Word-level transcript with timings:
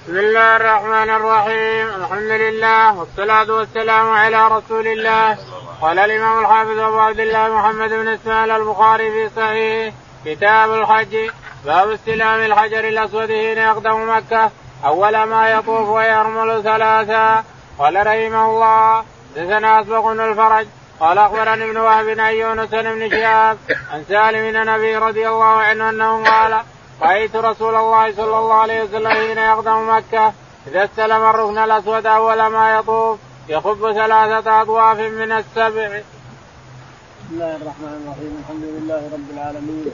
بسم 0.00 0.18
الله 0.18 0.56
الرحمن 0.56 1.10
الرحيم. 1.10 1.88
الحمد 2.02 2.30
لله 2.30 2.98
والصلاة 2.98 3.52
والسلام 3.52 4.10
على 4.10 4.48
رسول 4.48 4.86
الله. 4.86 5.38
قال 5.80 5.98
الإمام 5.98 6.40
الحافظ 6.40 6.78
أبو 6.78 6.98
عبد 6.98 7.20
الله 7.20 7.48
محمد 7.48 7.90
بن 7.90 8.08
إسماعيل 8.08 8.50
البخاري 8.50 9.10
في 9.10 9.34
صحيح 9.36 9.94
كتاب 10.24 10.72
الحج 10.72 11.30
باب 11.64 11.90
استلام 11.90 12.40
الحجر 12.40 12.88
الأسود 12.88 13.28
حين 13.28 13.58
يقدم 13.58 14.16
مكة. 14.16 14.50
أول 14.84 15.22
ما 15.22 15.50
يطوف 15.50 15.88
ويرمل 15.88 16.62
ثلاثا. 16.62 17.44
قال 17.78 18.06
رحمه 18.06 18.44
الله 18.50 19.04
دثنا 19.36 19.80
أسبق 19.80 20.06
الفرج. 20.06 20.66
قال 21.00 21.18
أخبرني 21.18 21.64
ابن 21.64 21.76
وهب 21.76 22.20
عن 22.20 22.34
يونس 22.34 22.70
بن 22.70 23.10
شهاب 23.10 23.58
عن 23.92 24.04
سالم 24.08 24.52
بن 24.52 24.66
نبي 24.66 24.96
رضي 24.96 25.28
الله 25.28 25.54
عنه 25.68 25.88
أنه 25.88 26.24
قال 26.24 26.60
رأيت 27.02 27.36
رسول 27.36 27.74
الله 27.74 28.14
صلى 28.14 28.38
الله 28.38 28.54
عليه 28.54 28.82
وسلم 28.82 29.08
حين 29.08 29.38
يقدم 29.38 29.96
مكة 29.96 30.32
إذا 30.66 30.84
استلم 30.84 31.22
الركن 31.22 31.58
الأسود 31.58 32.06
أول 32.06 32.46
ما 32.46 32.78
يطوف 32.78 33.18
يخب 33.48 33.92
ثلاثة 33.92 34.62
أطواف 34.62 34.98
من 34.98 35.32
السبع. 35.32 35.88
بسم 35.88 37.32
الله 37.32 37.56
الرحمن 37.56 37.94
الرحيم. 38.02 38.32
الحمد 38.42 38.64
لله 38.64 39.02
رب 39.12 39.30
العالمين. 39.34 39.84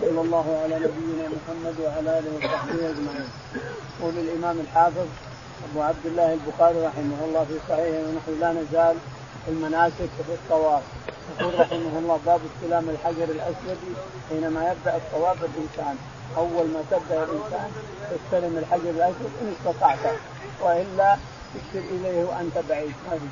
صلى 0.00 0.20
الله 0.20 0.60
على 0.62 0.74
نبينا 0.74 1.28
محمد 1.36 1.76
وعلى 1.80 2.18
آله 2.18 2.30
وصحبه 2.36 2.90
أجمعين. 2.90 3.28
يقول 4.00 4.14
الإمام 4.18 4.60
الحافظ 4.60 5.06
أبو 5.70 5.82
عبد 5.82 6.06
الله 6.06 6.32
البخاري 6.32 6.86
رحمه 6.86 7.18
الله 7.24 7.44
في 7.44 7.56
صحيحه 7.68 8.02
ونحن 8.08 8.40
لا 8.40 8.52
نزال 8.52 8.96
في 9.44 9.50
المناسك 9.50 10.10
وفي 10.20 10.32
الطواف. 10.32 10.82
يقول 11.40 11.60
رحمه 11.60 11.98
الله 11.98 12.20
باب 12.26 12.40
استلام 12.50 12.88
الحجر 12.88 13.24
الأسود 13.24 13.78
حينما 14.28 14.60
يبدأ 14.72 14.96
الطواف 14.96 15.36
الانسان 15.44 15.96
أول 16.36 16.66
ما 16.66 16.82
تبدأ 16.90 17.24
الإنسان 17.24 17.70
تستلم 18.10 18.58
الحجر 18.58 18.90
الاسود 18.90 19.32
إن 19.42 19.54
استطعت 19.58 20.14
وإلا 20.60 21.16
تشير 21.54 21.82
إليه 21.90 22.24
وأنت 22.24 22.58
بعيد 22.68 22.94
ما 23.10 23.18
في 23.18 23.26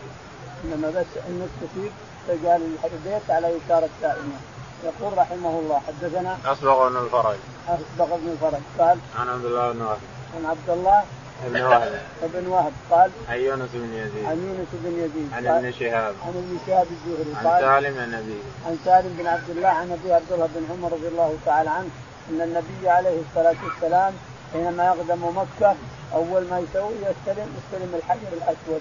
إنما 0.64 0.88
بس 0.88 1.06
انك 1.28 1.48
تفيد 1.60 1.92
تجعل 2.28 2.62
البيت 2.84 3.30
على 3.30 3.48
يسار 3.48 3.84
السائمه 3.84 4.38
يقول 4.84 5.18
رحمه 5.18 5.58
الله 5.58 5.80
حدثنا 5.88 6.38
اصبغ 6.46 6.88
بن 6.88 6.96
الفرج. 6.96 7.36
اصبغ 7.68 8.16
بن 8.16 8.28
الفرج. 8.32 8.60
قال 8.78 8.98
عن 9.18 9.28
عبد 9.28 9.44
الله 9.44 9.72
بن 9.72 9.82
وهب. 9.82 9.98
عن 10.36 10.46
عبد 10.46 10.70
الله 10.70 11.04
بن 11.46 11.62
وهب. 11.62 12.00
بن 12.22 12.46
وهب. 12.46 12.72
قال 12.90 13.10
عن 13.28 13.38
يونس 13.38 13.70
بن 13.74 13.92
يزيد. 13.94 14.24
عن 14.24 14.36
يونس 14.36 14.68
بن 14.72 14.92
يزيد. 14.98 15.32
عن 15.32 15.46
ابن 15.46 15.72
شهاب. 15.72 16.14
عن 16.26 16.28
ابن 16.28 16.58
شهاب 16.66 16.86
الزهري. 16.90 17.34
عن 17.36 17.60
سالم 17.60 17.98
عن 17.98 18.14
ابيه 18.14 18.42
عن 18.66 18.78
سالم 18.84 19.16
بن 19.18 19.26
عبد 19.26 19.50
الله 19.50 19.68
عن 19.68 19.92
أبي 19.92 20.12
عبد 20.12 20.32
الله 20.32 20.48
بن 20.54 20.66
عمر 20.70 20.92
رضي 20.92 21.08
الله 21.08 21.36
تعالى 21.46 21.70
عنه. 21.70 21.90
إن 22.30 22.40
النبي 22.40 22.88
عليه 22.88 23.20
الصلاة 23.28 23.56
والسلام 23.64 24.12
حينما 24.52 24.84
يقدم 24.84 25.22
مكة 25.38 25.74
أول 26.14 26.42
ما 26.50 26.58
يسوي 26.58 26.94
يستلم 26.94 27.48
يستلم 27.58 27.94
الحجر 27.94 28.28
الأسود. 28.32 28.80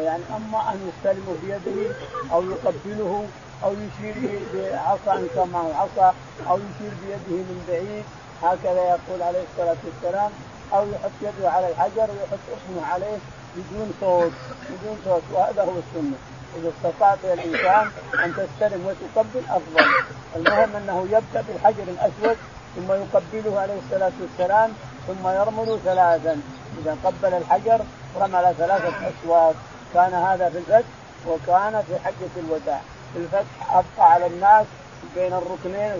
يعني 0.00 0.22
أما 0.36 0.72
أن 0.72 0.90
يستلمه 0.90 1.34
بيده 1.42 1.94
أو 2.32 2.42
يقبله 2.42 3.26
أو 3.64 3.72
يشير 3.72 4.40
بعصا 4.54 5.18
ان 5.18 5.28
كان 5.34 5.48
معه 5.48 5.74
عصا 5.74 6.14
أو 6.50 6.56
يشير 6.56 6.92
بيده 7.02 7.42
من 7.42 7.64
بعيد 7.68 8.04
هكذا 8.42 8.82
يقول 8.84 9.22
عليه 9.22 9.42
الصلاة 9.52 9.76
والسلام. 9.84 10.30
أو 10.72 10.86
يحط 10.92 11.10
يده 11.22 11.50
على 11.50 11.68
الحجر 11.68 12.08
ويحط 12.10 12.44
اسمه 12.56 12.86
عليه 12.86 13.18
بدون 13.56 13.92
صوت 14.00 14.32
بدون 14.70 14.98
صوت. 15.04 15.22
وهذا 15.32 15.62
هو 15.62 15.70
السنة. 15.70 16.16
إذا 16.56 16.72
استطعت 16.78 17.18
الإنسان 17.24 17.90
أن 18.24 18.32
تستلم 18.36 18.86
وتقبل 18.86 19.42
أفضل. 19.48 19.90
المهم 20.36 20.76
أنه 20.76 21.06
يبدأ 21.10 21.44
بالحجر 21.48 21.82
الأسود 21.82 22.36
ثم 22.76 22.92
يقبله 22.92 23.60
عليه 23.60 23.78
الصلاة 23.84 24.12
والسلام 24.20 24.72
ثم 25.06 25.28
يرمل 25.28 25.78
ثلاثا. 25.84 26.40
إذا 26.82 26.96
قبل 27.04 27.34
الحجر 27.34 27.80
رمل 28.20 28.54
ثلاثة 28.58 28.92
اشواط 29.08 29.54
كان 29.94 30.14
هذا 30.14 30.50
في 30.50 30.58
الفتح 30.58 30.88
وكان 31.26 31.82
في 31.86 31.98
حجة 32.04 32.34
الوداع. 32.36 32.80
في 33.12 33.18
الفتح 33.18 33.72
أبقى 33.72 34.12
على 34.12 34.26
الناس 34.26 34.66
بين 35.14 35.32
الركنين 35.32 35.92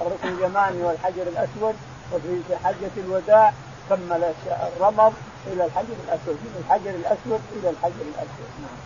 الركن 0.00 0.28
اليماني 0.28 0.82
والحجر 0.82 1.22
الأسود 1.22 1.74
وفي 2.12 2.56
حجة 2.64 2.90
الوداع 2.96 3.52
كمل 3.90 4.32
الرمض 4.76 5.12
إلى 5.46 5.64
الحجر 5.64 5.96
الأسود 6.04 6.36
من 6.44 6.64
الحجر 6.64 6.90
الأسود 6.90 7.40
إلى 7.56 7.70
الحجر 7.70 8.02
الأسود. 8.12 8.50
نعم. 8.62 8.76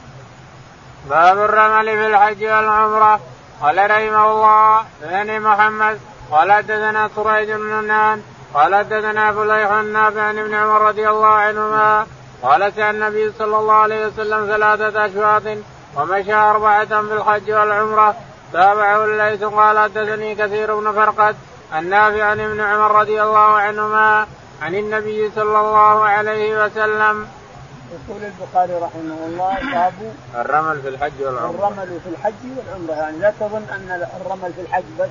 باب 1.10 1.38
الرمل 1.38 1.86
في 1.86 2.06
الحج 2.06 2.44
والعمرة. 2.44 3.20
قال 3.62 3.91
رحمه 3.91 4.30
الله 4.30 4.84
ثاني 5.00 5.38
محمد 5.38 6.00
قال 6.31 6.53
حدثنا 6.53 7.10
سريج 7.16 7.50
بن 7.53 7.84
نان 7.87 8.22
قال 8.54 8.75
حدثنا 8.75 9.32
فليح 9.32 9.70
النافع 9.70 10.22
عن 10.22 10.38
ابن 10.38 10.54
عمر 10.54 10.81
رضي 10.81 11.09
الله 11.09 11.26
عنهما 11.26 12.06
قال 12.42 12.69
كان 12.69 12.94
النبي 12.94 13.32
صلى 13.38 13.59
الله 13.59 13.75
عليه 13.75 14.06
وسلم 14.06 14.47
ثلاثة 14.47 15.06
أشواط 15.06 15.42
ومشى 15.97 16.34
أربعة 16.34 16.84
في 16.84 17.12
الحج 17.15 17.53
والعمرة 17.53 18.15
تابعه 18.53 19.04
الليث 19.04 19.44
قال 19.44 19.78
حدثني 19.78 20.34
كثير 20.34 20.81
بن 20.81 20.92
فرقد 20.92 21.36
النافع 21.75 22.25
عن 22.25 22.41
ابن 22.41 22.60
عمر 22.60 23.00
رضي 23.00 23.22
الله 23.22 23.38
عنهما 23.38 24.26
عن 24.62 24.75
النبي 24.75 25.31
صلى 25.36 25.60
الله 25.60 26.04
عليه 26.04 26.65
وسلم. 26.65 27.28
يقول 27.92 28.22
البخاري 28.22 28.72
رحمه 28.72 29.19
الله 29.26 29.54
باب 29.72 29.92
الرمل 30.34 30.82
في 30.82 30.88
الحج 30.88 31.12
والعمرة. 31.20 31.50
الرمل 31.50 32.00
في 32.04 32.09
الحج 32.09 32.42
والعمرة 32.56 32.94
يعني 32.94 33.19
لا 33.19 33.32
تظن 33.41 33.65
أن 33.70 34.06
الرمل 34.20 34.53
في 34.53 34.60
الحج 34.60 34.84
بس 35.00 35.09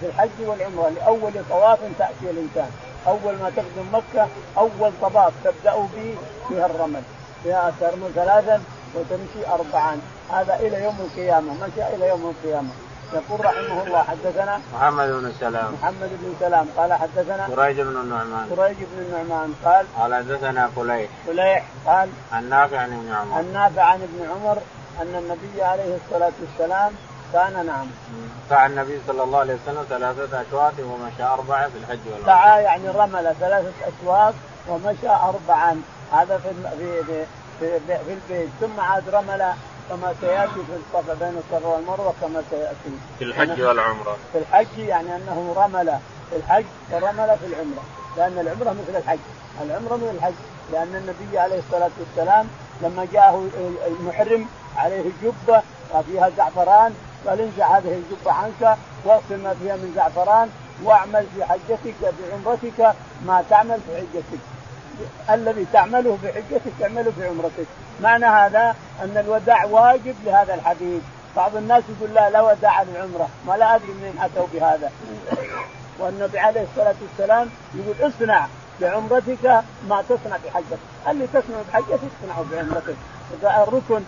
في 0.00 0.06
الحج 0.06 0.38
والعمرة 0.40 0.88
لأول 0.88 1.32
طواف 1.50 1.78
تأتي 1.98 2.30
الإنسان. 2.30 2.70
أول 3.06 3.34
ما 3.36 3.50
تقدم 3.50 3.86
مكة 3.92 4.28
أول 4.58 4.92
طواف 5.00 5.32
تبدأ 5.44 5.76
به 5.76 6.14
فيها 6.48 6.66
الرمل. 6.66 7.02
فيها 7.42 7.72
ترمل 7.80 8.10
ثلاثا 8.14 8.62
وتمشي 8.94 9.46
اربعا. 9.52 10.00
هذا 10.32 10.54
إلى 10.54 10.84
يوم 10.84 10.96
القيامة 11.00 11.54
مشى 11.54 11.94
إلى 11.94 12.08
يوم 12.08 12.34
القيامة. 12.34 12.70
يقول 13.12 13.44
رحمه 13.44 13.82
الله 13.82 14.02
حدثنا 14.02 14.60
محمد 14.74 15.08
بن 15.08 15.32
سلام. 15.40 15.74
محمد 15.82 16.10
بن 16.22 16.34
سلام. 16.40 16.66
قال 16.76 16.92
حدثنا 16.92 17.48
سريج 17.56 17.80
بن 17.80 17.96
النعمان. 17.96 18.46
سريج 18.56 18.76
بن 18.76 19.02
النعمان. 19.02 19.54
قال 19.64 19.86
قال 19.98 20.14
حدثنا 20.14 20.68
فليح 20.76 21.10
فليح 21.26 21.64
قال 21.86 22.08
عن 22.32 22.48
نافع 22.48 22.78
عن 22.78 22.92
ابن 22.92 23.12
عمر. 23.12 23.40
النافع 23.40 23.82
عن 23.82 24.02
ابن 24.02 24.30
عمر 24.30 24.58
أن 25.02 25.14
النبي 25.14 25.62
عليه 25.62 25.96
الصلاة 26.04 26.32
والسلام 26.40 26.92
كان 27.32 27.66
نعم. 27.66 27.86
سعى 28.50 28.66
النبي 28.66 29.00
صلى 29.06 29.22
الله 29.22 29.38
عليه 29.38 29.54
وسلم 29.54 29.84
ثلاثة 29.88 30.42
أشواط 30.42 30.72
ومشى 30.78 31.22
أربعة 31.22 31.68
في 31.68 31.78
الحج 31.78 31.98
والعمرة. 32.06 32.26
سعى 32.26 32.62
يعني 32.62 32.88
رمل 32.88 33.34
ثلاثة 33.40 33.72
أشواط 33.82 34.34
ومشى 34.68 35.08
أربعا. 35.08 35.82
هذا 36.12 36.38
في 36.38 36.48
في 36.78 37.04
في, 37.04 37.24
في, 37.60 37.98
في 37.98 38.12
البيت. 38.12 38.50
ثم 38.60 38.80
عاد 38.80 39.08
رمل 39.08 39.52
كما 39.88 40.14
سيأتي 40.20 40.52
في 40.52 40.76
الصفا 40.76 41.14
بين 41.14 41.38
الصفا 41.38 41.68
والمروة 41.68 42.14
كما 42.20 42.42
سيأتي. 42.50 42.96
في 43.18 43.24
الحج 43.24 43.62
والعمرة. 43.62 44.16
في 44.32 44.38
الحج 44.38 44.78
يعني 44.78 45.16
أنه 45.16 45.54
رمل 45.56 45.98
في 46.30 46.36
الحج 46.36 46.64
ورمل 46.92 47.36
في 47.38 47.46
العمرة. 47.46 47.82
لأن 48.16 48.38
العمرة 48.38 48.70
مثل 48.70 48.98
الحج. 48.98 49.18
العمرة 49.62 49.96
مثل 49.96 50.16
الحج. 50.16 50.34
لأن 50.72 50.94
النبي 50.94 51.38
عليه 51.38 51.58
الصلاة 51.58 51.90
والسلام 52.00 52.48
لما 52.82 53.06
جاءه 53.12 53.48
المحرم 53.86 54.46
عليه 54.76 55.04
جبة 55.22 55.62
وفيها 55.94 56.30
زعفران 56.36 56.94
قال 57.26 57.40
انزع 57.40 57.78
هذه 57.78 58.02
الجبة 58.02 58.32
عنك 58.32 58.76
واغسل 59.04 59.36
ما 59.42 59.54
فيها 59.62 59.76
من 59.76 59.92
زعفران 59.96 60.48
واعمل 60.84 61.26
في 61.36 61.44
حجتك 61.44 61.94
في 62.00 62.32
عمرتك 62.32 62.94
ما 63.26 63.44
تعمل 63.50 63.78
في 63.88 63.96
حجتك. 63.96 64.40
الذي 65.30 65.66
تعمله 65.72 66.18
في 66.22 66.32
حجتك 66.32 66.82
اعمله 66.82 67.10
في 67.10 67.26
عمرتك. 67.26 67.66
معنى 68.02 68.26
هذا 68.26 68.76
أن 69.02 69.16
الوداع 69.16 69.64
واجب 69.64 70.14
لهذا 70.24 70.54
الحديث. 70.54 71.02
بعض 71.36 71.56
الناس 71.56 71.82
يقول 71.96 72.14
لا 72.14 72.30
لا 72.30 72.40
وداع 72.40 72.82
للعمرة. 72.82 73.28
ما 73.46 73.52
لا 73.52 73.74
أدري 73.74 73.92
منين 73.92 74.18
أتوا 74.22 74.46
بهذا. 74.52 74.90
والنبي 75.98 76.38
عليه 76.38 76.66
الصلاة 76.70 76.94
والسلام 77.02 77.50
يقول 77.74 78.12
اصنع 78.12 78.46
بعمرتك 78.80 79.62
ما 79.88 80.02
تصنع 80.08 80.36
بحجتك 80.44 80.78
اللي 81.08 81.26
تصنع 81.26 81.56
بحجتك 81.72 82.00
تصنعه 82.20 82.44
بعمرتك 82.52 82.96
الركن 83.44 84.02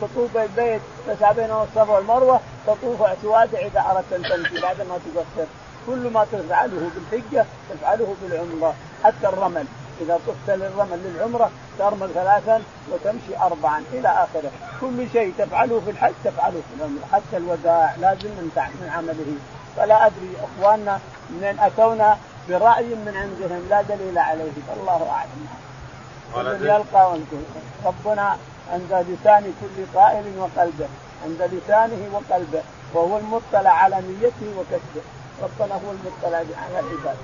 تطوف 0.00 0.36
البيت 0.36 0.80
تسعى 1.06 1.34
بين 1.34 1.50
الصفا 1.50 1.92
والمروة 1.92 2.40
تطوف 2.66 3.02
اعتوادا 3.02 3.58
إذا 3.58 3.84
أردت 3.90 4.12
أن 4.12 4.22
تمشي 4.22 4.62
بعد 4.62 4.80
ما 4.80 4.98
تقصر 5.14 5.48
كل 5.86 6.10
ما 6.10 6.26
تفعله 6.32 6.90
بالحجة 6.94 7.46
تفعله 7.70 8.14
بالعمرة 8.22 8.74
حتى 9.04 9.28
الرمل. 9.28 9.66
إذا 10.00 10.20
طفت 10.26 10.50
للرمل 10.50 10.98
للعمرة 11.04 11.50
ترمل 11.78 12.08
ثلاثا 12.14 12.62
وتمشي 12.92 13.36
اربعا 13.42 13.82
إلى 13.92 14.08
آخره، 14.08 14.50
كل 14.80 15.06
شيء 15.12 15.34
تفعله 15.38 15.80
في 15.84 15.90
الحج 15.90 16.12
تفعله 16.24 16.60
في 16.68 16.76
العمرة، 16.78 17.06
حتى 17.12 17.36
الوداع 17.36 17.94
لازم 18.00 18.28
من 18.28 18.50
من 18.56 18.90
عمله، 18.96 19.34
فلا 19.76 20.06
أدري 20.06 20.32
إخواننا 20.44 20.98
من 21.30 21.58
أتونا 21.60 22.16
برأي 22.48 22.84
من 22.84 23.14
عندهم 23.16 23.66
لا 23.70 23.82
دليل 23.82 24.18
عليه، 24.18 24.52
فالله 24.68 25.10
أعلم. 25.10 25.46
الذي 26.36 26.64
يلقى 26.64 27.18
ربنا 27.84 28.36
عند 28.72 29.06
لسان 29.08 29.54
كل 29.60 29.98
قائل 29.98 30.24
وقلبه، 30.38 30.88
عند 31.24 31.42
لسانه 31.52 32.02
وقلبه، 32.12 32.62
وهو 32.94 33.18
المطلع 33.18 33.70
على 33.70 33.96
نيته 33.96 34.58
وكسبه، 34.58 35.02
ربنا 35.42 35.74
هو 35.74 35.90
المطلع 35.90 36.38
على 36.38 36.76
عباده. 36.76 37.16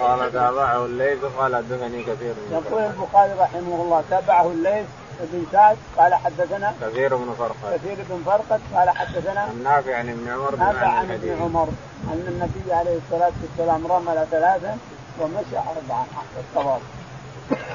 قال 0.00 0.32
تابعه 0.32 0.84
الليث 0.84 1.24
قال 1.38 1.56
حدثني 1.56 2.02
كثير. 2.02 2.34
من 2.34 2.62
يقول 2.66 2.82
البخاري 2.82 3.32
رحمه 3.32 3.82
الله 3.82 4.04
تابعه 4.10 4.46
الليث 4.46 4.86
بن 5.20 5.46
سعد 5.52 5.76
قال 5.98 6.14
حدثنا 6.14 6.74
كثير 6.82 7.16
بن 7.16 7.34
فرقد. 7.38 7.74
كثير 7.74 7.96
بن 8.10 8.22
فرقد 8.26 8.60
قال 8.74 8.90
حدثنا 8.90 9.50
النافع 9.50 9.96
عن 9.96 10.08
ابن 10.08 10.28
عمر 10.28 10.56
نافع 10.56 10.86
عن 10.86 11.10
ابن 11.10 11.42
عمر 11.42 11.68
أن 12.12 12.24
النبي 12.28 12.72
عليه 12.72 12.98
الصلاة 13.06 13.32
والسلام 13.42 13.86
رمل 13.86 14.26
ثلاثا 14.30 14.78
ومشى 15.20 15.58
اربعا 15.58 16.06
الصواب. 16.38 16.80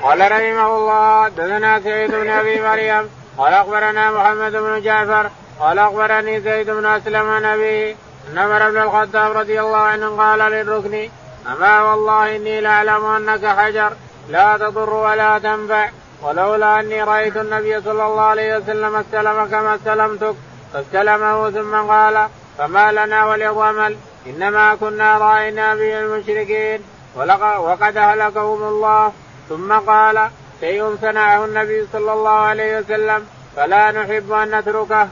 قال 0.03 0.31
رحمه 0.31 0.77
الله 0.77 1.23
حدثنا 1.23 1.79
سعيد 1.79 2.11
بن 2.11 2.29
أبي 2.29 2.61
مريم 2.61 3.09
قال 3.37 3.53
أخبرنا 3.53 4.11
محمد 4.11 4.51
بن 4.51 4.81
جعفر 4.81 5.29
قال 5.59 5.79
أخبرني 5.79 6.39
زيد 6.39 6.69
بن 6.69 6.85
أسلم 6.85 7.29
عن 7.29 7.45
أبيه 7.45 7.95
أن 8.31 8.37
عمر 8.37 8.71
بن 8.71 8.77
الخطاب 8.81 9.37
رضي 9.37 9.61
الله 9.61 9.77
عنه 9.77 10.17
قال 10.17 10.39
للركن 10.39 11.09
أما 11.51 11.81
والله 11.81 12.35
إني 12.35 12.61
لاعلم 12.61 13.05
أنك 13.05 13.45
حجر 13.45 13.91
لا 14.29 14.57
تضر 14.57 14.93
ولا 14.93 15.39
تنفع 15.39 15.89
ولولا 16.21 16.79
أني 16.79 17.03
رأيت 17.03 17.37
النبي 17.37 17.81
صلى 17.81 18.05
الله 18.05 18.21
عليه 18.21 18.57
وسلم 18.57 18.95
استلم 18.95 19.45
كما 19.45 19.75
استلمتك 19.75 20.35
فاستلمه 20.73 21.49
ثم 21.49 21.75
قال 21.75 22.27
فما 22.57 22.91
لنا 22.91 23.25
وللرمل 23.25 23.97
إنما 24.27 24.75
كنا 24.75 25.17
رأينا 25.17 25.75
به 25.75 25.99
المشركين 25.99 26.81
وقد 27.15 27.97
أهلكهم 27.97 28.63
الله 28.63 29.13
ثم 29.49 29.73
قال 29.73 30.29
شيء 30.59 30.97
صنعه 31.01 31.45
النبي 31.45 31.87
صلى 31.93 32.13
الله 32.13 32.39
عليه 32.51 32.79
وسلم 32.79 33.27
فلا 33.55 33.91
نحب 33.91 34.31
أن 34.31 34.59
نتركه. 34.59 35.07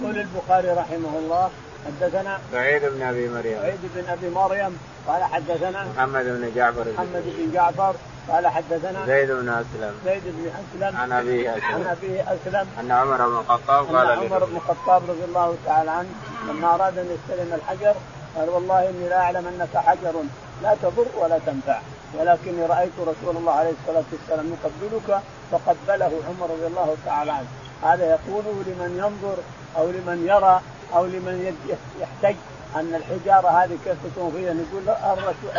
يقول 0.00 0.18
البخاري 0.18 0.68
رحمه 0.68 1.18
الله 1.18 1.50
حدثنا 1.86 2.38
سعيد 2.52 2.82
بن 2.84 3.02
أبي 3.02 3.28
مريم. 3.28 3.58
سعيد 3.62 3.80
بن 3.94 4.08
أبي 4.10 4.28
مريم 4.30 4.78
قال 5.08 5.24
حدثنا 5.24 5.86
محمد 5.96 6.24
بن 6.24 6.52
جعفر. 6.56 6.84
محمد 6.94 7.24
بن 7.38 7.52
جعفر 7.52 7.94
قال 8.28 8.46
حدثنا 8.46 9.06
زيد 9.06 9.30
بن 9.30 9.48
أسلم. 9.48 9.94
زيد 10.04 10.22
بن 10.24 10.50
أسلم 10.60 10.96
عن 10.96 11.12
ابيه 11.12 11.50
أسلم. 11.50 11.64
عن 11.64 11.86
ابيه 11.86 12.22
أسلم. 12.22 12.66
أن 12.80 12.92
عمر 12.92 13.28
بن 13.28 13.36
الخطاب 13.38 13.96
قال 13.96 14.10
ان 14.10 14.18
عمر 14.18 14.44
بن 14.44 14.56
الخطاب 14.56 15.02
رضي 15.08 15.24
الله 15.24 15.56
تعالى 15.66 15.90
عنه 15.90 16.08
لما 16.48 16.74
أراد 16.74 16.98
أن 16.98 17.16
يستلم 17.16 17.54
الحجر 17.54 17.94
قال 18.36 18.48
والله 18.48 18.88
إني 18.90 19.08
لا 19.08 19.20
أعلم 19.20 19.46
أنك 19.46 19.76
حجر 19.76 20.14
لا 20.62 20.76
تضر 20.82 21.06
ولا 21.16 21.38
تنفع. 21.46 21.78
ولكني 22.14 22.66
رأيت 22.66 22.92
رسول 23.00 23.36
الله 23.36 23.52
عليه 23.52 23.72
الصلاة 23.80 24.04
والسلام 24.12 24.52
يقبلك 24.52 25.20
فقبله 25.50 26.12
عمر 26.28 26.50
رضي 26.50 26.66
الله 26.66 26.96
تعالى 27.06 27.32
عنه. 27.32 27.46
هذا 27.82 28.04
يقوله 28.06 28.62
لمن 28.66 28.96
ينظر 28.98 29.36
أو 29.76 29.90
لمن 29.90 30.26
يرى 30.28 30.60
أو 30.94 31.04
لمن 31.04 31.56
يحتج 32.00 32.36
أن 32.76 32.94
الحجارة 32.94 33.48
هذه 33.48 33.78
كيف 33.84 33.96
تكون 34.14 34.32
فيها؟ 34.32 34.52
نقول 34.52 34.88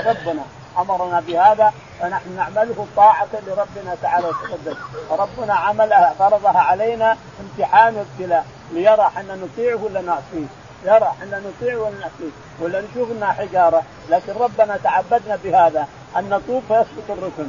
ربنا 0.06 0.44
أمرنا 0.78 1.20
بهذا 1.20 1.74
فنحن 2.00 2.36
نعمله 2.36 2.88
طاعة 2.96 3.28
لربنا 3.48 3.96
تعالى 4.02 4.28
وتقدس 4.28 4.78
فربنا 5.10 5.54
عملها 5.54 6.14
فرضها 6.20 6.60
علينا 6.60 7.18
امتحان 7.42 7.96
وابتلاء 7.96 8.46
ليرى 8.72 9.02
إحنا 9.02 9.36
نطيعه 9.36 9.84
ولا 9.84 10.02
نعصيه. 10.02 10.48
يرى 10.86 11.08
إحنا 11.08 11.40
نطيع 11.40 11.78
ولا 11.78 11.96
نعصيه 12.00 12.32
ولا 12.60 12.82
نشوف 12.82 13.12
إنها 13.12 13.32
حجارة 13.32 13.84
لكن 14.10 14.34
ربنا 14.34 14.78
تعبدنا 14.84 15.38
بهذا 15.44 15.88
أن 16.18 16.30
نطوف 16.30 16.64
فيسقط 16.68 17.10
الركن 17.10 17.48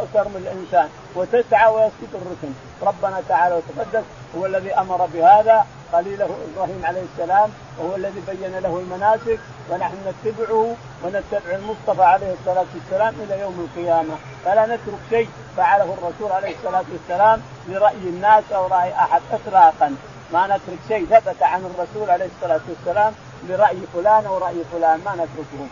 وترمي 0.00 0.36
الإنسان 0.36 0.88
وتسعى 1.14 1.72
ويسقط 1.72 2.14
الركن. 2.14 2.52
ربنا 2.82 3.22
تعالى 3.28 3.54
وتقدس 3.54 4.04
هو 4.36 4.46
الذي 4.46 4.74
أمر 4.74 5.06
بهذا 5.14 5.66
خليله 5.92 6.28
إبراهيم 6.54 6.80
عليه 6.84 7.02
السلام 7.12 7.50
وهو 7.78 7.96
الذي 7.96 8.22
بين 8.26 8.58
له 8.58 8.78
المناسك 8.78 9.38
ونحن 9.70 9.94
نتبعه 10.08 10.76
ونتبع 11.04 11.54
المصطفى 11.54 12.02
عليه 12.02 12.34
الصلاة 12.40 12.66
والسلام 12.74 13.14
إلى 13.20 13.40
يوم 13.40 13.68
القيامة. 13.68 14.14
فلا 14.44 14.66
نترك 14.66 14.98
شيء 15.10 15.28
فعله 15.56 15.84
الرسول 15.98 16.32
عليه 16.32 16.54
الصلاة 16.56 16.84
والسلام 16.92 17.42
لراي 17.68 17.94
الناس 17.94 18.44
أو 18.54 18.66
رأي 18.66 18.92
أحد 18.92 19.20
اطلاقا. 19.32 19.96
ما 20.32 20.46
نترك 20.46 20.78
شيء 20.88 21.06
ثبت 21.06 21.42
عن 21.42 21.60
الرسول 21.60 22.10
عليه 22.10 22.28
الصلاة 22.36 22.60
والسلام 22.68 23.12
لراي 23.48 23.78
فلان 23.94 24.26
أو 24.26 24.38
رأي 24.38 24.64
فلان 24.72 25.00
ما 25.04 25.14
نتركه 25.14 25.66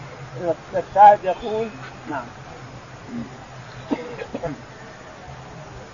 الشاهد 0.75 1.25
يقول 1.25 1.69
نعم. 2.11 2.25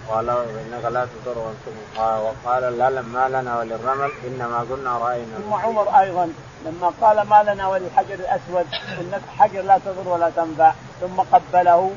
قال 0.09 0.29
إنك 0.31 0.85
لا 0.85 1.07
تضر 1.07 1.53
وقال 1.99 2.79
لا 2.79 3.03
ما 3.03 3.29
لنا 3.29 3.59
وللرمل 3.59 4.11
إنما 4.27 4.67
كنا 4.69 4.99
رأينا. 4.99 5.39
ثم 5.39 5.55
عمر 5.55 6.01
أيضا 6.01 6.33
لما 6.67 6.93
قال 7.01 7.21
ما 7.21 7.43
لنا 7.43 7.69
وللحجر 7.69 8.15
الأسود 8.15 8.67
إنك 9.01 9.21
حجر 9.39 9.63
لا 9.63 9.79
تضر 9.79 10.09
ولا 10.09 10.31
تنفع 10.31 10.73
ثم 11.01 11.21
قبله 11.21 11.91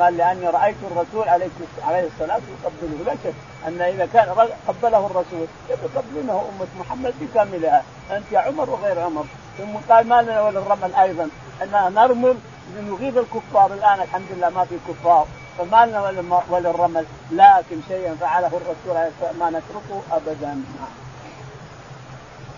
قال 0.00 0.16
لأني 0.16 0.46
رأيت 0.46 0.76
الرسول 0.90 1.28
عليه 1.28 1.48
عليه 1.82 2.08
الصلاة 2.08 2.40
يقبله. 2.64 3.04
لا 3.06 3.14
شك 3.24 3.34
أن 3.66 3.80
إذا 3.80 4.08
كان 4.12 4.28
قبله 4.68 5.06
الرسول 5.06 5.46
يقبلونه 5.70 6.48
أمة 6.50 6.66
محمد 6.80 7.14
بكاملها. 7.20 7.82
أنت 8.10 8.32
يا 8.32 8.38
عمر 8.38 8.70
وغير 8.70 9.00
عمر. 9.00 9.24
ثم 9.58 9.92
قال 9.94 10.08
ما 10.08 10.22
لنا 10.22 10.42
وللرمل 10.42 10.94
أيضا. 10.94 11.28
اننا 11.62 11.88
نرمل 11.88 12.36
لنغيظ 12.76 13.18
الكفار. 13.18 13.72
الآن 13.72 14.00
الحمد 14.00 14.26
لله 14.30 14.48
ما 14.48 14.64
في 14.64 14.76
كفار. 14.88 15.26
فما 15.58 15.86
لنا 15.86 16.42
وللرمل 16.50 17.06
لكن 17.30 17.76
شيئا 17.88 18.14
فعله 18.20 18.46
الرسول 18.46 18.96
عليه 18.96 19.10
الصلاة 19.16 19.32
ما 19.32 19.50
نتركه 19.50 20.02
ابدا. 20.12 20.62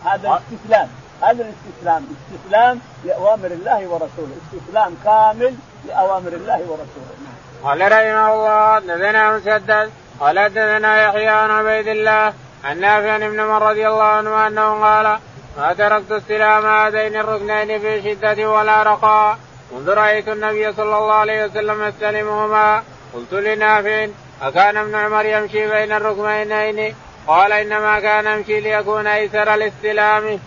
هذا 0.04 0.28
الاستسلام 0.50 0.88
هذا 1.22 1.44
الاستسلام 1.44 2.06
استسلام 2.16 2.80
لأوامر 3.04 3.46
الله 3.46 3.88
ورسوله. 3.88 4.36
استسلام 4.46 4.96
كامل 5.04 5.54
لأوامر 5.88 6.28
الله 6.28 6.60
ورسوله. 6.70 7.14
قال 7.64 7.80
رحمه 7.92 8.34
الله 8.34 8.74
حدثنا 8.74 9.36
مسدد 9.36 9.90
قال 10.20 10.38
حدثنا 10.38 11.02
يحيى 11.02 11.28
عن 11.28 11.50
عبيد 11.50 11.88
الله 11.88 12.32
عن 12.64 12.80
نافع 12.80 13.16
بن 13.16 13.40
عمر 13.40 13.70
رضي 13.70 13.88
الله 13.88 14.02
عنه 14.02 14.46
أنه 14.46 14.84
قال 14.84 15.18
ما 15.58 15.72
تركت 15.72 16.12
استلام 16.12 16.66
هذين 16.66 17.16
الركنين 17.16 17.80
في 17.80 18.02
شدة 18.02 18.50
ولا 18.50 18.82
رخاء 18.82 19.38
منذ 19.72 19.88
رأيت 19.90 20.28
النبي 20.28 20.72
صلى 20.72 20.98
الله 20.98 21.14
عليه 21.14 21.44
وسلم 21.44 21.82
يستلمهما. 21.88 22.82
قلت 23.14 23.32
لنافع 23.32 24.06
أكان 24.42 24.76
ابن 24.76 24.94
عمر 24.94 25.24
يمشي 25.24 25.66
بين 25.70 25.92
الركنين؟ 25.92 26.94
قال 27.26 27.52
إنما 27.52 28.00
كان 28.00 28.26
يمشي 28.26 28.60
ليكون 28.60 29.06
أيسر 29.06 29.54
الاستلام. 29.54 30.38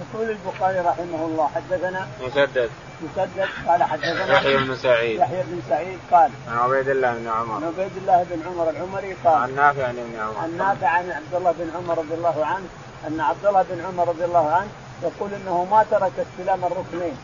يقول 0.00 0.30
البخاري 0.30 0.78
رحمه 0.78 1.24
الله 1.24 1.50
حدثنا 1.54 2.08
مسدد. 2.22 2.70
مسدد 3.02 3.48
قال 3.68 3.82
حدثنا 3.82 4.34
يحيى 4.34 4.56
بن 4.56 4.76
سعيد. 4.76 5.20
يحيى 5.20 5.42
بن 5.42 5.62
سعيد 5.68 5.98
قال 6.10 6.30
عن 6.48 6.58
عبيد 6.58 6.88
الله 6.88 7.12
بن 7.12 7.28
عمر. 7.28 7.54
عن 7.54 7.64
عبيد 7.64 7.96
الله 7.96 8.26
بن 8.30 8.42
عمر 8.46 8.70
العمري 8.70 9.16
قال 9.24 9.34
عن 9.34 9.54
نافع 9.54 9.86
عن 9.86 9.98
ابن 9.98 10.20
عمر. 10.20 10.38
عن 10.38 10.56
نافع 10.56 10.88
عن 10.88 11.10
عبد 11.10 11.34
الله 11.34 11.52
بن 11.52 11.70
عمر 11.76 11.98
رضي 11.98 12.14
الله 12.14 12.46
عنه 12.46 12.66
أن 13.08 13.20
عبد 13.20 13.46
الله 13.46 13.64
بن 13.70 13.84
عمر 13.84 14.08
رضي 14.08 14.24
الله 14.24 14.50
عنه 14.50 14.68
يقول 15.02 15.30
إنه 15.34 15.66
ما 15.70 15.84
ترك 15.90 16.12
استلام 16.18 16.64
الركنين 16.64 17.16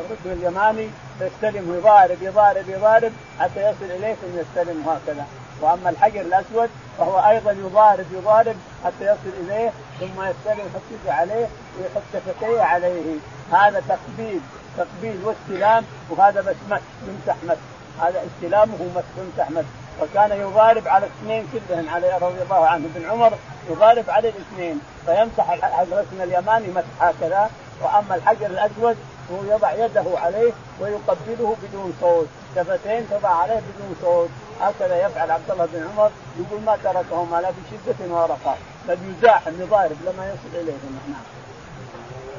الركن 0.00 0.32
اليماني 0.32 0.90
يستلم 1.20 1.74
يضارب 1.74 2.22
يضارب 2.22 2.68
يضارب 2.68 3.12
حتى 3.40 3.60
يصل 3.60 3.84
إليه 3.84 4.14
ثم 4.14 4.38
يستلم 4.40 4.88
هكذا. 4.88 5.26
وأما 5.60 5.90
الحجر 5.90 6.20
الأسود 6.20 6.70
فهو 6.98 7.18
أيضا 7.18 7.52
يضارب 7.52 8.06
يضارب 8.12 8.56
حتى 8.84 9.04
يصل 9.04 9.32
إليه 9.40 9.72
ثم 10.00 10.22
يستلم 10.22 10.66
يحط 10.66 11.08
عليه 11.18 11.46
ويحط 11.78 12.02
شفتيه 12.12 12.62
عليه. 12.62 13.16
هذا 13.52 13.82
تقبيل 13.88 14.40
تقبيل 14.76 15.20
واستلام 15.24 15.84
وهذا 16.10 16.40
بس 16.40 16.56
مسح 16.70 16.80
يمسح 17.08 17.36
مسح 17.44 17.60
هذا 18.02 18.22
استلامه 18.26 18.74
مسح 18.74 19.04
يمسح 19.18 19.50
مسح 19.50 19.68
وكان 20.02 20.30
يضارب 20.40 20.88
على 20.88 21.06
الاثنين 21.06 21.48
كلهم 21.52 21.88
على 21.88 22.18
رضي 22.22 22.42
الله 22.42 22.66
عنه 22.66 22.88
ابن 22.94 23.10
عمر 23.10 23.32
يضارب 23.70 24.10
على 24.10 24.28
الاثنين 24.28 24.80
فيمسح 25.06 25.50
الركن 25.80 26.20
اليماني 26.20 26.68
مسح 26.68 27.02
هكذا. 27.02 27.50
وأما 27.82 28.14
الحجر 28.14 28.46
الأسود 28.46 28.96
هو 29.32 29.44
يضع 29.44 29.72
يده 29.72 30.04
عليه 30.16 30.52
ويقبله 30.80 31.56
بدون 31.62 31.92
صوت. 32.00 32.26
شفتين 32.56 33.06
تضع 33.10 33.28
عليه 33.28 33.54
بدون 33.54 33.96
صوت. 34.02 34.28
هكذا 34.60 35.06
يفعل 35.06 35.30
عبد 35.30 35.50
الله 35.50 35.66
بن 35.72 35.88
عمر 35.88 36.10
يقول 36.38 36.62
ما 36.62 36.76
تركهما 36.84 37.40
لا 37.40 37.50
بشدة 37.50 38.14
ورخاء 38.14 38.58
بل 38.90 38.98
يزاحم 39.18 39.50
يضارب 39.60 39.96
لما 40.06 40.26
يصل 40.28 40.54
اليهما 40.54 41.00
نعم. 41.08 41.22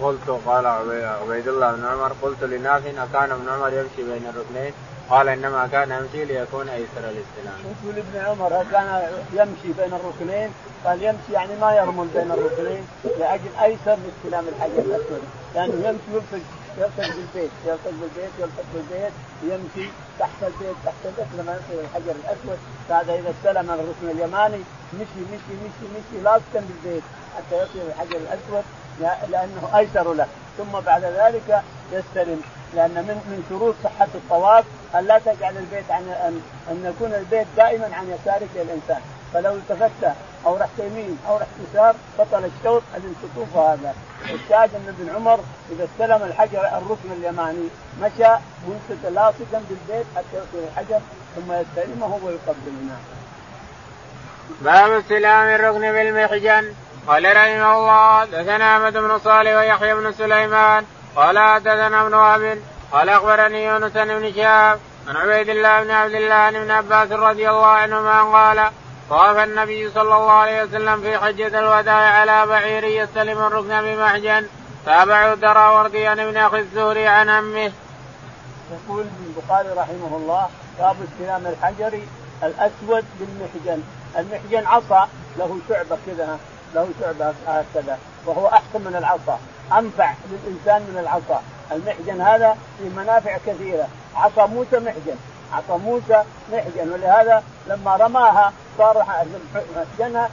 قلت 0.01 0.39
قال 0.45 0.65
عبيد 1.21 1.47
الله 1.47 1.71
بن 1.71 1.85
عمر 1.85 2.11
قلت 2.21 2.43
لنافع 2.43 2.89
اكان 2.89 3.31
ابن 3.31 3.49
عمر 3.49 3.73
يمشي 3.73 4.11
بين 4.11 4.29
الركنين 4.29 4.73
قال 5.09 5.29
إنما 5.29 5.67
كان 5.71 5.91
يمشي 5.91 6.25
ليكون 6.25 6.69
أيسر 6.69 6.97
الاستلام. 6.97 7.59
يقول 7.83 7.97
ابن 7.97 8.25
عمر 8.25 8.65
كان 8.71 9.01
يمشي 9.33 9.73
بين 9.79 9.93
الركنين 9.93 10.49
قال 10.85 11.03
يمشي 11.03 11.33
يعني 11.33 11.55
ما 11.61 11.75
يرمل 11.75 12.07
بين 12.15 12.31
الركنين 12.31 12.87
لأجل 13.19 13.49
أيسر 13.63 13.97
لاستلام 14.05 14.45
الحجر 14.47 14.79
الاسود 14.79 15.21
لأنه 15.55 15.73
يعني 15.83 15.87
يمشي 15.87 16.11
يلصق 16.13 16.45
يلصق 16.77 17.15
بالبيت 17.15 17.51
يلصق 17.65 17.91
بالبيت 18.01 18.31
يلصق 18.39 18.65
بالبيت 18.73 19.13
يمشي 19.43 19.89
تحت 20.19 20.43
البيت 20.43 20.75
تحت 20.85 20.95
البيت 21.05 21.27
لما 21.37 21.51
يصل 21.59 21.79
الحجر 21.83 22.15
الأسود. 22.23 22.59
فهذا 22.89 23.13
إذا 23.13 23.29
استلم 23.29 23.71
الركن 23.71 24.09
اليماني 24.17 24.61
مشي 24.93 25.21
مشي 25.31 25.53
مشي 25.63 25.85
مشي 25.95 26.23
لاصقا 26.23 26.41
بالبيت 26.67 27.03
حتى 27.37 27.55
يصل 27.55 27.79
الحجر 27.87 28.17
الأسود 28.17 28.63
لأنه 29.29 29.77
أيسر 29.77 30.13
له. 30.13 30.27
ثم 30.57 30.79
بعد 30.85 31.03
ذلك 31.03 31.61
يستلم 31.91 32.41
لأن 32.75 32.91
من 32.91 33.15
من 33.31 33.45
شروط 33.49 33.75
صحة 33.83 34.07
الطواف 34.15 34.65
أن 34.95 35.05
لا 35.05 35.19
تجعل 35.19 35.57
البيت 35.57 35.91
عن 35.91 36.03
ان, 36.09 36.41
أن 36.71 36.85
يكون 36.85 37.13
البيت 37.13 37.47
دائما 37.57 37.95
عن 37.95 38.17
يسارك 38.19 38.49
الإنسان. 38.55 39.01
فلو 39.33 39.53
التفت 39.53 40.13
أو 40.45 40.57
رحت 40.57 40.79
يمين 40.79 41.19
أو 41.27 41.37
رحت 41.37 41.49
يسار 41.69 41.95
بطل 42.19 42.45
الشوط 42.45 42.83
الانشطوف 42.97 43.57
هذا. 43.57 43.95
الشاهد 44.23 44.69
أن 44.75 44.95
ابن 44.99 45.15
عمر 45.15 45.39
إذا 45.71 45.83
استلم 45.83 46.23
الحجر 46.23 46.59
الركن 46.59 47.11
اليماني 47.17 47.67
مشى 48.01 48.31
منسك 48.67 49.05
لاصقا 49.11 49.63
بالبيت 49.69 50.05
حتى 50.15 50.33
يصل 50.33 50.67
الحجر 50.67 50.99
ثم 51.35 51.53
يستلمه 51.53 52.19
ويقبل 52.23 52.73
نعم. 52.87 52.99
باب 54.61 54.91
استلام 54.91 55.47
الركن 55.47 55.91
بالمحجن. 55.91 56.73
قال 57.07 57.25
رحمه 57.25 57.77
الله 57.77 58.25
دثنا 58.25 58.77
أحمد 58.77 58.93
بن 58.93 59.19
صالح 59.19 59.51
ويحيى 59.51 59.93
بن 59.93 60.11
سليمان. 60.11 60.85
قال 61.15 61.63
دثنا 61.63 62.01
ابن 62.01 62.13
وهب. 62.13 62.59
قال 62.91 63.09
أخبرني 63.09 63.65
يونس 63.65 63.91
بن 63.91 64.33
شهاب 64.33 64.79
عن 65.07 65.15
عبيد 65.15 65.49
الله 65.49 65.83
بن 65.83 65.91
عبد 65.91 66.13
الله 66.13 66.51
بن 66.51 66.71
عباس 66.71 67.11
رضي 67.11 67.49
الله 67.49 67.65
عنهما 67.65 68.23
قال 68.23 68.71
طاف 69.11 69.37
النبي 69.37 69.89
صلى 69.89 70.01
الله 70.01 70.31
عليه 70.31 70.63
وسلم 70.63 71.01
في 71.01 71.17
حجة 71.17 71.59
الوداع 71.59 71.95
على 71.95 72.45
بعير 72.45 72.83
يستلم 72.83 73.37
الركن 73.37 73.81
بمحجن 73.81 74.47
تابعه 74.85 75.33
الدراوردي 75.33 76.07
عن 76.07 76.19
ابن 76.19 76.37
أخي 76.37 76.59
الزهري 76.59 77.07
عن 77.07 77.29
امه. 77.29 77.71
يقول 78.71 79.05
البخاري 79.27 79.69
رحمه 79.69 80.17
الله 80.17 80.49
باب 80.79 80.95
استلام 81.03 81.47
الحجر 81.47 81.99
الأسود 82.43 83.05
بالمحجن، 83.19 83.83
المحجن 84.17 84.67
عصا 84.67 85.09
له 85.37 85.57
شعبة 85.69 85.97
كذا 86.05 86.39
له 86.75 86.87
شعبة 87.01 87.33
هكذا 87.47 87.99
وهو 88.25 88.47
أحسن 88.47 88.81
من 88.81 88.95
العصا، 88.95 89.39
أنفع 89.71 90.13
للإنسان 90.31 90.81
من 90.81 90.99
العصا، 90.99 91.41
المحجن 91.71 92.21
هذا 92.21 92.57
في 92.77 92.89
منافع 92.89 93.37
كثيرة، 93.47 93.87
عصا 94.15 94.45
موسى 94.45 94.79
محجن، 94.79 95.15
عصا 95.53 95.77
موسى 95.77 96.23
محجن 96.51 96.91
ولهذا 96.91 97.43
لما 97.67 97.95
رماها 97.95 98.53
صار 98.81 99.05
محجنها 99.75 100.29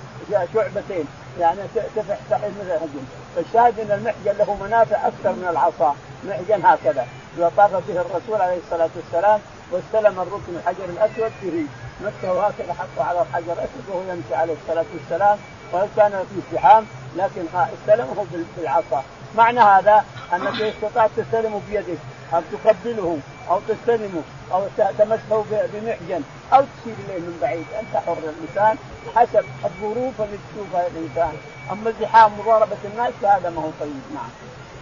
شعبتين. 0.55 1.07
يعني 1.41 1.61
تفتح 1.97 2.17
مثل 2.31 2.71
الحجن. 2.75 3.05
فالشاهد 3.37 3.81
أن 3.81 3.91
المحجن 3.99 4.39
له 4.39 4.57
منافع 4.65 5.07
أكثر 5.07 5.33
من 5.33 5.49
العصا. 5.51 5.95
محجن 6.25 6.67
هكذا. 6.67 7.07
إذا 7.37 7.53
طاف 7.57 7.73
به 7.89 8.01
الرسول 8.01 8.41
عليه 8.41 8.59
الصلاة 8.65 8.89
والسلام 8.97 9.41
واستلم 9.73 10.21
الركن 10.21 10.53
الحجر 10.57 10.85
الأسود 10.85 11.33
به 11.43 11.67
مسه 12.01 12.47
هكذا 12.47 12.73
حطه 12.73 13.05
على 13.05 13.21
الحجر 13.23 13.53
الأسود 13.53 13.85
وهو 13.89 14.03
يمشي 14.13 14.35
عليه 14.35 14.55
الصلاة 14.63 14.85
والسلام. 14.95 15.39
وكان 15.73 16.11
في 16.11 16.41
ازدحام؟ 16.49 16.87
لكن 17.17 17.43
استلمه 17.55 18.27
بالعصا. 18.57 19.03
معنى 19.37 19.61
هذا 19.61 20.05
أنك 20.33 20.63
استطعت 20.63 21.11
تستلمه 21.17 21.61
بيدك 21.71 21.99
أو 22.35 22.41
تقبله 22.53 23.19
أو 23.51 23.61
تستلمه 23.69 24.23
أو 24.53 24.67
تمسه 24.99 25.45
بمحجن 25.51 26.23
أو 26.53 26.61
تشير 26.61 26.95
إليه 27.09 27.19
من 27.19 27.39
بعيد. 27.43 27.67
أنت 27.81 28.03
حر 28.07 28.17
الإنسان 28.19 28.77
حسب 29.17 29.45
الظروف 29.65 30.21
اللي 30.21 30.39
تشوفها 30.53 30.87
الإنسان. 30.87 31.33
أما 31.73 31.91
الزحام 31.91 32.33
مضاربة 32.39 32.77
الناس 32.85 33.13
فهذا 33.23 33.51
ما 33.51 33.63
هو 33.63 33.71
طيب. 33.81 34.03
نعم. 34.15 34.31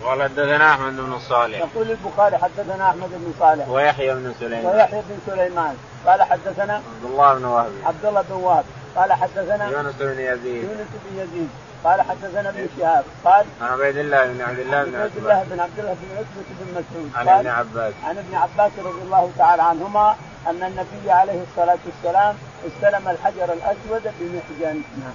قال 0.05 0.23
حدثنا 0.23 0.71
أحمد 0.71 0.97
بن 0.97 1.19
صالح. 1.19 1.59
يقول 1.59 1.91
البخاري 1.91 2.39
حدثنا 2.39 2.91
أحمد 2.91 3.09
بن 3.11 3.35
صالح. 3.39 3.69
ويحيى 3.69 4.15
بن 4.15 4.35
سليمان. 4.41 4.67
ويحيى 4.67 5.03
بن 5.09 5.19
سليمان. 5.27 5.77
قال 6.07 6.23
حدثنا 6.23 6.75
عبد 6.75 7.05
الله 7.05 7.35
بن 7.35 7.45
وهب. 7.45 7.73
عبد 7.85 8.05
الله 8.05 8.23
بن 8.23 8.35
وهب. 8.35 8.65
قال 8.97 9.13
حدثنا 9.13 9.69
يونس 9.69 9.95
بن 10.01 10.21
يزيد. 10.21 10.65
يونس 10.65 10.89
بن 11.05 11.19
يزيد. 11.19 11.49
قال 11.85 12.03
حدثنا 12.03 12.49
ابن 12.49 12.69
شهاب 12.79 13.05
قال 13.25 13.45
عن 13.61 13.69
عبيد 13.69 13.97
الله 13.97 14.27
بن 14.27 14.41
عبد 14.41 14.59
الله 14.59 14.85
بن 14.85 14.97
عبد 14.97 15.17
الله 15.17 15.45
بن 15.51 15.61
عبد 15.61 15.79
الله 15.79 15.97
بن 16.03 16.17
عتبة 16.17 16.49
بن 16.61 16.71
مسعود 16.71 17.11
عن 17.15 17.29
ابن 17.29 17.47
عباس. 17.47 17.95
عن 18.05 18.19
ابن 18.19 18.35
عباس 18.35 18.73
رضي 18.79 19.03
الله 19.03 19.31
تعالى 19.39 19.63
عنهما 19.63 20.17
أن 20.47 20.63
النبي 20.63 21.11
عليه 21.11 21.43
الصلاة 21.51 21.79
والسلام 21.87 22.35
استلم 22.67 23.09
الحجر 23.09 23.53
الأسود 23.53 24.13
بمحجن. 24.21 24.83
نعم. 24.99 25.15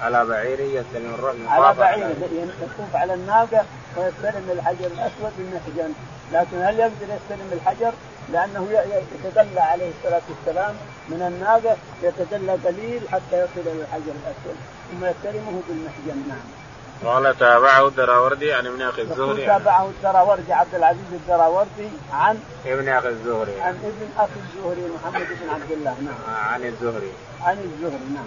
على 0.00 0.24
بعير 0.24 0.60
يستلم 0.60 1.14
الركن 1.14 1.46
على 1.48 1.74
بعير 1.74 2.06
يطوف 2.32 2.96
على 2.96 3.14
الناقة 3.14 3.64
ويستلم 3.96 4.50
الحجر 4.50 4.86
الأسود 4.86 5.32
بمحجن. 5.38 5.92
لكن 6.32 6.62
هل 6.62 6.78
يقدر 6.78 6.92
يستلم 7.02 7.50
الحجر؟ 7.52 7.92
لأنه 8.32 8.68
يتدلى 9.24 9.60
عليه 9.60 9.90
الصلاة 9.98 10.22
والسلام 10.28 10.74
من 11.08 11.22
الناقة 11.22 11.76
يتدلى 12.02 12.52
قليل 12.52 13.00
حتى 13.12 13.36
يصل 13.44 13.60
إلى 13.60 13.82
الحجر 13.82 14.12
الاسود 14.20 14.56
ثم 14.90 15.04
يستلمه 15.04 15.62
بالمحجن 15.68 16.28
نعم. 16.28 16.64
قال 17.04 17.38
تابعه 17.38 17.88
الدراوردي 17.88 18.52
عن 18.52 18.66
ابن 18.66 18.82
أخي 18.82 19.02
الزهري. 19.02 19.46
تابعه 19.46 19.86
الدراوردي 19.86 20.52
عبد 20.52 20.74
العزيز 20.74 21.12
الدراوردي 21.12 21.88
عن 22.12 22.38
ابن 22.66 22.88
أخي 22.88 23.08
الزهري. 23.08 23.60
عن 23.60 23.74
ابن 23.74 24.08
أخي 24.18 24.32
الزهري 24.36 24.90
محمد 24.94 25.26
بن 25.42 25.50
عبد 25.50 25.72
الله 25.72 25.96
نعم. 26.00 26.34
عن 26.52 26.64
الزهري. 26.64 27.12
عن 27.42 27.58
الزهري 27.58 28.04
نعم. 28.14 28.26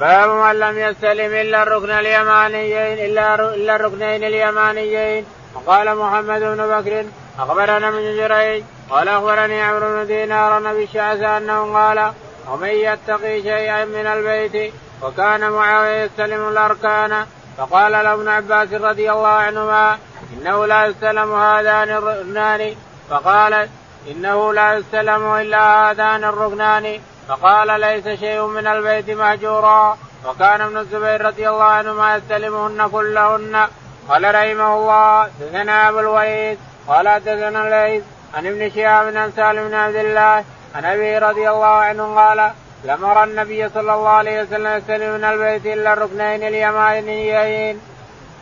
باب 0.00 0.30
من 0.30 0.60
لم 0.60 0.78
يستلم 0.78 1.34
إلا 1.34 1.62
الركن 1.62 1.90
اليمانيين 1.90 3.10
إلا 3.10 3.34
إلا 3.34 3.76
الركنين 3.76 4.24
اليمانيين. 4.24 5.26
وقال 5.54 5.96
محمد 5.96 6.40
بن 6.40 6.80
بكر 6.80 7.06
أخبرنا 7.38 7.90
من 7.90 8.16
جريج 8.16 8.64
قال 8.90 9.08
أخبرني 9.08 9.62
عمرو 9.62 9.88
بن 9.88 10.06
دينار 10.06 10.62
نبي 10.62 10.84
الشعث 10.84 11.20
أنه 11.20 11.74
قال 11.78 12.12
ومن 12.50 12.68
يتقي 12.68 13.42
شيئا 13.42 13.84
من 13.84 14.06
البيت 14.06 14.74
وكان 15.02 15.50
معاوية 15.50 16.04
يستلم 16.04 16.48
الأركان 16.48 17.26
فقال 17.58 17.92
له 17.92 18.14
ابن 18.14 18.28
عباس 18.28 18.72
رضي 18.72 19.12
الله 19.12 19.28
عنهما 19.28 19.98
إنه 20.32 20.66
لا 20.66 20.86
يستلم 20.86 21.34
هذان 21.34 21.88
الركنان 21.90 22.74
فقال 23.10 23.68
إنه 24.10 24.52
لا 24.52 24.74
يستلم 24.74 25.34
إلا 25.34 25.90
هذان 25.90 26.24
الركنان 26.24 27.00
فقال 27.28 27.80
ليس 27.80 28.20
شيء 28.20 28.46
من 28.46 28.66
البيت 28.66 29.10
مهجورا 29.10 29.98
وكان 30.26 30.60
ابن 30.60 30.76
الزبير 30.76 31.24
رضي 31.24 31.48
الله 31.48 31.64
عنهما 31.64 32.16
يستلمهن 32.16 32.88
كلهن. 32.92 33.68
قال 34.08 34.34
رحمه 34.34 34.76
الله 34.76 35.28
دثنا 35.40 35.88
أبو 35.88 35.98
الوليد 35.98 36.58
قال 36.88 37.06
دثنا 37.24 37.60
الليث 37.64 38.04
عن 38.34 38.46
ابن 38.46 38.70
شهاب 38.70 39.16
عن 39.16 39.32
سالم 39.36 39.68
بن 39.68 39.74
عبد 39.74 39.96
الله 39.96 40.44
عن 40.74 40.84
أبي 40.84 41.18
رضي 41.18 41.50
الله 41.50 41.66
عنه 41.66 42.14
قال 42.14 42.50
لم 42.84 43.04
أرى 43.04 43.24
النبي 43.24 43.68
صلى 43.68 43.94
الله 43.94 44.08
عليه 44.08 44.42
وسلم 44.42 44.76
يستلم 44.76 45.14
من 45.14 45.24
البيت 45.24 45.66
إلا 45.66 45.92
الركنين 45.92 46.42
اليمانيين. 46.42 47.80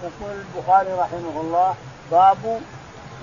يقول 0.02 0.34
البخاري 0.42 0.92
رحمه 0.92 1.40
الله 1.40 1.74
باب 2.10 2.60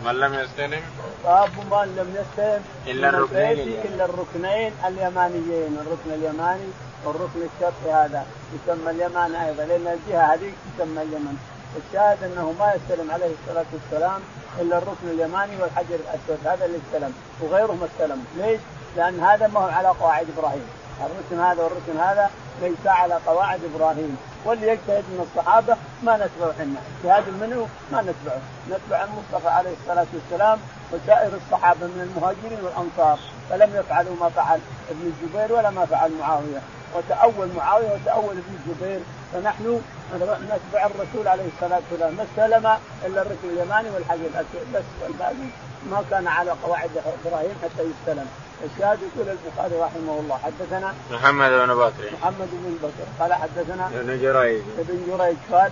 من 0.05 0.15
لم 0.15 0.33
يستلم؟ 0.33 0.81
باب 1.25 1.49
من 1.71 1.87
لم 1.99 2.09
يستلم 2.19 2.63
إلا 2.87 3.09
الركنين 3.09 3.81
إلا 3.85 4.05
الركنين 4.05 4.73
اليمانيين. 4.87 5.77
الركن 5.81 6.09
اليماني 6.13 6.69
والركن 7.05 7.39
الشرقي 7.49 7.93
هذا 7.93 8.25
يسمى 8.53 8.91
اليمان 8.91 9.35
أيضا 9.35 9.63
لأن 9.63 9.87
الجهة 9.87 10.33
هذه 10.33 10.51
تسمى 10.77 11.01
اليمن. 11.01 11.37
الشاهد 11.77 12.23
أنه 12.23 12.55
ما 12.59 12.73
يستلم 12.73 13.11
عليه 13.11 13.31
الصلاة 13.41 13.65
والسلام 13.73 14.21
إلا 14.59 14.77
الركن 14.77 15.07
اليماني 15.07 15.61
والحجر 15.61 15.95
الأسود. 15.95 16.47
هذا 16.47 16.65
اللي 16.65 16.77
استلم 16.77 17.13
وغيره 17.41 17.71
ما 17.71 17.85
استلم. 17.85 18.25
ليش؟ 18.37 18.59
لأن 18.97 19.19
هذا 19.19 19.47
ما 19.47 19.59
هو 19.59 19.69
على 19.69 19.87
قواعد 19.87 20.27
إبراهيم. 20.37 20.67
الركن 20.99 21.43
هذا 21.43 21.63
والركن 21.63 21.99
هذا 21.99 22.29
ليس 22.61 22.87
على 22.87 23.19
قواعد 23.27 23.59
إبراهيم. 23.75 24.17
واللي 24.45 24.67
يجتهد 24.67 25.03
من 25.03 25.27
الصحابة 25.27 25.77
ما 26.03 26.15
نتبعه 26.15 26.51
إحنا. 26.51 26.79
اجتهاد 26.97 27.23
منه 27.41 27.67
ما 27.91 28.01
نتبعه. 28.01 28.41
نتبع 28.69 29.03
المصطفى 29.03 29.49
عليه 29.49 29.73
الصلاة 29.81 30.07
والسلام 30.13 30.59
وسائر 30.91 31.31
الصحابة 31.35 31.87
من 31.87 32.01
المهاجرين 32.09 32.65
والأنصار. 32.65 33.19
فلم 33.49 33.75
يفعلوا 33.75 34.15
ما 34.21 34.29
فعل 34.29 34.59
ابن 34.89 35.11
الزبير 35.11 35.57
ولا 35.57 35.69
ما 35.69 35.85
فعل 35.85 36.11
معاوية. 36.19 36.61
وتأول 36.95 37.49
معاوية 37.57 37.93
وتأول 37.93 38.37
ابن 38.37 38.57
الزبير 38.59 38.99
فنحن 39.33 39.81
نتبع 40.13 40.85
الرسول 40.85 41.27
عليه 41.27 41.47
الصلاة 41.55 41.81
والسلام. 41.91 42.13
ما 42.13 42.23
استلم 42.23 42.65
إلا 43.05 43.21
الركن 43.21 43.49
اليماني 43.53 43.89
والحجر 43.89 44.25
الأسود 44.25 44.73
بس 44.73 44.83
والباقي 45.03 45.49
ما 45.91 46.03
كان 46.11 46.27
على 46.27 46.51
قواعد 46.51 46.89
إبراهيم 47.25 47.55
حتى 47.63 47.83
يستلم. 47.83 48.27
الشاهد 48.65 48.99
يقول 49.01 49.29
البخاري 49.29 49.75
رحمه 49.75 50.19
الله 50.19 50.37
حدثنا 50.37 50.93
محمد 51.11 51.51
بن 51.51 51.75
بكر. 51.75 52.11
محمد 52.21 52.49
بن 52.51 52.77
بكر. 52.83 53.05
قال 53.19 53.33
حدثنا 53.33 53.87
ابن 53.87 54.21
جريج. 54.21 54.61
ابن 54.79 54.97
جريج 55.07 55.37
قال 55.51 55.71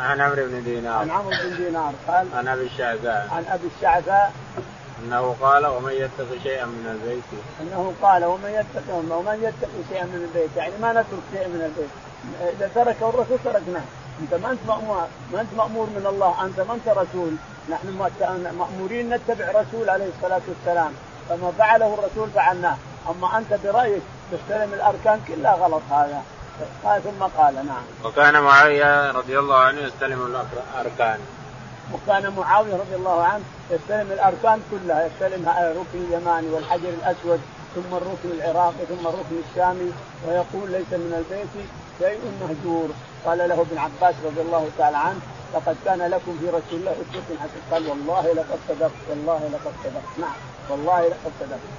عن 0.00 0.20
عمرو 0.20 0.46
بن 0.46 0.64
دينار. 0.64 0.98
عن 0.98 1.10
عمرو 1.10 1.30
بن 1.30 1.56
دينار 1.56 1.92
قال 2.08 2.26
عن 2.34 2.48
أبي 2.48 2.66
الشعثاء. 2.66 3.28
عن 3.32 3.44
أبي 3.50 3.68
الشعثاء. 3.76 4.32
أنه 5.04 5.36
قال 5.40 5.66
ومن 5.66 5.92
يتقي 5.92 6.40
شيئا 6.42 6.64
من 6.64 6.86
البيت. 6.94 7.24
أنه 7.60 7.94
قال 8.02 8.24
ومن 8.24 8.50
يتقي 8.50 8.92
ومن 8.92 9.38
يتقي 9.42 9.80
شيئا 9.90 10.04
من 10.04 10.28
البيت. 10.28 10.56
يعني 10.56 10.72
ما 10.80 10.92
نترك 10.92 11.24
شيئا 11.32 11.48
من 11.48 11.62
البيت. 11.62 11.90
إذا 12.40 12.70
تركه 12.74 13.08
الرسول 13.08 13.38
تركناه. 13.44 13.82
أنت 14.20 14.34
ما 14.34 14.50
أنت 14.50 14.60
مامور 14.68 15.06
ما 15.32 15.40
أنت 15.40 15.54
مأمور 15.56 15.86
من 15.86 16.06
الله 16.06 16.44
أنت 16.44 16.60
ما 16.60 16.74
أنت 16.74 16.88
رسول. 16.88 17.32
نحن 17.70 18.10
مأمورين 18.58 19.14
نتبع 19.14 19.46
رسول 19.50 19.90
عليه 19.90 20.08
الصلاة 20.16 20.40
والسلام. 20.48 20.92
فما 21.28 21.52
فعله 21.58 21.94
الرسول 21.94 22.30
فعلناه. 22.30 22.76
أما 23.10 23.38
أنت 23.38 23.54
برأيك 23.64 24.02
تستلم 24.32 24.74
الأركان 24.74 25.20
كلها 25.28 25.52
غلط 25.52 25.82
هذا. 25.90 26.22
قال 26.84 27.02
ثم 27.02 27.22
قال 27.38 27.54
نعم. 27.54 27.84
وكان 28.04 28.42
معاوية 28.42 29.10
رضي 29.10 29.38
الله 29.38 29.58
عنه 29.58 29.80
يستلم 29.80 30.26
الأركان. 30.26 31.18
وكان 31.94 32.32
معاوية 32.36 32.74
رضي 32.74 32.94
الله 32.94 33.22
عنه 33.24 33.44
يستلم 33.70 34.12
الأركان 34.12 34.62
كلها. 34.70 35.06
يستلم 35.06 35.48
الركن 35.48 35.98
اليماني 36.08 36.48
والحجر 36.48 36.88
الأسود 36.88 37.40
ثم 37.74 37.96
الركن 37.96 38.30
العراقي 38.38 38.86
ثم 38.88 39.06
الركن 39.06 39.36
الشامي 39.50 39.92
ويقول 40.26 40.70
ليس 40.70 40.90
من 40.92 41.14
البيت 41.18 41.66
شيء 42.00 42.20
مهجور 42.40 42.88
قال 43.26 43.38
له 43.38 43.60
ابن 43.60 43.78
عباس 43.78 44.14
رضي 44.24 44.40
الله 44.40 44.68
تعالى 44.78 44.96
عنه 44.96 45.20
لقد 45.54 45.76
كان 45.84 46.02
لكم 46.02 46.38
في 46.40 46.46
رسول 46.48 46.80
الله 46.80 46.92
أسوة 46.92 47.36
حسنة. 47.42 47.62
قال 47.72 47.88
والله 47.88 48.32
لقد 48.32 48.58
صدقت 48.68 49.00
والله 49.10 49.40
لقد 49.52 49.72
صدقت. 49.84 50.18
نعم 50.18 50.38
والله 50.70 51.00
لقد 51.00 51.32
صدقت. 51.40 51.70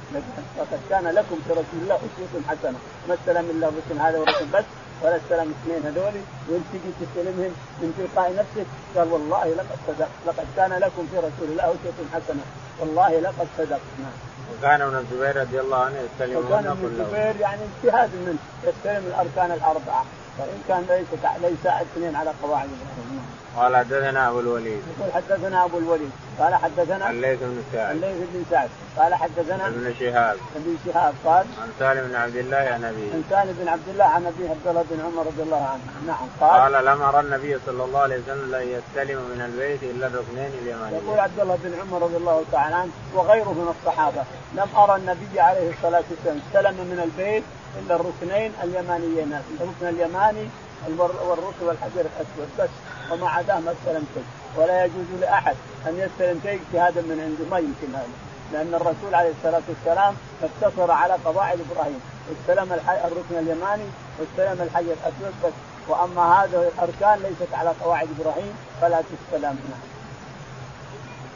لقد 0.58 0.80
كان 0.90 1.08
لكم 1.08 1.38
في 1.48 1.52
رسول 1.52 1.80
الله 1.84 1.96
أسوة 1.96 2.42
حسنة. 2.50 2.80
ما 3.08 3.14
استلم 3.14 3.50
إلا 3.50 3.68
الركن 3.68 3.98
هذا 4.02 4.18
والركن 4.20 4.52
بس 4.54 4.64
ولا 5.04 5.16
استلم 5.16 5.54
اثنين 5.56 5.82
هذول 5.86 6.16
وانت 6.50 6.66
تجي 6.74 6.92
تستلمهم 7.02 7.52
من 7.82 7.94
تلقاء 7.98 8.36
نفسك 8.36 8.68
قال 8.96 9.14
والله 9.14 9.46
لقد 9.46 9.78
صدقت. 9.88 10.16
لقد 10.28 10.48
كان 10.56 10.74
لكم 10.74 11.08
في 11.12 11.18
رسول 11.18 11.48
الله 11.52 11.64
أسوة 11.64 12.06
حسنة. 12.14 12.44
والله 12.80 13.20
لقد 13.20 13.48
صدقت. 13.58 13.90
نعم. 14.00 14.31
وكان 14.60 14.82
ابن 14.82 14.98
الزبير 14.98 15.42
رضي 15.42 15.60
الله 15.60 15.78
عنه 15.78 15.96
يستلم 16.00 16.38
وكان 16.38 16.68
ابن 16.68 16.86
الزبير 16.86 17.42
يعني 17.42 17.62
اجتهاد 17.84 18.10
منه 18.16 18.38
يستلم 18.64 19.04
الأركان 19.08 19.52
الأربعة. 19.52 20.06
فإن 20.38 20.62
كان 20.68 20.86
ليس 20.90 21.08
ليس 21.42 21.66
اثنين 21.66 22.16
على 22.16 22.32
قواعد 22.44 22.70
إبراهيم 22.70 23.26
قال 23.58 23.76
حدثنا 23.78 24.30
أبو 24.30 24.40
الوليد. 24.40 24.82
يقول 25.00 25.12
حدثنا 25.14 25.66
أبو 25.66 25.78
الوليد. 25.78 26.12
قال 26.40 26.56
حدثنا 26.56 27.10
الليث 27.10 27.40
بن 27.40 27.64
سعد. 27.74 27.96
الليث 27.96 28.18
بن 28.34 28.46
سعد. 28.52 28.70
قال 28.98 29.16
حدثنا 29.16 29.68
ابن 29.68 29.94
شهاب. 30.00 30.38
ابن 30.56 30.78
شهاب 30.86 31.14
قال 31.26 31.46
عن 31.62 31.70
سالم 31.80 32.08
بن 32.08 32.16
عبد 32.16 32.36
الله 32.36 32.58
عن 32.58 32.84
أبيه. 32.84 33.12
عن 33.14 33.24
سالم 33.30 33.58
بن 33.62 33.68
عبد 33.68 33.88
الله 33.88 34.06
عن 34.06 34.26
أبي 34.26 34.50
عبد 34.50 34.68
الله 34.68 34.86
بن 34.90 35.00
عمر 35.06 35.26
رضي 35.28 35.44
الله 35.44 35.64
عنه. 35.72 35.82
نعم 36.08 36.28
قال 36.42 36.62
قال 36.62 36.86
لم 36.86 37.02
أرى 37.02 37.20
النبي 37.20 37.60
صلى 37.66 37.84
الله 37.84 38.00
عليه 38.00 38.20
وسلم 38.22 38.52
لا 38.52 38.62
يستلم 38.62 39.18
من 39.18 39.42
البيت 39.46 39.84
إلا 39.84 40.08
الركنين 40.08 40.52
اليمانيين. 40.62 41.04
يقول 41.04 41.20
عبد 41.20 41.40
الله 41.40 41.58
بن 41.64 41.74
عمر 41.82 42.02
رضي 42.02 42.18
الله 42.18 42.44
تعالى 42.52 42.76
عنه 42.76 42.92
وغيره 43.16 43.52
من 43.52 43.76
الصحابة 43.76 44.24
لم 44.54 44.68
أرى 44.78 44.96
النبي 44.96 45.40
عليه 45.40 45.70
الصلاة 45.70 46.04
والسلام 46.10 46.40
استلم 46.48 46.76
من 46.92 47.00
البيت 47.04 47.44
إلا 47.80 47.96
الركنين 47.96 48.52
اليمانيين 48.64 49.40
الركن 49.62 49.96
اليماني 49.96 50.50
والركن 50.98 51.66
والحجر 51.66 52.06
الأسود. 52.12 52.50
بس 52.60 52.70
وما 53.12 53.30
عداه 53.30 53.60
ما 53.60 53.72
استلم 53.72 54.06
شيء 54.14 54.24
ولا 54.56 54.86
يجوز 54.86 55.06
لأحد 55.22 55.56
أن 55.88 55.98
يستلم 55.98 56.40
شيء 56.44 56.62
اجتهادا 56.62 57.02
من 57.02 57.20
عنده. 57.26 57.52
ما 57.52 57.58
يمكن 57.58 57.96
هذا. 57.96 58.08
لأن 58.54 58.74
الرسول 58.74 59.16
عليه 59.16 59.32
الصلاة 59.38 59.62
والسلام 59.70 60.16
اقتصر 60.44 60.92
على 60.92 61.14
قواعد 61.26 61.60
إبراهيم. 61.72 62.02
استلم 62.32 62.74
الركن 62.88 63.36
اليماني 63.40 63.84
واستلم 64.20 64.62
الحجر 64.62 64.94
الأسود. 64.94 65.34
بس 65.44 65.54
وأما 65.88 66.44
هذه 66.44 66.72
الأركان 66.76 67.20
ليست 67.24 67.54
على 67.54 67.72
قواعد 67.84 68.08
إبراهيم 68.20 68.54
فلا 68.82 69.02
تستلم. 69.02 69.60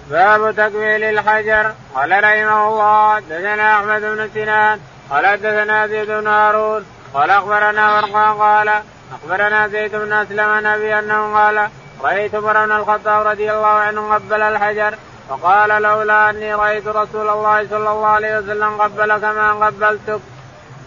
باب 0.09 0.55
تكميل 0.55 1.03
الحجر. 1.03 1.73
قال 1.95 2.11
رحمه 2.23 2.67
الله 2.67 3.19
دثنا 3.19 3.73
أحمد 3.75 4.01
بن 4.01 4.29
سنان. 4.33 4.79
قال 5.09 5.37
دثنا 5.41 5.87
زيد 5.87 6.07
بن 6.07 6.27
هارون. 6.27 6.85
قال 7.13 7.29
أخبرنا 7.29 7.95
ورقا 7.95 8.31
قال 8.31 8.81
أخبرنا 9.13 9.67
زيد 9.67 9.95
بن 9.95 10.13
أسلم 10.13 10.67
نبي 10.67 10.99
أنه 10.99 11.33
قال 11.33 11.69
رأيت 12.01 12.35
عمر 12.35 12.65
بن 12.65 12.71
الخطاب 12.71 13.27
رضي 13.27 13.51
الله 13.51 13.67
عنه 13.67 14.13
قبل 14.13 14.41
الحجر 14.41 14.97
فقال 15.29 15.81
لولا 15.81 16.29
أني 16.29 16.53
رأيت 16.53 16.87
رسول 16.87 17.29
الله 17.29 17.67
صلى 17.67 17.89
الله 17.91 18.07
عليه 18.07 18.37
وسلم 18.37 18.81
قبل 18.81 19.17
كما 19.17 19.65
قبلتك. 19.65 20.19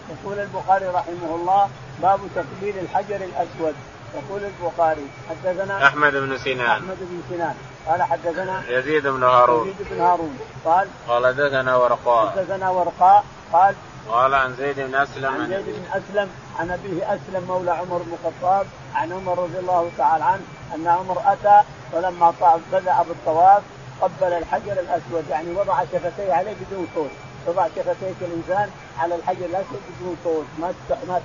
يقول 0.09 0.39
البخاري 0.39 0.85
رحمه 0.85 1.35
الله 1.35 1.69
باب 2.01 2.19
تقبيل 2.35 2.79
الحجر 2.79 3.15
الأسود. 3.15 3.75
يقول 4.15 4.41
البخاري 4.43 5.07
حدثنا 5.29 5.87
أحمد 5.87 6.13
بن 6.13 6.37
سنان. 6.37 6.69
أحمد 6.69 6.97
بن 6.99 7.21
سنان. 7.29 7.55
قال 7.87 8.03
حدثنا 8.03 8.63
يزيد 8.69 9.07
بن 9.07 9.23
هارون. 9.23 9.67
يزيد 9.67 9.87
بن 9.89 10.01
هارون. 10.01 10.39
قال 10.65 10.87
قال 11.07 11.27
حدثنا 11.27 11.75
ورقاء. 11.75 12.29
حدثنا 12.31 12.69
ورقاء. 12.69 13.23
قال 13.53 13.75
قال 14.09 14.33
عن 14.33 14.55
زيد 14.55 14.79
بن 14.79 14.95
أسلم 14.95 15.25
عن 15.25 15.47
زيد 15.47 15.65
بن 15.65 15.85
أسلم 15.93 16.29
عن 16.59 16.71
أبيه 16.71 17.15
أسلم 17.15 17.43
مولى 17.47 17.71
عمر 17.71 17.97
بن 17.97 18.13
الخطاب 18.13 18.65
عن 18.95 19.11
عمر 19.11 19.39
رضي 19.39 19.59
الله 19.59 19.91
تعالى 19.97 20.23
عنه 20.23 20.41
أن 20.75 20.87
عمر 20.87 21.21
أتى 21.25 21.61
ولما 21.93 22.33
بدأ 22.71 23.03
بالطواف 23.03 23.63
قبل 24.01 24.33
الحجر 24.33 24.71
الأسود. 24.71 25.29
يعني 25.29 25.51
وضع 25.51 25.83
شفتيه 25.83 26.33
عليه 26.33 26.53
بدون 26.53 26.87
صوت. 26.95 27.09
تضع 27.47 27.67
شفتيك 27.67 28.15
الإنسان 28.21 28.69
على 28.99 29.15
الحجر 29.15 29.45
الأسود 29.45 29.81
بدون 29.99 30.17
صوت. 30.23 30.45
ما 30.59 30.73
ما 31.07 31.21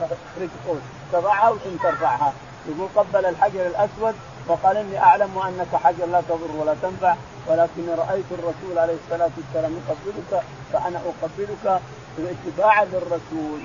تخرج 0.00 0.48
صوت. 0.66 0.80
تضعها 1.12 1.50
وثم 1.50 1.76
ترفعها. 1.82 2.32
يقول 2.68 2.88
قبل 2.96 3.26
الحجر 3.26 3.66
الأسود 3.66 4.14
وقال 4.48 4.76
إني 4.76 4.98
أعلم 4.98 5.38
أنك 5.38 5.80
حجر 5.84 6.06
لا 6.06 6.20
تضر 6.20 6.56
ولا 6.60 6.74
تنفع 6.82 7.14
ولكن 7.46 7.88
رأيت 7.88 8.24
الرسول 8.30 8.78
عليه 8.78 8.96
الصلاة 9.04 9.30
والسلام 9.36 9.72
يقبلك 9.72 10.42
فأنا 10.72 10.98
أقبلك 10.98 11.80
اتباعا 12.18 12.84
للرسول 12.84 13.60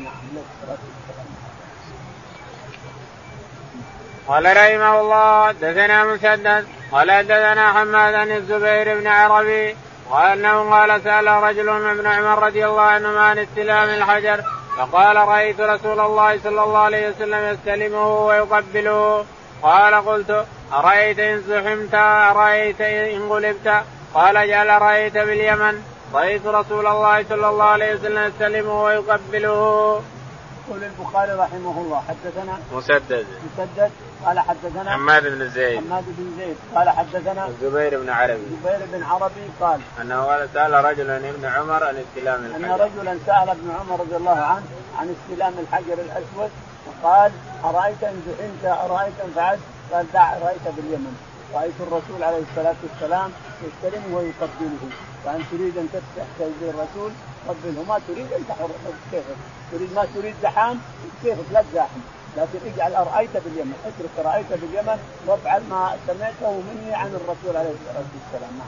قال 4.27 4.45
رحمه 4.45 5.01
الله 5.01 5.51
دثنا 5.51 6.03
مسدد 6.03 6.67
قال 6.91 7.27
دثنا 7.27 7.73
حماد 7.73 8.13
بن 8.27 8.35
الزبير 8.35 8.99
بن 8.99 9.07
عربي 9.07 9.75
قال 10.09 10.31
انه 10.31 10.69
قال 10.69 11.01
سأل 11.03 11.27
رجل 11.27 11.69
ابن 11.69 12.07
عمر 12.07 12.43
رضي 12.43 12.65
الله 12.65 12.81
عنهما 12.81 13.21
عن 13.21 13.37
استلام 13.39 13.89
الحجر 13.89 14.43
فقال 14.77 15.15
رأيت 15.15 15.61
رسول 15.61 15.99
الله 15.99 16.39
صلى 16.43 16.63
الله 16.63 16.79
عليه 16.79 17.09
وسلم 17.09 17.53
يستلمه 17.53 18.25
ويقبله. 18.25 19.25
قال 19.61 19.95
قلت 19.95 20.45
أرأيت 20.73 21.19
إن 21.19 21.41
زحمت؟ 21.41 21.95
أرأيت 22.31 22.81
إن 22.81 23.27
غلبت؟ 23.29 23.83
قال 24.13 24.47
جعل 24.47 24.81
رأيت 24.81 25.13
باليمن. 25.13 25.83
رأيت 26.13 26.45
رسول 26.47 26.87
الله 26.87 27.23
صلى 27.29 27.49
الله 27.49 27.63
عليه 27.63 27.95
وسلم 27.95 28.23
يستلمه 28.23 28.83
ويقبله. 28.83 30.01
يقول 30.67 30.83
البخاري 30.83 31.31
رحمه 31.31 31.81
الله 31.81 32.03
حدثنا 32.09 32.57
مسدد. 32.73 33.25
مسدد 33.45 33.91
قال 34.25 34.39
حدثنا 34.39 34.91
حماد 34.91 35.23
بن 35.23 35.49
زيد. 35.49 35.77
حماد 35.77 36.03
بن 36.07 36.37
زيد 36.37 36.57
قال 36.75 36.89
حدثنا 36.89 37.47
الزبير 37.47 37.99
بن 37.99 38.09
عربي. 38.09 38.33
الزبير 38.33 38.79
بن 38.93 39.03
عربي 39.03 39.45
قال 39.61 39.79
أنه 40.01 40.23
قال 40.23 40.49
سأل 40.53 40.85
رجلا 40.85 41.17
ابن 41.17 41.45
عمر 41.45 41.83
عن 41.83 41.95
استلام 41.97 42.45
الحجر. 42.45 42.65
ان 42.65 42.71
رجلا 42.71 43.17
سأل 43.25 43.49
ابن 43.49 43.71
عمر 43.79 43.99
رضي 43.99 44.15
الله 44.15 44.39
عنه 44.39 44.65
عن 44.99 45.15
استلام 45.15 45.53
الحجر 45.59 45.93
الأسود 45.93 46.51
وقال 46.87 47.31
أرأيت 47.63 48.03
إن 48.03 48.21
زحمت 48.27 48.65
أرأيت 48.65 49.13
إن 49.25 49.31
فعلت؟ 49.35 49.59
قال 49.91 50.05
دع 50.13 50.37
رأيت 50.37 50.65
باليمن. 50.77 51.17
رأيت 51.53 51.73
الرسول 51.79 52.23
عليه 52.23 52.43
الصلاة 52.51 52.75
والسلام 52.83 53.31
يستلمه 53.63 54.17
ويقبله. 54.17 54.83
فإن 55.25 55.43
تريد 55.51 55.77
أن 55.77 55.87
تحتاج 55.93 56.51
الرسول 56.61 57.11
قبله 57.47 57.83
ما 57.87 57.99
تريد 58.07 58.33
أن 58.33 58.47
تحر 58.49 58.69
كيفك؟ 59.11 59.39
تريد 59.71 59.93
ما 59.95 60.05
تريد 60.15 60.35
زحام؟ 60.43 60.79
كيفك؟ 61.23 61.45
لا 61.51 61.63
تزاحم. 61.71 61.99
لكن 62.37 62.59
اجعل 62.73 62.95
أرأيت 62.95 63.29
باليمن؟ 63.33 63.73
اترك 63.85 64.25
رأيت 64.25 64.45
باليمن 64.49 64.99
وافعل 65.27 65.61
ما 65.69 65.95
سمعته 66.07 66.51
مني 66.51 66.95
عن 66.95 67.07
الرسول 67.07 67.57
عليه 67.57 67.69
الصلاة 67.69 68.05
والسلام. 68.15 68.51
نعم. 68.57 68.67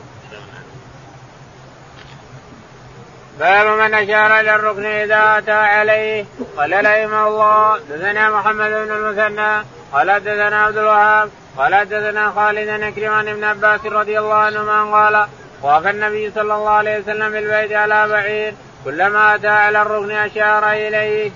باب 3.39 3.79
من 3.79 3.93
أشار 3.93 4.39
إلى 4.39 4.55
الركن 4.55 4.85
إذا 4.85 5.37
أتى 5.37 5.51
عليه. 5.51 6.25
قال 6.57 6.71
رحمه 6.71 7.27
الله 7.27 7.77
دثنا 7.77 8.29
محمد 8.29 8.69
بن 8.69 8.91
المثنى. 8.91 9.65
قال 9.93 10.23
دثنا 10.23 10.63
عبد 10.63 10.77
الوهاب. 10.77 11.29
قال 11.57 11.89
دثنا 11.89 12.31
خالد 12.31 12.67
بن 12.67 13.05
عن 13.05 13.27
ابن 13.27 13.43
عباس 13.43 13.85
رضي 13.85 14.19
الله 14.19 14.35
عنهما. 14.35 14.83
قال 14.83 15.27
وقف 15.63 15.87
النبي 15.87 16.31
صلى 16.31 16.53
الله 16.55 16.69
عليه 16.69 16.99
وسلم 16.99 17.31
بالبيت 17.31 17.71
على 17.71 18.07
بعير 18.07 18.53
كلما 18.85 19.35
اتى 19.35 19.47
على 19.47 19.81
الركن 19.81 20.11
أشار 20.11 20.71
إليه. 20.71 21.31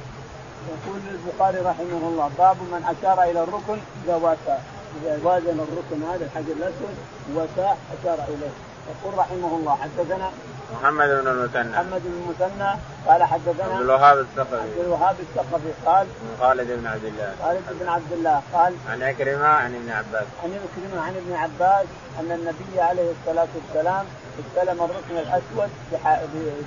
يقول 0.69 0.99
البخاري 1.11 1.57
رحمه 1.57 2.07
الله 2.09 2.31
باب 2.38 2.57
من 2.57 2.83
أشار 2.83 3.23
إلى 3.23 3.43
الركن 3.43 3.77
إذا 4.05 4.15
واسى 4.15 4.57
إذا 5.01 5.19
وازن 5.23 5.59
الركن 5.59 6.03
هذا 6.03 6.25
الحجر 6.25 6.53
الأسود 6.57 6.95
واساه 7.35 7.75
أشار 8.01 8.19
إليه 8.27 8.53
يقول 8.89 9.17
رحمه 9.17 9.55
الله 9.57 9.75
حدثنا 9.75 10.31
محمد 10.73 11.10
بن 11.10 11.28
المثنى. 11.28 11.69
محمد 11.69 12.01
بن 12.06 12.13
المثنى. 12.21 12.80
قال 13.08 13.23
حدثنا 13.23 13.63
عبد 13.63 13.82
الوهاب 13.82 14.19
الثقفي. 14.19 14.56
عبد 14.56 14.80
الوهاب 14.80 15.15
الثقفي. 15.19 15.71
قال 15.86 16.08
خالد 16.39 16.71
بن 16.71 16.88
عبد 16.88 17.06
الله. 17.06 17.36
خالد 17.41 17.63
بن 17.80 17.88
عبد 17.88 18.12
الله. 18.12 18.41
قال 18.54 18.73
عن 18.89 19.04
عكرمه 19.04 19.47
عن 19.47 19.75
ابن 19.75 19.89
عباس. 19.89 20.28
عن 20.43 20.51
عكرمه 20.63 21.01
عن 21.01 21.15
ابن 21.15 21.34
عباس 21.34 21.86
أن 22.19 22.32
النبي 22.32 22.82
عليه 22.82 23.12
الصلاة 23.12 23.47
والسلام 23.56 24.06
استلم 24.39 24.84
الركن 24.84 25.17
الأسود 25.17 25.69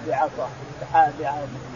بعصا. 0.07 0.49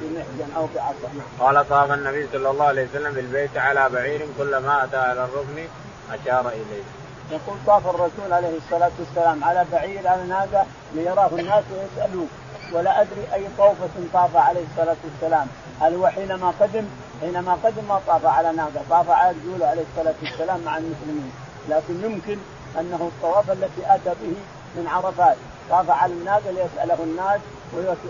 بمحجن 0.01 0.53
أو 0.57 0.69
بعصا. 0.75 1.11
قال 1.41 1.69
طاف 1.69 1.93
النبي 1.93 2.29
صلى 2.33 2.51
الله 2.51 2.65
عليه 2.65 2.89
وسلم 2.91 3.13
بالبيت 3.13 3.57
على 3.57 3.89
بعير 3.89 4.27
كلما 4.39 4.85
أتى 4.85 4.97
على 4.97 5.25
الركن 5.25 5.65
أشار 6.13 6.49
إليه. 6.49 6.83
يقول 7.31 7.57
طاف 7.67 7.87
الرسول 7.87 8.33
عليه 8.33 8.57
الصلاة 8.57 8.91
والسلام 8.99 9.45
على 9.45 9.65
بعير 9.73 10.09
على 10.09 10.25
ناقه 10.25 10.67
ليراه 10.95 11.31
الناس 11.33 11.65
ويسألوه. 11.73 12.27
ولا 12.73 13.01
أدري 13.01 13.27
أي 13.35 13.47
طوفة 13.59 13.89
طاف 14.13 14.37
عليه 14.37 14.65
الصلاة 14.71 14.97
والسلام. 15.05 15.47
هل 15.81 15.95
هو 15.95 16.09
حينما 16.09 16.53
قدم 16.61 16.85
حينما 17.21 17.59
قدم 17.65 17.85
ما 17.89 18.01
طاف 18.07 18.27
على 18.27 18.53
ناقة؟ 18.53 18.83
طاف 18.91 19.11
على 19.11 19.37
رجوله 19.39 19.67
عليه 19.67 19.83
الصلاة 19.93 20.15
والسلام 20.23 20.61
مع 20.65 20.79
المسلمين. 20.79 21.33
لكن 21.69 22.05
يمكن 22.05 22.39
أنه 22.81 23.11
الطواف 23.17 23.51
التي 23.51 23.83
أتى 23.87 24.11
به 24.23 24.37
من 24.77 24.87
عرفات. 24.89 25.37
طاف 25.71 25.91
على 25.91 26.13
الناقة 26.13 26.51
ليسأله 26.51 26.99
الناس 27.05 27.41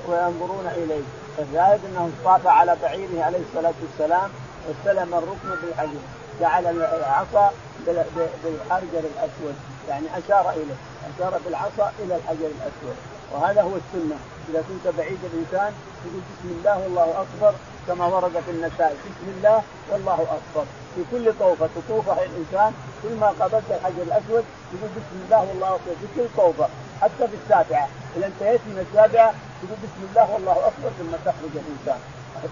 وينظرون 0.08 0.66
إليه. 0.76 1.02
فالشاهد 1.36 1.80
أنه 1.90 2.10
طاف 2.24 2.46
على 2.46 2.76
بعيره 2.82 3.24
عليه 3.24 3.38
الصلاة 3.50 3.74
والسلام 3.82 4.30
واستلم 4.68 5.14
الركن 5.14 5.62
بالحجر 5.62 6.00
جعل 6.40 6.66
العصا 6.66 7.52
بالحجر 7.86 9.02
الأسود. 9.12 9.54
يعني 9.88 10.06
أشار 10.18 10.50
إليه. 10.50 10.78
أشار 11.16 11.40
بالعصا 11.44 11.92
إلى 11.98 12.16
الحجر 12.16 12.46
الأسود. 12.46 12.96
وهذا 13.32 13.62
هو 13.62 13.70
السنة. 13.76 14.16
إذا 14.48 14.64
كنت 14.68 14.94
بعيد 14.98 15.18
الإنسان 15.24 15.72
تقول 16.04 16.22
بسم 16.30 16.48
الله 16.58 16.78
والله 16.78 17.24
أكبر 17.24 17.54
كما 17.86 18.06
ورد 18.06 18.32
في 18.46 18.50
النسائي 18.50 18.94
بسم 18.94 19.26
الله 19.36 19.62
والله 19.90 20.14
أكبر. 20.38 20.64
في 20.94 21.02
كل 21.12 21.32
طوفة 21.38 21.68
تطوفها 21.76 22.24
الإنسان 22.24 22.72
كل 23.02 23.14
ما 23.20 23.26
قابلت 23.40 23.64
الحجر 23.70 24.02
الأسود 24.02 24.44
تقول 24.72 24.90
بسم 24.96 25.16
الله 25.24 25.40
والله 25.48 25.68
أكبر. 25.68 25.92
في 26.00 26.06
كل 26.16 26.26
طوفة 26.36 26.68
حتى 27.00 27.28
في 27.28 27.36
السابعة. 27.44 27.88
إذا 28.16 28.26
انتهيت 28.26 28.60
من 28.66 28.86
السابعة 28.86 29.34
تقول 29.62 29.78
بسم 29.84 30.02
الله 30.10 30.32
والله 30.34 30.52
أكبر 30.52 30.90
ثم 30.98 31.12
تخرج 31.24 31.54
الإنسان. 31.62 32.00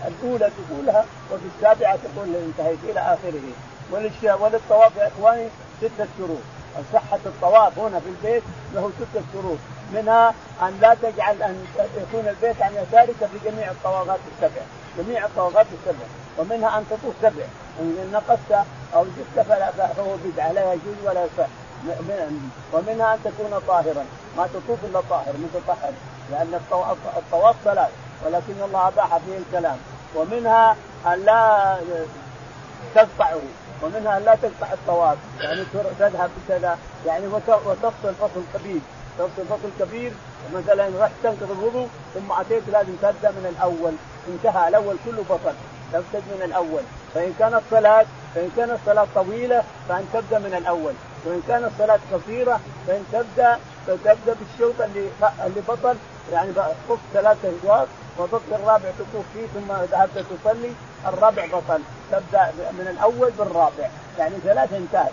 الأولى 0.09 0.51
تقولها 0.59 1.05
وفي 1.33 1.47
السابعة 1.57 1.97
تقول 1.97 2.29
انتهيت 2.37 2.79
إلى 2.85 3.01
آخره. 3.01 3.43
وللطواف 3.93 4.97
يا 4.97 5.09
اخواني 5.09 5.49
ستة 5.79 6.07
شروط. 6.19 6.39
صحة 6.93 7.19
الطواف 7.27 7.79
هنا 7.79 8.01
في 8.01 8.09
البيت 8.09 8.43
له 8.75 8.91
ستة 9.01 9.23
شروط. 9.33 9.59
منها 9.93 10.35
أن 10.63 10.79
لا 10.81 10.95
تجعل 10.95 11.43
أن 11.43 11.67
يكون 11.79 12.29
البيت 12.29 12.63
عن 12.63 12.73
يسارك 12.73 13.17
في 13.17 13.51
جميع 13.51 13.71
الطوافات 13.71 14.19
السبع. 14.33 14.63
جميع 14.99 15.27
الطوافات 15.27 15.67
السبع. 15.73 16.05
ومنها 16.39 16.79
أن 16.79 16.85
تطوف 16.91 17.15
سبع. 17.23 17.45
إن 17.81 18.11
نقصت 18.13 18.67
أو 18.95 19.05
زدت 19.05 19.47
فهو 19.97 20.17
بدعة 20.25 20.53
لا 20.53 20.73
يجوز 20.73 20.97
ولا 21.05 21.25
يصح. 21.25 21.49
ومنها 22.73 23.15
أن 23.15 23.19
تكون 23.25 23.61
طاهرا. 23.69 24.05
ما 24.37 24.47
تطوف 24.47 24.79
إلا 24.85 25.01
طاهر 25.11 25.35
متطهر. 25.39 25.93
لأن 26.31 26.61
الطواف 27.17 27.57
ثلاث 27.65 27.91
ولكن 28.27 28.63
الله 28.65 28.89
أباح 28.89 29.17
فيه 29.17 29.39
الكلام. 29.39 29.77
ومنها 30.15 30.77
أن 31.07 31.25
لا 31.25 31.77
تقطعه. 32.95 33.41
ومنها 33.83 34.17
ان 34.17 34.23
لا 34.25 34.35
تقطع 34.35 34.73
الطواف. 34.73 35.19
يعني 35.41 35.63
تذهب 35.99 36.31
بكذا. 36.49 36.79
يعني 37.07 37.27
وتفصل 37.27 38.15
فصل 38.15 38.43
كبير 38.55 38.81
تفصل 39.19 39.45
فصل 39.51 39.71
كبير 39.81 40.13
مثلا 40.55 40.91
رحت 41.01 41.13
تنقض 41.23 41.51
الوضوء 41.51 41.89
ثم 42.15 42.33
أتيت 42.33 42.63
لازم 42.73 42.93
تبدأ 43.03 43.31
من 43.31 43.55
الأول. 43.57 43.93
انتهى 44.29 44.69
الأول 44.69 44.97
كله 45.07 45.23
فصل 45.23 45.55
تبتدئ 45.93 46.37
من 46.37 46.43
الأول. 46.45 46.83
فإن 47.15 47.33
كانت 47.39 47.61
صلاه 47.71 48.07
فإن 48.35 48.51
كانت 48.57 48.73
الصلاة 48.73 49.07
طويلة 49.15 49.63
فأن 49.89 50.05
تبدأ 50.13 50.39
من 50.39 50.55
الأول. 50.55 50.93
وإن 51.25 51.43
كانت 51.49 51.65
الصلاة 51.73 51.99
قصيرة 52.13 52.61
فإن 52.87 53.05
تبدأ 53.13 53.59
فتبدا 53.87 54.37
بالشوط 54.41 54.81
اللي 54.81 55.09
اللي 55.47 55.61
بطل 55.69 55.97
يعني 56.33 56.53
طف 56.89 56.99
ثلاثة 57.15 57.53
اشواط 57.59 57.89
وطف 58.19 58.41
الرابع 58.53 58.91
تطوف 58.99 59.25
فيه 59.35 59.47
ثم 59.55 59.73
ذهبت 59.73 60.27
تصلي 60.45 60.73
الرابع 61.07 61.47
بطل. 61.47 61.81
تبدأ 62.11 62.53
من 62.73 62.87
الأول 62.91 63.31
بالرابع. 63.39 63.89
يعني 64.19 64.35
ثلاثة 64.45 64.77
انتهت. 64.77 65.13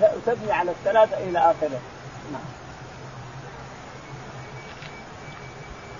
وتبني 0.00 0.52
على 0.52 0.70
الثلاثة 0.70 1.18
إلى 1.18 1.38
آخره. 1.38 1.80
نعم. 2.32 2.42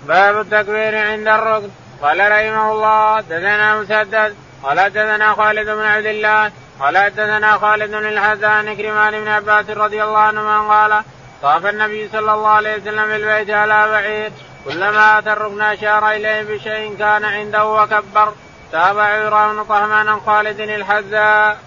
باب 0.07 0.41
التكبير 0.41 0.99
عند 0.99 1.29
الركن. 1.29 1.71
قال 2.03 2.19
رحمه 2.19 2.73
الله 2.73 3.21
دثنا 3.21 3.81
مسدد. 3.81 4.37
قال 4.63 4.91
دثنا 4.91 5.35
خالد 5.35 5.67
بن 5.69 5.83
عبد 5.85 6.07
الله. 6.07 6.53
قال 6.81 6.99
حدثنا 6.99 7.59
خالد 7.59 7.91
بن 7.91 8.07
الحسن 8.07 8.75
كرمان 8.75 9.21
بن 9.21 9.29
عباس 9.29 9.71
رضي 9.71 10.05
الله 10.05 10.19
عنهما 10.19 10.69
قال 10.69 11.03
طاف 11.43 11.67
النبي 11.67 12.09
صلى 12.09 12.33
الله 12.35 12.49
عليه 12.49 12.77
وسلم 12.77 13.07
بالبيت 13.07 13.51
على 13.51 13.89
بعير. 13.91 14.33
كلما 14.65 15.19
اتى 15.19 15.33
الركن 15.33 15.61
اشار 15.61 16.11
إليه 16.11 16.43
بشيء 16.43 16.97
كان 16.99 17.25
عنده 17.25 17.67
وكبر. 17.67 18.33
تابع 18.73 19.03
عمران 19.03 19.65
طهمان 19.65 20.09
عن 20.09 20.21
خالد 20.21 20.61
الحذاء. 20.61 21.59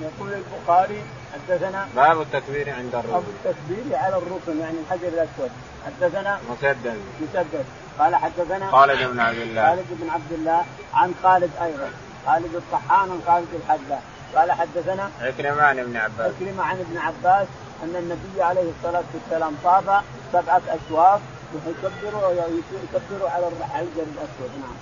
يقول 0.00 0.32
البخاري 0.32 1.02
حدثنا 1.32 1.88
باب 1.96 2.20
التكبير 2.20 2.70
عند 2.70 2.94
الركن. 2.94 3.12
باب 3.12 3.24
التكبير 3.28 3.96
على 3.96 4.16
الركن 4.16 4.60
يعني 4.60 4.76
الحجر 4.84 5.08
الأسود. 5.08 5.50
حدثنا 5.86 6.38
مسدد. 6.50 7.00
مسدد. 7.20 7.64
قال 7.98 8.16
حدثنا 8.16 8.70
خالد 8.70 9.08
بن 9.08 9.20
عبد 9.20 9.38
الله. 9.38 9.66
خالد 9.66 9.86
بن 9.90 10.10
عبد 10.10 10.32
الله 10.32 10.64
عن 10.94 11.14
خالد 11.22 11.50
أيضا. 11.62 11.90
خالد 12.26 12.54
الطحان 12.54 13.10
عن 13.10 13.22
خالد 13.26 13.48
الحذاء 13.54 14.02
قال 14.36 14.52
حدثنا 14.52 15.10
عكرمة 15.20 15.62
عن 15.62 15.78
ابن 15.78 15.96
عباس 15.96 16.32
عكرمة 16.40 16.62
عن 16.62 16.76
ابن 16.76 16.98
عباس 16.98 17.46
أن 17.82 17.96
النبي 17.96 18.42
عليه 18.42 18.70
الصلاة 18.78 19.04
والسلام 19.14 19.54
طاف 19.64 20.04
سبعة 20.32 20.62
اشواط 20.68 21.20
ويكبروا 21.54 22.32
يكبروا 22.32 23.30
على 23.30 23.48
الحجر 23.48 23.86
الأسود 23.96 24.50
نعم. 24.60 24.74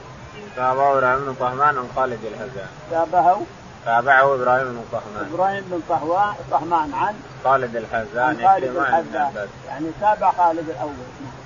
تابعه 0.56 0.92
إبراهيم 0.98 1.24
بن 1.24 1.34
طهمان 1.40 1.78
عن 1.78 1.88
خالد 1.96 2.18
الهزاء. 2.24 2.68
تابعه 2.90 3.42
تابعه 3.84 4.34
إبراهيم 4.34 4.64
بن 4.64 4.84
طهمان. 4.92 5.32
إبراهيم 5.34 5.64
بن 5.70 5.80
طهوان 5.88 6.34
طهمان 6.50 6.94
عن 6.94 7.14
خالد 7.44 7.76
الحذاء 7.76 8.24
عن 8.24 8.36
خالد 8.36 8.76
الحذاء 8.76 9.48
يعني 9.68 9.86
تابع 10.00 10.32
خالد 10.32 10.68
الأول 10.68 10.92
نعم. 11.20 11.40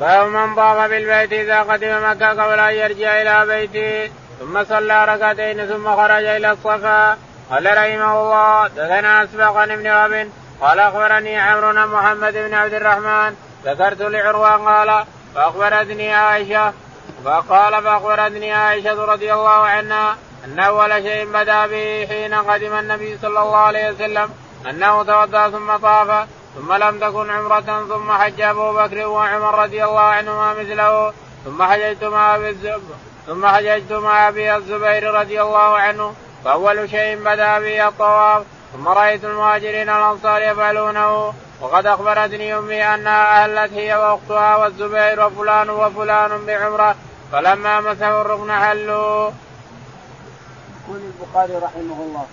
باب 0.00 0.26
من 0.26 0.54
طاف 0.54 0.90
بالبيت 0.90 1.32
إذا 1.32 1.60
قدم 1.62 2.10
مكة 2.10 2.28
قبل 2.28 2.58
أن 2.58 2.74
يرجع 2.74 3.22
إلى 3.22 3.46
بيته 3.46 4.12
ثم 4.42 4.64
صلى 4.64 5.04
ركعتين 5.04 5.66
ثم 5.66 5.96
خرج 5.96 6.24
إلى 6.24 6.50
الصفا. 6.50 7.16
قال 7.50 7.66
رحمه 7.66 8.12
الله 8.22 8.68
دثنا 8.68 9.24
أسبق 9.24 9.56
عن 9.56 9.70
ابن 9.70 9.86
وهب 9.86 10.28
قال 10.60 10.78
أخبرني 10.78 11.40
عمرو 11.40 11.72
بن 11.72 11.86
محمد 11.86 12.32
بن 12.32 12.54
عبد 12.54 12.74
الرحمن 12.74 13.36
ذكرت 13.64 14.00
لعروة 14.00 14.50
قال 14.50 15.04
فأخبرتني 15.34 16.14
عائشة. 16.14 16.72
فقال 17.24 17.82
فأخبرتني 17.82 18.52
عائشة 18.52 19.04
رضي 19.04 19.32
الله 19.32 19.50
عنها 19.50 20.16
أن 20.44 20.60
أول 20.60 21.02
شيء 21.02 21.24
بدأ 21.24 21.66
به 21.66 22.06
حين 22.08 22.34
قدم 22.34 22.78
النبي 22.78 23.18
صلى 23.22 23.42
الله 23.42 23.58
عليه 23.58 23.90
وسلم 23.90 24.30
أنه 24.70 25.02
توضأ 25.02 25.50
ثم 25.50 25.76
طاف 25.76 26.28
ثم 26.56 26.72
لم 26.72 26.98
تكن 26.98 27.30
عمرة 27.30 27.86
ثم 27.88 28.12
حج 28.12 28.40
أبو 28.40 28.72
بكر 28.72 29.06
وعمر 29.06 29.62
رضي 29.62 29.84
الله 29.84 30.00
عنهما 30.00 30.54
مثله 30.54 31.12
ثم 31.44 31.62
حججت 31.62 32.04
مع 32.04 32.36
ثم 33.26 33.46
حججت 33.46 33.92
مع 33.92 34.28
أبي 34.28 34.56
الزبير 34.56 35.14
رضي 35.14 35.42
الله 35.42 35.78
عنه 35.78 36.14
فأول 36.44 36.90
شيء 36.90 37.16
بدا 37.16 37.58
به 37.58 37.88
الطواف 37.88 38.42
ثم 38.72 38.88
رأيت 38.88 39.24
المهاجرين 39.24 39.88
الأنصار 39.88 40.42
يفعلونه 40.42 41.34
وقد 41.60 41.86
أخبرتني 41.86 42.58
أمي 42.58 42.82
أنها 42.82 43.44
أهلت 43.44 43.72
هي 43.72 43.94
وأختها 43.94 44.56
والزبير 44.56 45.26
وفلان 45.26 45.70
وفلان 45.70 46.46
بعمرة 46.46 46.94
فلما 47.32 47.80
مسحوا 47.80 48.20
الركن 48.20 48.52
حلوا. 48.52 49.30
يقول 50.88 51.00
البخاري 51.20 51.54
رحمه 51.54 52.02
الله 52.02 52.26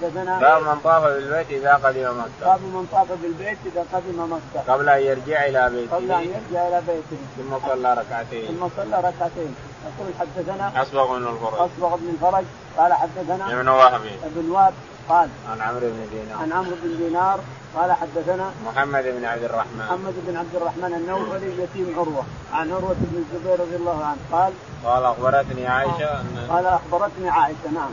حدثنا 0.00 0.38
باب 0.38 0.62
من 0.62 0.80
طاف 0.84 1.02
بالبيت 1.02 1.50
إذا 1.50 1.74
قدم 1.74 2.20
مكة. 2.20 2.46
باب 2.46 2.60
من 2.60 2.88
طاف 2.92 3.06
بالبيت 3.22 3.58
إذا 3.66 3.84
قدم 3.92 4.32
مكة. 4.32 4.72
قبل 4.72 4.88
أن 4.88 5.02
يرجع 5.02 5.46
إلى 5.46 5.70
بيته. 5.70 5.96
قبل 5.96 6.12
أن 6.12 6.22
يرجع 6.22 6.68
إلى 6.68 6.82
بيته. 6.86 7.22
ثم 7.36 7.68
صلى 7.68 7.94
ركعتين. 7.94 8.46
ثم 8.46 8.68
صلى 8.76 8.96
ركعتين. 8.96 9.54
يقول 9.86 10.12
حدثنا 10.20 10.82
أصبغ 10.82 11.18
بن 11.18 11.26
الفرج. 11.26 11.54
أصبغ 11.54 11.96
بن 11.96 12.08
الفرج 12.08 12.44
قال 12.76 12.92
حدثنا 12.92 13.60
ابن 13.60 13.68
وهب. 13.68 14.00
ابن 14.24 14.50
وهب 14.50 14.74
قال 15.08 15.28
عن 15.50 15.60
عمرو 15.60 15.80
بن 15.80 16.06
دينار. 16.12 16.42
عن 16.42 16.52
عمرو 16.52 16.76
بن 16.82 16.96
دينار 16.98 17.40
قال 17.76 17.92
حدثنا 17.92 18.50
محمد 18.66 19.04
بن 19.04 19.24
عبد 19.24 19.44
الرحمن 19.44 19.78
محمد 19.78 20.14
بن 20.26 20.36
عبد 20.36 20.54
الرحمن 20.54 20.94
النوفلي 20.94 21.62
يتيم 21.62 21.94
عروة 21.98 22.24
عن 22.52 22.72
عروة 22.72 22.96
بن 22.98 23.24
الزبير 23.24 23.60
رضي 23.60 23.76
الله 23.76 24.04
عنه 24.04 24.18
قال 24.32 24.52
قال 24.84 25.04
أخبرتني 25.04 25.66
عائشة 25.66 26.24
قال 26.48 26.66
أخبرتني 26.66 27.28
عائشة 27.30 27.70
نعم 27.74 27.90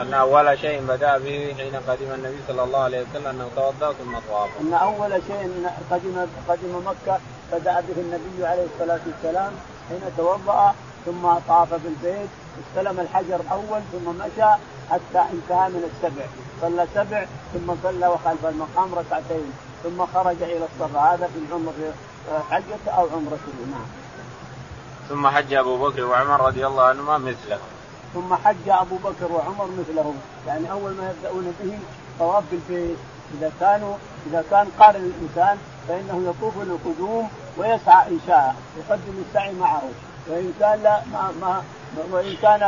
أن 0.00 0.14
أول 0.14 0.58
شيء 0.58 0.80
بدأ 0.88 1.18
به 1.18 1.54
حين 1.58 1.76
قدم 1.88 2.14
النبي 2.14 2.38
صلى 2.48 2.62
الله 2.62 2.78
عليه 2.78 3.00
وسلم 3.00 3.26
أنه 3.26 3.48
توضأ 3.56 3.92
ثم 3.92 4.18
طاف. 4.30 4.48
أن 4.60 4.74
أول 4.74 5.12
شيء 5.26 5.66
قدم 5.90 6.26
قدم 6.48 6.82
مكة 6.86 7.18
بدأ 7.52 7.80
به 7.80 8.00
النبي 8.00 8.46
عليه 8.46 8.66
الصلاة 8.74 9.00
والسلام 9.06 9.52
حين 9.88 10.00
توضأ 10.16 10.74
ثم 11.06 11.28
طاف 11.48 11.74
بالبيت 11.74 12.28
استلم 12.60 13.00
الحجر 13.00 13.40
أول 13.52 13.80
ثم 13.92 14.10
مشى 14.10 14.50
حتى 14.90 15.20
انتهى 15.32 15.68
من 15.68 15.90
السبع 15.90 16.24
صلى 16.60 16.86
سبع 16.94 17.26
ثم 17.54 17.74
صلى 17.82 18.06
وخلف 18.06 18.46
المقام 18.46 18.94
ركعتين 18.94 19.52
ثم 19.82 20.06
خرج 20.06 20.42
إلى 20.42 20.64
الصفا 20.64 21.00
هذا 21.00 21.26
في 21.26 21.38
العمر 21.48 21.72
حجته 22.50 22.90
أو 22.90 23.08
عمرته 23.14 23.52
نعم. 23.70 23.86
ثم 25.08 25.28
حج 25.28 25.54
أبو 25.54 25.88
بكر 25.88 26.04
وعمر 26.04 26.46
رضي 26.46 26.66
الله 26.66 26.82
عنهما 26.82 27.18
مثله. 27.18 27.58
ثم 28.14 28.34
حج 28.34 28.68
أبو 28.68 28.96
بكر 28.96 29.32
وعمر 29.32 29.68
مثله 29.78 30.14
يعني 30.46 30.70
أول 30.70 30.90
ما 30.92 31.10
يبدأون 31.10 31.54
به 31.60 31.78
طواف 32.18 32.44
بالبيت. 32.50 32.98
إذا 33.38 33.52
كانوا 33.60 33.94
إذا 34.26 34.44
كان 34.50 34.66
قارن 34.78 35.12
الإنسان 35.12 35.58
فإنه 35.88 36.30
يطوف 36.30 36.54
للقدوم 36.56 37.28
ويسعى 37.58 38.08
ان 38.08 38.20
شاء 38.26 38.54
يقدم 38.78 39.24
السعي 39.28 39.52
معه. 39.52 39.82
وإن 40.28 40.52
كان 40.60 40.82
لا 40.82 41.00
ما 41.12 41.32
ما 41.40 41.62
وإن 42.12 42.36
كان 42.42 42.62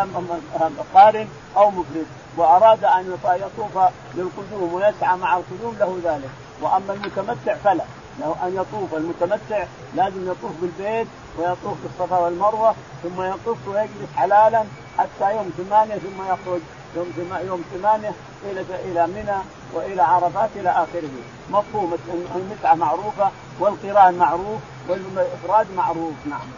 قارن 0.95 1.29
أو 1.57 1.71
مفرد 1.71 2.07
وأراد 2.37 2.85
أن 2.85 3.17
يطوف 3.27 3.79
للقدوم 4.15 4.75
ويسعى 4.75 5.17
مع 5.17 5.37
القدوم 5.37 5.77
له 5.81 5.99
ذلك. 6.05 6.31
وأما 6.63 6.93
المتمتع 6.93 7.55
فلا. 7.55 7.85
له 8.21 8.37
أن 8.43 8.57
يطوف 8.57 8.95
المتمتع 8.95 9.65
لازم 9.97 10.31
يطوف 10.31 10.53
بالبيت 10.61 11.07
ويطوف 11.39 11.75
بالصفا 11.83 12.19
والمروة 12.19 12.75
ثم 13.03 13.23
يطوف 13.23 13.59
ويجلس 13.69 14.13
حلالا 14.17 14.65
حتى 14.99 15.37
يوم 15.37 15.51
ثمانية 15.59 15.95
ثم 15.95 16.23
يخرج 16.23 16.61
يوم 16.97 17.13
يوم 17.47 17.65
ثمانية 17.75 18.13
إلى 18.51 18.61
إلى 18.85 19.07
منى 19.07 19.39
وإلى 19.73 20.03
عرفات 20.03 20.51
إلى 20.57 20.71
آخره 20.71 21.11
مفهوم 21.51 21.97
المتعة 22.37 22.75
معروفة 22.75 23.31
والقران 23.61 24.15
معروف 24.15 24.61
والافراد 24.89 25.67
معروف 25.77 26.15
نعم. 26.27 26.49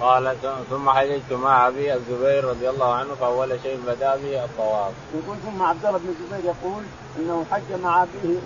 قال 0.00 0.36
ثم 0.70 0.90
حججت 0.90 1.32
مع 1.32 1.68
أبي 1.68 1.94
الزبير 1.94 2.44
رضي 2.44 2.70
الله 2.70 2.94
عنه 2.94 3.14
فأول 3.14 3.60
شيء 3.62 3.80
بدا 3.86 4.16
به 4.16 4.44
الطواف. 4.44 4.92
يقول 5.14 5.36
ثم 5.46 5.62
عبد 5.62 5.86
الله 5.86 5.98
بن 5.98 6.08
الزبير 6.08 6.54
يقول 6.54 6.82
إنه 7.18 7.44
حج 7.50 7.80
مع 7.82 8.02
أبيه 8.02 8.38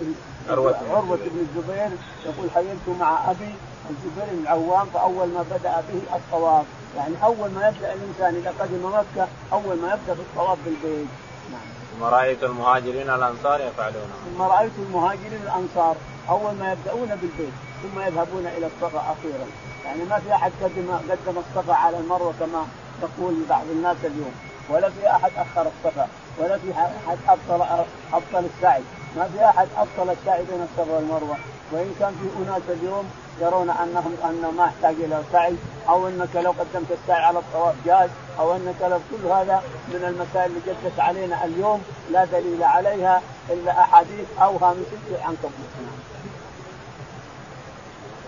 عروة 0.49 0.75
عروة 0.91 1.17
بن 1.17 1.39
الزبير 1.39 1.89
يقول 2.25 2.51
حججت 2.55 2.99
مع 2.99 3.31
أبي 3.31 3.55
الزبير 3.89 4.25
بن 4.33 4.43
العوام 4.43 4.87
فأول 4.93 5.27
ما 5.27 5.45
بدا 5.51 5.83
به 5.89 6.15
الطواف 6.15 6.65
يعني 6.97 7.15
أول 7.23 7.49
ما 7.51 7.67
يبدأ 7.67 7.93
الإنسان 7.93 8.35
إذا 8.35 8.53
قدم 8.59 8.85
مكة 8.85 9.27
أول 9.53 9.77
ما 9.77 9.87
يبدأ 9.87 10.13
في 10.13 10.21
الطواف 10.21 10.57
بالبيت. 10.65 11.07
نعم. 11.51 11.61
ثم 11.91 12.03
رأيت 12.03 12.43
المهاجرين 12.43 13.09
الأنصار 13.09 13.61
يفعلونه. 13.61 14.15
ثم 14.25 14.41
رأيت 14.41 14.71
المهاجرين 14.79 15.41
الأنصار. 15.43 15.95
أول 16.29 16.53
ما 16.55 16.71
يبدأون 16.71 17.07
بالبيت 17.07 17.53
ثم 17.83 17.99
يذهبون 17.99 18.45
إلى 18.57 18.65
الصفا 18.65 18.99
أخيرا. 18.99 19.47
يعني 19.85 20.03
ما 20.03 20.19
في 20.19 20.33
أحد 20.33 20.51
قدم 20.63 20.91
قدم 21.09 21.37
الصفا 21.37 21.73
على 21.73 21.97
المروة 21.97 22.33
كما 22.39 22.65
يقول 23.03 23.35
بعض 23.49 23.65
الناس 23.71 23.97
اليوم. 24.03 24.33
ولا 24.69 24.89
في 24.89 25.11
أحد 25.11 25.31
أخر 25.37 25.67
الصفا 25.67 26.07
ولا 26.39 26.57
في 26.57 26.71
أحد 26.71 27.17
ابطل 27.27 27.85
أبطل 28.13 28.45
السعي. 28.55 28.81
ما 29.17 29.29
في 29.37 29.45
أحد 29.45 29.67
أبطل 29.77 30.11
السعي 30.11 30.43
بين 30.43 30.61
الصفا 30.61 30.93
والمروة. 30.95 31.37
وإن 31.71 31.95
كان 31.99 32.13
في 32.21 32.43
أناس 32.43 32.61
اليوم 32.69 33.11
يرون 33.39 33.69
أنهم 33.69 34.15
أنه 34.29 34.51
ما 34.51 34.65
يحتاج 34.65 34.95
إلى 34.99 35.23
سعي 35.31 35.55
أو 35.89 36.07
إنك 36.07 36.35
لو 36.35 36.51
قدمت 36.51 36.91
السعي 36.91 37.23
على 37.23 37.39
الطواف 37.39 37.75
جاز 37.85 38.09
أو 38.39 38.55
إنك 38.55 38.81
لو 38.81 38.99
كل 39.11 39.27
هذا 39.27 39.63
من 39.87 40.05
المسائل 40.05 40.51
اللي 40.51 40.61
جدت 40.67 40.99
علينا 40.99 41.45
اليوم 41.45 41.83
لا 42.11 42.25
دليل 42.25 42.63
عليها 42.63 43.21
إلا 43.49 43.71
أحاديث 43.71 44.25
اوهم 44.41 44.83
عن 45.21 45.35
قبل 45.43 45.51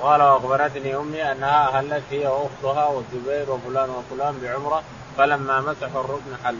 قال 0.01 0.21
وأخبرتني 0.21 0.95
أمي 0.95 1.31
أنها 1.31 1.67
أهلت 1.67 2.03
هي 2.11 2.27
وأختها 2.27 2.87
والزبير 2.87 3.51
وفلان 3.51 3.89
وفلان 3.89 4.39
بعمرة 4.41 4.83
فلما 5.17 5.61
مسحوا 5.61 6.01
الركن 6.01 6.43
حلوا. 6.43 6.59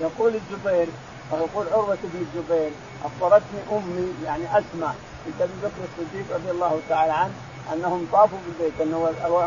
يقول 0.00 0.34
الزبير 0.34 0.88
ويقول 1.32 1.66
عروة 1.72 1.98
بن 2.02 2.26
الزبير 2.26 2.70
أخبرتني 3.04 3.60
أمي 3.72 4.14
يعني 4.24 4.44
أسمع 4.44 4.92
بنت 5.26 5.40
أبي 5.40 5.52
بكر 5.62 5.82
الصديق 5.88 6.36
رضي 6.36 6.50
الله 6.50 6.80
تعالى 6.88 7.12
عنه 7.12 7.32
أنهم 7.72 8.08
طافوا 8.12 8.38
بالبيت 8.46 8.80
إنه 8.80 8.98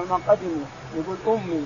ما 0.10 0.20
قدموا. 0.28 0.66
يقول 0.96 1.18
أمي 1.28 1.66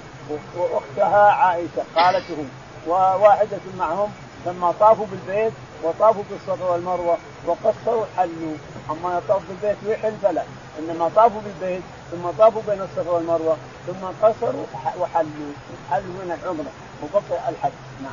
وأختها 0.57 1.31
عائشة 1.31 1.83
خالتهم 1.95 2.49
وواحدة 2.87 3.59
معهم 3.79 4.11
لما 4.45 4.73
طافوا 4.79 5.05
بالبيت 5.11 5.53
وطافوا 5.83 6.23
بالصفا 6.29 6.65
والمروة 6.65 7.17
وقصروا 7.45 8.05
حلوا. 8.17 8.57
أما 8.91 9.17
يطاف 9.17 9.41
بالبيت 9.49 9.77
ويحل 9.85 10.13
فلا 10.23 10.43
إنما 10.79 11.11
طافوا 11.15 11.41
بالبيت 11.41 11.81
ثم 12.11 12.29
طافوا 12.37 12.61
بين 12.67 12.81
الصفا 12.81 13.11
والمروة 13.11 13.57
ثم 13.87 14.05
قصروا 14.21 14.65
وحلوا. 14.99 15.53
حلوا 15.91 16.13
من 16.23 16.39
العمرة 16.43 16.71
وبقي 17.03 17.49
الحج. 17.49 17.71
نعم. 18.03 18.11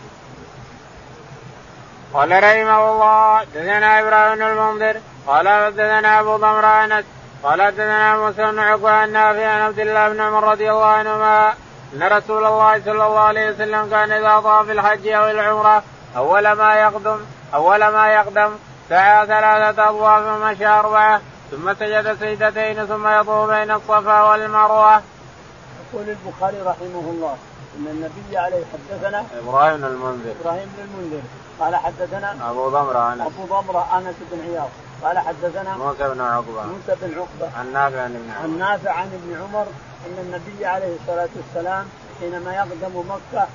قال 2.15 2.31
رحمه 2.31 2.93
الله 2.93 3.45
دثنا 3.45 4.01
إبراهيم 4.01 4.43
المنذر 4.43 5.01
قال 5.27 5.49
حدثنا 5.49 6.21
أبو 6.21 6.37
ضمر 6.37 6.65
انس 6.65 7.05
قال 7.45 7.63
حدثنا 7.63 8.17
موسى 8.17 8.53
بن 8.53 8.59
عقبة 8.59 9.05
النافع 9.05 9.47
عن 9.47 9.61
عبد 9.61 9.79
الله 9.79 10.09
بن 10.09 10.21
عمر 10.21 10.45
رضي 10.45 10.71
الله 10.71 10.87
عنهما 10.87 11.55
أن 11.95 12.03
رسول 12.03 12.45
الله 12.45 12.81
صلى 12.81 13.07
الله 13.07 13.21
عليه 13.21 13.51
وسلم 13.51 13.91
كان 13.91 14.13
إذا 14.13 14.41
طاف 14.41 14.71
الحج 14.71 15.09
أو 15.09 15.31
العمرة 15.31 15.83
أول 16.17 16.53
ما 16.53 16.75
يقدم 16.75 17.19
أول 17.55 17.87
ما 17.87 18.09
يقدم 18.09 18.51
سعى 18.89 19.27
ثلاثة 19.27 19.89
اطواف 19.89 20.27
ومشى 20.27 20.67
أربعة 20.67 21.21
ثم 21.51 21.75
سجد 21.75 22.17
سجدتين 22.21 22.87
ثم 22.87 23.09
يطوف 23.09 23.51
بين 23.51 23.71
الصفا 23.71 24.23
والمروة. 24.23 25.03
يقول 25.93 26.09
البخاري 26.09 26.61
رحمه 26.61 27.05
الله 27.11 27.37
إن 27.79 27.87
النبي 27.87 28.39
عليه 28.39 28.65
حدثنا 28.73 29.25
إبراهيم 29.39 29.77
بن 29.77 29.85
المنذر. 29.85 30.35
إبراهيم 30.41 30.73
بن 30.77 30.85
المنذر. 30.85 31.23
قال 31.61 31.77
حدثنا 31.77 32.51
أبو 32.51 32.69
ضمرة 32.69 33.13
انس 33.13 33.21
أبو 33.21 33.45
ضمرة 33.45 33.99
أنس 33.99 34.15
بن 34.33 34.41
عياض. 34.41 34.69
قال 35.03 35.19
حدثنا 35.19 35.77
موسى 35.77 36.09
بن 36.09 36.21
عقبة. 36.21 36.63
موسى 36.63 36.97
بن 37.03 37.19
عقبة. 37.19 37.59
عن 37.59 37.73
نافع 37.73 38.01
عن 38.01 38.15
ابن 38.15 38.31
عمر. 38.31 38.43
عن 38.43 38.59
نافع 38.59 38.93
عن 38.93 39.07
ابن 39.07 39.43
عمر 39.43 39.67
أن 40.07 40.19
النبي 40.19 40.67
عليه 40.67 40.97
الصلاة 41.01 41.29
والسلام 41.37 41.87
حينما 42.21 42.55
يقدم 42.55 43.05
مكة 43.11 43.47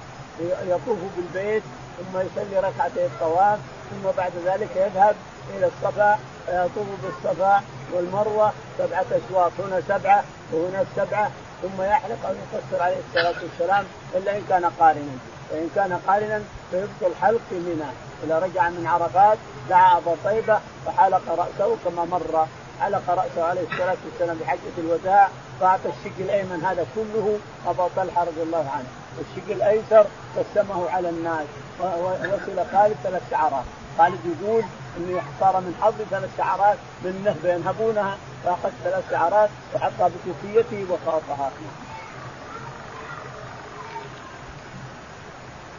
يطوف 0.67 0.97
بالبيت 1.17 1.63
ثم 1.97 2.19
يصلي 2.19 2.60
ركعتي 2.60 3.06
الطواف 3.06 3.60
ثم 3.89 4.10
بعد 4.17 4.32
ذلك 4.45 4.69
يذهب 4.75 5.15
إلى 5.58 5.65
الصفا 5.65 6.19
فيطوف 6.45 6.88
بالصفا 7.04 7.63
والمروة 7.93 8.52
سبعة 8.78 9.06
أشواط. 9.12 9.52
هنا 9.60 9.82
سبعة 9.88 10.23
وهنا 10.54 10.86
سبعة 10.95 11.32
ثم 11.62 11.82
يحلق 11.82 12.25
أو 12.25 12.34
يقصر 12.34 12.84
عليه 12.84 12.97
الصلاة 13.08 13.43
والسلام 13.43 13.86
إلا 14.15 14.38
إن 14.38 14.43
كان 14.49 14.65
قارنا. 14.65 15.17
فان 15.49 15.69
كان 15.75 15.99
قارنا 16.07 16.41
فيبطل 16.71 17.15
حلق 17.21 17.39
في 17.49 17.55
منى 17.55 17.89
إذا 18.23 18.39
رجع 18.39 18.69
من 18.69 18.88
عرفات 18.88 19.38
دعا 19.69 19.97
ابا 19.97 20.15
طيبة 20.23 20.59
فحلق 20.85 21.21
رأسه 21.29 21.77
كما 21.85 22.05
مر 22.05 22.47
حلق 22.81 23.09
رأسه 23.09 23.43
عليه 23.43 23.62
الصلاة 23.71 23.97
والسلام 24.05 24.38
بحجة 24.38 24.75
الوداع 24.77 25.29
فأعطى 25.59 25.89
الشق 25.89 26.17
الأيمن 26.19 26.65
هذا 26.65 26.85
كله 26.95 27.39
ابا 27.67 27.89
طلحة 27.95 28.23
رضي 28.23 28.41
الله 28.41 28.69
عنه. 28.69 28.88
والشق 29.17 29.51
الأيسر 29.51 30.05
قسمه 30.38 30.89
على 30.89 31.09
الناس 31.09 31.45
ووصل 31.79 32.71
خالد 32.71 32.95
ثلاث 33.03 33.21
شعرات. 33.31 33.65
خالد 33.97 34.19
يقول 34.25 34.63
إني 34.97 35.19
احتار 35.19 35.62
من 35.62 35.75
حظي 35.81 36.05
ثلاث 36.12 36.29
شعرات 36.38 36.77
من 37.03 37.21
نهبه 37.25 37.53
ينهبونها 37.53 38.17
فاخذت 38.45 38.73
ثلاث 38.83 39.03
شعرات 39.12 39.49
وحطها 39.75 40.09
بكوفيته 40.09 40.85
وخاطها. 40.91 41.51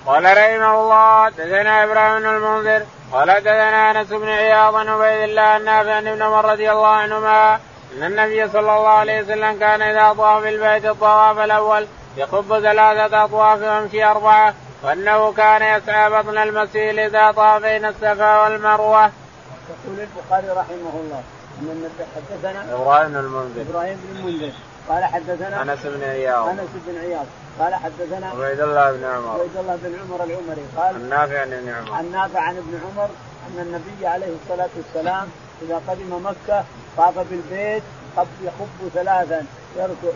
قال 0.07 0.25
رحمه 0.25 0.81
الله 0.81 1.29
دثنا 1.29 1.85
إبراهيم 1.85 2.27
المنذر 2.27 2.87
قال 3.13 3.29
دثنا 3.41 3.91
أنس 3.91 4.09
بن 4.09 4.29
عياض 4.29 4.75
بن 4.75 4.89
عبيد 4.89 5.23
الله 5.29 5.57
النافع 5.57 5.93
عن 5.93 6.07
ابن 6.07 6.23
عمر 6.23 6.45
رضي 6.45 6.73
الله 6.73 6.87
عنهما 6.87 7.55
أن 7.97 8.03
النبي 8.03 8.49
صلى 8.49 8.61
الله 8.61 8.89
عليه 8.89 9.23
وسلم 9.23 9.59
كان 9.59 9.83
إذا 9.83 10.13
طاف 10.13 10.43
بالبيت 10.43 10.85
الطواف 10.85 11.39
الأول 11.39 11.87
يخب 12.17 12.61
ثلاثة 12.61 13.25
أطواف 13.25 13.63
ويمشي 13.63 14.05
أربعة 14.05 14.55
وانه 14.83 15.33
كان 15.33 15.63
يسعى 15.63 16.11
بطن 16.11 16.39
المسيل 16.39 16.99
إذا 16.99 17.33
طاف 17.33 17.63
بين 17.63 17.85
الصفا 17.85 18.43
والمروة. 18.43 19.05
يقول 19.05 20.01
البخاري 20.01 20.49
رحمه 20.49 20.95
الله 20.95 21.23
أن 21.61 21.69
النبي 21.73 22.05
حدثنا 22.17 22.75
إبراهيم 22.75 23.09
بن 23.09 23.17
المنذر. 23.17 23.71
إبراهيم 23.71 24.01
بن 24.05 24.19
المنذر. 24.19 24.53
قال 24.89 25.05
حدثنا 25.05 25.63
أنس 25.63 25.87
بن 25.87 26.05
عياض. 26.05 26.49
أنس 26.49 26.71
بن 26.87 26.99
عياض. 26.99 27.27
قال 27.61 27.75
حدثنا 27.75 28.27
عبيد 28.31 28.61
الله 28.61 28.93
بن 28.93 29.05
عمر. 29.05 29.41
عبيد 29.41 29.57
الله 29.57 29.77
بن 29.83 29.95
عمر 30.01 30.25
العمري 30.25 30.65
قال 30.77 30.97
النافع 30.97 31.41
عن 31.41 31.53
ابن 31.53 31.69
عمر. 31.69 32.01
النافع 32.01 32.41
عن 32.41 32.57
ابن 32.57 32.81
عمر 32.85 33.09
أن 33.47 33.59
النبي 33.67 34.07
عليه 34.07 34.33
الصلاة 34.43 34.69
والسلام 34.77 35.29
إذا 35.63 35.81
قدم 35.89 36.27
مكة 36.27 36.65
طاف 36.97 37.19
بالبيت 37.19 37.83
يخب 38.19 38.89
ثلاثا 38.95 39.47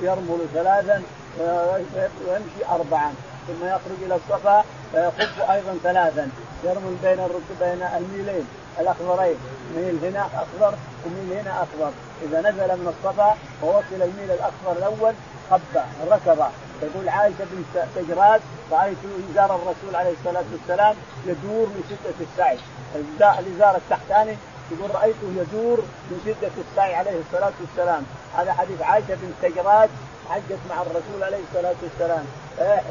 يرمل 0.03 0.41
ثلاثا 0.55 1.03
ويمشي 2.29 2.63
اربعا 2.71 3.15
ثم 3.47 3.67
يخرج 3.67 3.99
إلى 4.07 4.15
الصفا 4.15 4.65
فيخب 4.93 5.51
أيضا 5.51 5.79
ثلاثا 5.83 6.29
يرمل 6.65 6.97
بين 7.03 7.19
بين 7.61 7.83
الميلين. 7.97 8.47
الأخضرين. 8.81 9.37
ميل 9.77 10.05
هنا 10.05 10.27
أخضر 10.27 10.75
وميل 11.07 11.39
هنا 11.39 11.63
أخضر. 11.63 11.93
إذا 12.23 12.41
نزل 12.41 12.77
من 12.81 12.95
الصفا 12.95 13.37
ووصل 13.63 14.03
الميل 14.03 14.31
الأخضر 14.31 14.73
الأول 14.79 15.15
خب 15.51 15.61
ركب. 16.11 16.45
تقول 16.81 17.09
عائشة 17.09 17.45
بنت 17.53 17.85
تجراد 17.97 18.41
رأيت 18.73 18.99
إزار 19.31 19.57
الرسول 19.57 19.97
عليه 19.97 20.13
الصلاة 20.21 20.45
والسلام 20.53 20.97
يدور 21.27 21.67
من 21.67 21.83
شدة 21.91 22.27
السعي. 22.27 22.59
الازار 23.39 23.77
التحتاني 23.77 24.37
يقول 24.71 24.95
رأيته 24.95 25.29
يدور 25.37 25.79
من 26.11 26.21
شدة 26.27 26.53
السعي 26.71 26.95
عليه 26.95 27.21
الصلاة 27.21 27.53
والسلام. 27.61 28.03
هذا 28.37 28.53
حديث 28.53 28.83
عائشة 28.83 29.15
بنت 29.15 29.53
تجراد 29.53 29.91
حجت 30.29 30.59
مع 30.71 30.83
الرسول 30.83 31.23
عليه 31.23 31.41
الصلاة 31.49 31.75
والسلام. 31.83 32.25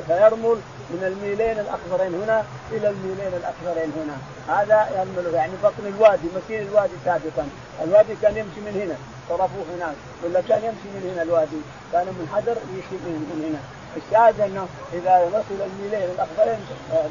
فيرمل 0.08 0.58
من 0.89 1.04
الميلين 1.12 1.60
الأخضرين 1.60 2.22
هنا 2.22 2.43
إلى 2.72 2.89
الميلين 2.89 3.34
الاخضرين 3.41 3.91
هنا. 4.00 4.17
هذا 4.56 4.89
يرمل 4.98 5.34
يعني 5.34 5.54
بطن 5.63 5.86
الوادي 5.88 6.28
مسير 6.36 6.62
الوادي 6.62 6.93
سابقا. 7.06 7.48
الوادي 7.84 8.15
كان 8.22 8.38
يمشي 8.38 8.60
من 8.65 8.82
هنا 8.82 8.96
طرفه 9.30 9.63
هناك. 9.76 9.96
ولا 10.24 10.41
كان 10.41 10.63
يمشي 10.63 10.88
من 10.96 11.12
هنا 11.13 11.22
الوادي؟ 11.22 11.62
كان 11.91 12.08
منحدر 12.19 12.58
يمشي 12.74 12.96
من 13.06 13.41
هنا. 13.48 13.62
الشاهد 13.98 14.39
إنه 14.41 14.67
إذا 14.93 15.13
وصل 15.34 15.60
الميلين 15.69 16.10
الأخضرين 16.15 16.60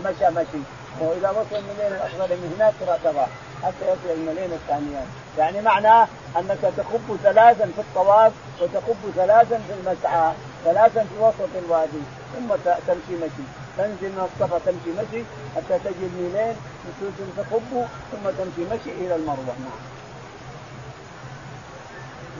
مشى 0.05 0.31
مشي. 0.31 0.63
وإذا 1.01 1.31
وصل 1.31 1.57
المليون 1.57 1.93
الاخضر 1.93 2.37
من 2.37 2.55
هناك 2.57 2.75
تضع 3.05 3.27
حتى 3.63 3.85
يصل 3.93 4.21
المليون 4.21 4.53
الثانيان 4.53 5.07
يعني 5.39 5.61
معناه 5.61 6.09
أنك 6.37 6.59
تخب 6.77 7.17
ثلاثا 7.23 7.65
في 7.65 7.81
الطواف 7.81 8.33
وتخب 8.61 9.13
ثلاثا 9.17 9.61
في 9.67 9.73
المسعى 9.81 10.33
ثلاثا 10.65 11.01
في 11.03 11.19
وسط 11.21 11.65
الوادي 11.65 12.03
ثم 12.35 12.49
تمشي 12.87 13.15
مشي. 13.23 13.45
تنزل 13.79 14.09
من 14.09 14.29
الصفا 14.29 14.59
تمشي 14.59 14.91
مشي 14.99 15.25
حتى 15.57 15.79
تجي 15.79 16.07
الميلين 16.07 16.57
تخب 17.37 17.87
ثم 18.13 18.31
تمشي 18.31 18.75
مشي 18.75 18.91
إلى 18.91 19.15
المروة. 19.17 19.55
نعم. 19.61 19.81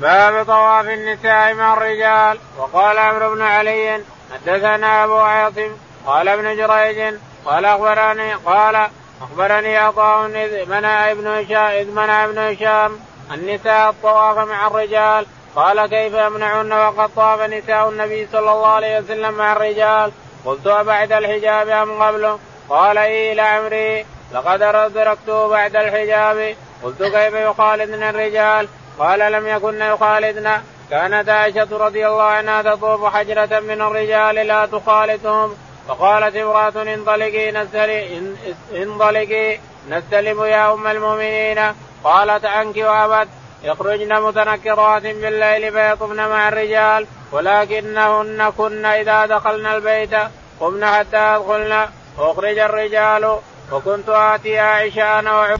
باب 0.01 0.47
طواف 0.47 0.87
النساء 0.87 1.55
مع 1.55 1.75
الرجال. 1.75 2.39
وقال 2.59 2.99
عمرو 2.99 3.35
بن 3.35 3.43
علي 3.43 4.05
حدثنا 4.33 5.05
أبو 5.05 5.17
عاصم 5.17 5.77
قال 6.07 6.29
ابن 6.29 6.57
جريج 6.57 7.15
قال 7.45 7.65
اخبرني 7.65 8.35
قال 8.35 8.89
أخبرني 9.23 9.77
عطاء 9.77 10.27
إذ 10.27 10.69
منع 10.69 11.11
ابن 11.11 11.27
هشام 11.27 11.57
إذ 11.57 11.91
منع 11.91 12.25
ابن 12.25 12.39
هشام 12.39 13.01
النساء 13.33 13.91
الطواف 13.91 14.49
مع 14.49 14.67
الرجال. 14.67 15.27
قال 15.57 15.87
كيف 15.87 16.15
يمنعون 16.15 16.73
وقد 16.73 17.11
طاف 17.17 17.41
نساء 17.41 17.89
النبي 17.89 18.29
صلى 18.33 18.53
الله 18.53 18.69
عليه 18.69 18.99
وسلم 18.99 19.35
مع 19.35 19.53
الرجال؟ 19.53 20.13
قلت 20.45 20.67
أبعد 20.67 21.13
الحجاب 21.13 21.69
أم 21.69 22.03
قبله؟ 22.03 22.39
قال 22.69 22.99
إي 22.99 23.35
لعمري 23.35 24.07
لقد 24.33 24.63
أدركته 24.63 25.49
بعد 25.49 25.77
الحجاب. 25.77 26.57
قلت 26.83 27.03
كيف 27.03 27.35
يخالدن 27.35 28.03
الرجال؟ 28.03 28.69
قال 28.99 29.33
لم 29.33 29.49
يكن 29.49 29.83
يخالدن. 29.83 30.63
كانت 30.91 31.29
عائشة 31.29 31.69
رضي 31.73 32.07
الله 32.07 32.23
عنها 32.23 32.63
تطوف 32.63 33.15
حجرة 33.15 33.61
من 33.61 33.81
الرجال 33.81 34.35
لا 34.35 34.67
تخالطهم. 34.67 35.57
فقالت 35.89 36.37
امرأة 36.37 36.95
انطلقي 36.95 37.53
نستلم 37.53 38.37
انطلقي 38.75 39.59
نستلم 39.91 40.45
يا 40.45 40.73
أم 40.73 40.87
المؤمنين. 40.87 41.59
قالت 42.05 42.45
عنك 42.45 42.77
وأبت 42.77 43.29
يخرجن 43.63 44.23
متنكرات 44.23 45.03
بالليل 45.03 45.73
فيطفن 45.73 46.29
مع 46.29 46.49
الرجال 46.49 47.07
ولكنهن 47.33 48.51
كن 48.59 48.85
إذا 48.85 49.27
دخلن 49.27 49.67
البيت. 49.67 50.15
قمن 50.61 50.87
حتى 50.87 51.37
يدخلن 51.37 51.89
وأخرج 52.19 52.59
الرجال. 52.59 53.39
وكنت 53.73 54.09
آتي 54.09 54.59
عائشة 54.59 55.19
أنا 55.19 55.57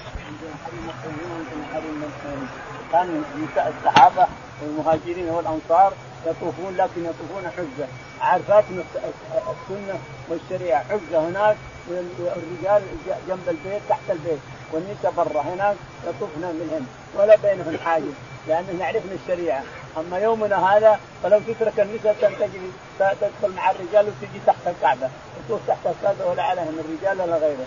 كان 2.93 3.25
نساء 3.39 3.75
الصحابة 3.79 4.27
والمهاجرين 4.63 5.29
والأنصار. 5.29 5.93
يطوفون 6.27 6.77
لكن 6.77 7.05
يطوفون 7.05 7.51
حجة. 7.57 7.87
عارفات 8.21 8.65
السنة 8.71 9.99
والشريعة. 10.29 10.85
حجة 10.85 11.19
هناك 11.21 11.57
الرجال 11.91 12.83
جنب 13.29 13.49
البيت 13.49 13.83
تحت 13.89 14.11
البيت. 14.11 14.39
والنساء 14.73 15.13
برا 15.17 15.41
هناك 15.41 15.77
يطوفن 16.07 16.41
منهن 16.41 16.87
ولا 17.17 17.37
بينهن 17.37 17.79
حاجز 17.85 18.15
لأنه 18.49 18.81
يعرفن 18.81 19.19
الشريعة. 19.23 19.63
أما 19.97 20.19
يومنا 20.19 20.77
هذا 20.77 21.01
فلو 21.23 21.41
تترك 21.49 21.81
النساء 21.81 22.15
تجري 22.21 22.73
تدخل 22.99 23.55
مع 23.57 23.71
الرجال 23.71 24.07
وتجي 24.07 24.41
تحت 24.47 24.67
الكعبة. 24.67 25.09
تطوف 25.49 25.61
تحت 25.69 25.87
الكعبة 25.87 26.31
ولا 26.31 26.43
عليهم 26.43 26.79
الرجال 26.79 27.21
ولا 27.21 27.37
غيره. 27.37 27.67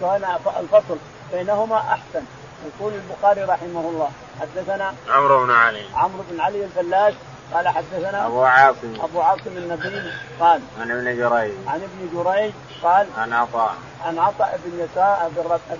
فهنا 0.00 0.38
الفصل 0.60 0.96
بينهما 1.32 1.76
أحسن. 1.76 2.24
يقول 2.66 2.92
البخاري 2.94 3.42
رحمه 3.44 3.80
الله 3.80 4.10
حدثنا 4.40 4.94
عمرو 5.08 5.44
بن 5.44 5.50
علي. 5.50 5.84
عمرو 5.94 6.24
بن 6.30 6.40
علي 6.40 6.64
الفلاس 6.64 7.14
قال 7.54 7.68
حدثنا 7.68 8.26
أبو 8.26 8.42
عاصم. 8.42 8.94
أبو 9.00 9.20
عاصم 9.20 9.56
النبيل 9.56 10.12
قال 10.40 10.60
عن 10.80 10.90
ابن 10.90 11.04
جريج. 11.04 11.52
عن 11.66 11.80
ابن 11.82 12.08
جريج 12.14 12.52
قال 12.82 13.06
عن 13.18 13.32
عطاء. 13.32 13.74
عن 14.04 14.18
عطاء 14.18 14.60
بن 14.64 14.80
يسار 14.80 15.30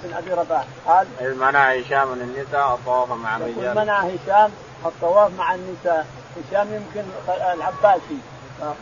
بن 0.05 0.15
أبي 0.15 0.33
رباح 0.33 0.65
قال 0.87 1.07
إذ 1.21 1.35
منع 1.35 1.73
هشام 1.73 2.09
من 2.09 2.21
النساء 2.23 2.75
الطواف 2.75 3.13
مع 3.13 3.37
الرجال. 3.37 3.77
منع 3.77 4.01
هشام 4.01 4.51
الطواف 4.87 5.31
مع 5.39 5.55
النساء. 5.55 6.07
هشام 6.37 6.75
يمكن 6.75 7.05
العباسي 7.29 8.19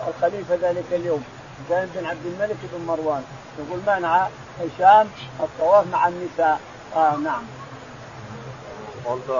الخليفة 0.08 0.54
ذلك 0.62 0.84
اليوم 0.92 1.24
زين 1.70 1.86
بن 1.94 2.06
عبد 2.06 2.26
الملك 2.26 2.56
بن 2.72 2.86
مروان. 2.86 3.24
يقول 3.58 3.80
منع 3.86 4.28
هشام 4.60 5.08
الطواف 5.40 5.86
مع 5.92 6.08
النساء. 6.08 6.60
آه 6.96 7.16
نعم. 7.16 7.42
قلت 9.08 9.30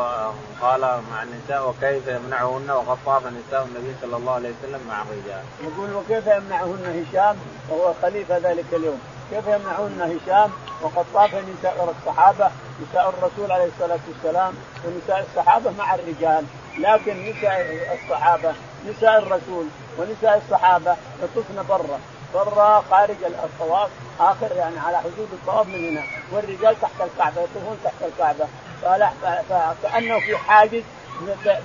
قال 0.61 0.81
مع 0.81 1.23
النساء 1.23 1.69
وكيف 1.69 2.07
يمنعهن 2.07 2.71
وقد 2.71 2.99
طاف 3.07 3.23
نساء 3.27 3.65
النبي 3.65 3.95
صلى 4.03 4.17
الله 4.17 4.33
عليه 4.33 4.49
وسلم 4.49 4.81
مع 4.89 5.03
الرجال. 5.03 5.43
يقول 5.61 5.95
وكيف 5.95 6.27
يمنعهن 6.27 7.05
هشام؟ 7.11 7.37
وهو 7.69 7.95
خليفة 8.03 8.39
ذلك 8.39 8.65
اليوم، 8.73 9.01
كيف 9.31 9.47
يمنعهن 9.47 10.01
هشام 10.01 10.51
وقد 10.83 11.05
طاف 11.15 11.35
نساء 11.35 11.95
الصحابة 11.99 12.51
نساء 12.83 13.09
الرسول 13.09 13.53
عليه 13.53 13.69
الصلاة 13.75 13.99
والسلام 14.09 14.55
ونساء 14.85 15.27
الصحابة 15.31 15.71
مع 15.79 15.95
الرجال، 15.95 16.45
لكن 16.79 17.31
نساء 17.31 17.99
الصحابة 18.03 18.53
نساء 18.89 19.19
الرسول 19.19 19.67
ونساء 19.99 20.43
الصحابة 20.45 20.97
يطفن 21.23 21.67
برا. 21.69 22.01
برا 22.35 22.85
خارج 22.91 23.17
الطواف 23.25 23.91
آخر 24.21 24.57
يعني 24.57 24.79
على 24.79 24.99
حدود 24.99 25.29
الطواف 25.33 25.67
من 25.67 25.89
هنا. 25.89 26.03
والرجال 26.33 26.81
تحت 26.81 27.01
الكعبة 27.01 27.41
يطوفون 27.41 27.79
تحت 27.85 28.03
الكعبة. 28.03 28.47
فكانه 28.83 30.21
في 30.21 30.37
حاجز 30.37 30.83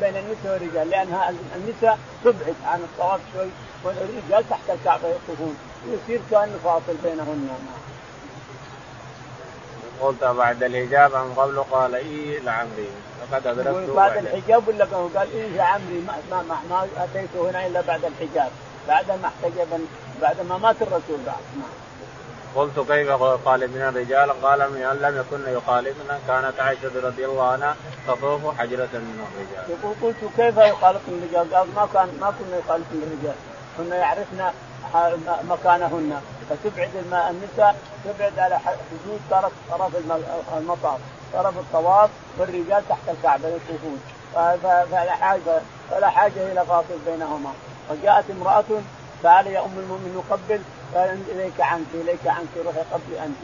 بين 0.02 0.18
النساء 0.18 0.54
والرجال 0.54 0.90
لانها 0.90 1.34
النساء 1.56 2.00
تبعد 2.24 2.56
عن 2.66 2.80
الطواف 2.80 3.20
شوي 3.34 3.50
والرجال 3.84 4.50
تحت 4.50 4.70
الكعبة 4.70 5.08
يطوفون. 5.08 5.58
يصير 5.88 6.22
كانه 6.32 6.60
فاصل 6.64 6.98
بينهن 7.04 7.50
قلت 10.02 10.24
بعد 10.24 10.64
الحجاب 10.64 11.16
عن 11.16 11.34
قبل 11.34 11.64
قال 11.72 11.96
إي 11.96 12.40
لعمري 12.40 12.90
لقد 13.32 13.48
ادركته 13.48 13.94
بعد 13.96 14.18
الحجاب 14.18 14.68
ولا 14.68 14.86
قال 15.16 15.28
إي 15.36 15.50
لعمري 15.50 16.00
ما, 16.08 16.14
ما, 16.32 16.42
ما, 16.42 16.58
ما 16.70 16.88
اتيته 16.98 17.50
هنا 17.50 17.68
إلا 17.68 17.82
بعد 17.82 18.06
الحجاب 18.06 18.52
بعد 18.88 19.08
ما 19.08 19.28
احتجب 19.28 19.88
بعد 20.22 20.42
ما 20.50 20.58
مات 20.58 20.82
الرسول 20.82 21.20
بعد. 21.26 21.44
نعم 21.60 21.83
قلت 22.56 22.80
كيف 22.80 23.08
يخالفنا 23.10 23.90
الرجال؟ 23.90 24.42
قال 24.42 24.60
من 24.60 25.00
لم 25.02 25.18
يكن 25.18 25.54
يخالفنا 25.54 26.20
كانت 26.28 26.60
عائشة 26.60 26.92
رضي 27.04 27.26
الله 27.26 27.48
عنها 27.48 27.76
تطوف 28.08 28.60
حجرة 28.60 28.90
من 28.94 29.26
الرجال. 29.28 29.80
يقول 29.80 29.96
قلت 30.02 30.34
كيف 30.38 30.58
يخالفنا 30.58 31.16
الرجال؟ 31.18 31.56
قال 31.56 31.68
ما 31.76 31.88
كان 31.94 32.08
ما 32.22 32.34
كنا 32.40 32.58
يخالفنا 32.58 33.04
الرجال 33.04 33.36
كنا 33.78 33.96
يعرفنا 33.96 34.54
مكانهن. 35.50 36.22
فتبعد 36.50 36.90
النساء 37.12 37.76
تبعد 38.06 38.40
على 38.40 38.60
حدود 38.60 39.22
طرف 39.32 39.52
طرف 39.72 39.92
المطاف. 40.58 41.00
طرف 41.34 41.58
الطواف 41.58 42.10
والرجال 42.38 42.84
تحت 42.90 43.10
الكعبة 43.10 43.48
يطوفون. 43.48 44.00
فلا 44.92 45.12
حاجة 45.12 45.62
فلا 45.92 46.10
حاجة 46.10 46.52
إلى 46.52 46.66
فاصل 46.66 47.00
بينهما. 47.06 47.52
فجاءت 47.90 48.26
امرأة 48.32 48.64
قال 49.24 49.48
يا 49.48 49.66
أم 49.66 49.80
المؤمنين 49.80 50.16
نقبل 50.16 50.62
قال 50.96 51.20
إليك 51.32 51.62
عنك 51.62 51.86
إليك 51.94 52.28
عنك 52.28 52.48
روحي 52.66 52.80
قبلي 52.94 53.26
أنت 53.26 53.36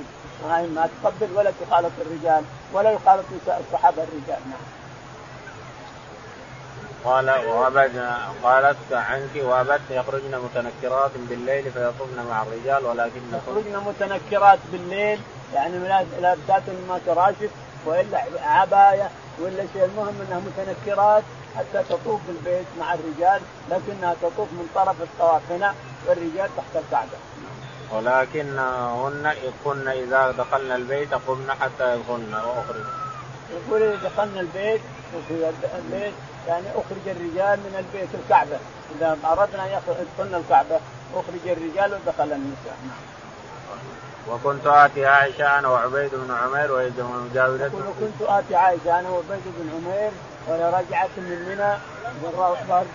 ما 0.46 0.90
تقبل 1.04 1.28
ولا 1.36 1.52
تخالط 1.62 1.92
الرجال 2.02 2.44
ولا 2.74 2.92
يخالط 2.92 3.26
نساء 3.42 3.64
الصحابة 3.68 4.04
الرجال 4.04 4.40
نعم. 4.50 4.80
قال 7.06 7.30
وأبد 7.30 8.06
قالت 8.44 8.78
عنك 8.92 9.30
وابت 9.36 9.82
يخرجن 9.90 10.40
متنكرات 10.40 11.12
بالليل 11.30 11.72
فيطفن 11.72 12.26
مع 12.30 12.42
الرجال 12.42 12.86
ولكن 12.86 13.22
يخرجن 13.34 13.84
متنكرات 13.86 14.60
بالليل 14.72 15.20
يعني 15.54 15.78
لابسات 16.22 16.64
ما 16.90 17.00
تراشف 17.06 17.50
وإلا 17.86 18.24
عباية 18.42 19.10
ولا 19.42 19.64
شيء 19.74 19.86
المهم 19.86 20.16
إنها 20.28 20.40
متنكرات 20.40 21.24
حتى 21.58 21.84
تطوف 21.90 22.22
بالبيت 22.28 22.66
مع 22.80 22.94
الرجال 22.94 23.42
لكنها 23.72 24.16
تطوف 24.22 24.48
من 24.52 24.70
طرف 24.76 25.02
الطواف 25.02 25.42
هنا 25.52 25.74
والرجال 26.08 26.50
تحت 26.58 26.74
الكعبه. 26.76 27.18
ولكنهن 27.92 29.34
كن 29.66 29.88
إذا 29.88 30.32
دخلنا 30.32 30.76
البيت 30.76 31.14
قمنا 31.14 31.54
حتى 31.54 31.96
يدخلن 31.96 32.34
وأخرج. 32.34 32.84
يقول 33.52 33.82
إذا 33.82 34.10
دخلنا 34.10 34.40
البيت 34.40 34.82
وفي 35.16 35.52
البيت 35.76 36.14
يعني 36.48 36.68
أخرج 36.70 37.06
الرجال 37.08 37.60
من 37.60 37.76
البيت 37.80 38.10
الكعبة 38.24 38.60
إذا 38.96 39.18
أردنا 39.26 39.66
أن 39.66 39.70
يدخلن 39.70 40.36
الكعبة 40.36 40.80
أخرج 41.16 41.44
الرجال 41.46 41.94
ودخل 41.94 42.32
النساء. 42.34 42.78
وكنت 44.28 44.68
آتي 44.68 45.06
عائشة 45.06 45.60
أنا 45.60 45.68
وعبيد 45.68 46.12
بن 46.14 46.34
عمير 46.34 46.72
وهي 46.72 46.90
مجاورته. 47.32 47.78
وكنت 47.78 48.22
آتي 48.22 48.56
عائشة 48.56 49.00
أنا 49.00 49.10
وعبيد 49.10 49.44
بن 49.46 49.70
عمير 49.76 50.12
وهي 50.48 50.66
رجعت 50.66 51.10
من 51.18 51.46
منى 51.50 51.78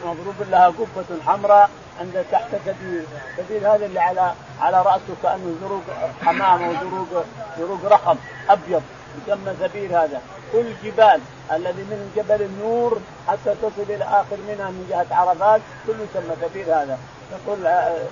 مضروب 0.04 0.34
لها 0.50 0.66
قبة 0.66 1.22
حمراء 1.26 1.70
عند 2.00 2.24
تحت 2.32 2.48
سبيل، 2.66 3.04
سبيل 3.36 3.66
هذا 3.66 3.86
اللي 3.86 4.00
على 4.00 4.32
على 4.60 4.82
رأسه 4.82 5.14
كأنه 5.22 5.54
زروق 5.60 5.82
حمامه 6.24 6.70
وزروق 6.70 7.24
زروق 7.58 7.80
رخم 7.84 8.16
أبيض. 8.50 8.82
يسمى 9.26 9.54
سبيل 9.60 9.92
هذا، 9.92 10.20
كل 10.52 10.64
جبال 10.84 11.20
الذي 11.52 11.82
من 11.82 12.12
جبل 12.16 12.42
النور 12.42 13.00
حتى 13.28 13.54
تصل 13.62 13.82
إلى 13.88 14.04
آخر 14.04 14.36
منها 14.48 14.68
من 14.70 14.86
جهة 14.90 15.06
عرفات 15.10 15.60
كله 15.86 16.06
يسمى 16.10 16.36
سبيل 16.48 16.70
هذا، 16.70 16.98
يقول 17.32 17.68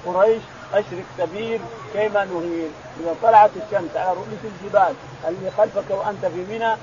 قريش 0.06 0.42
أشرك 0.74 1.04
سبيل 1.18 1.60
كيما 1.92 2.24
نهيل. 2.24 2.70
إذا 3.00 3.14
طلعت 3.22 3.50
الشمس 3.56 3.96
على 3.96 4.10
رؤوس 4.10 4.42
الجبال 4.44 4.94
اللي 5.28 5.50
خلفك 5.58 5.90
وأنت 5.90 6.26
في 6.26 6.44
منى 6.54 6.74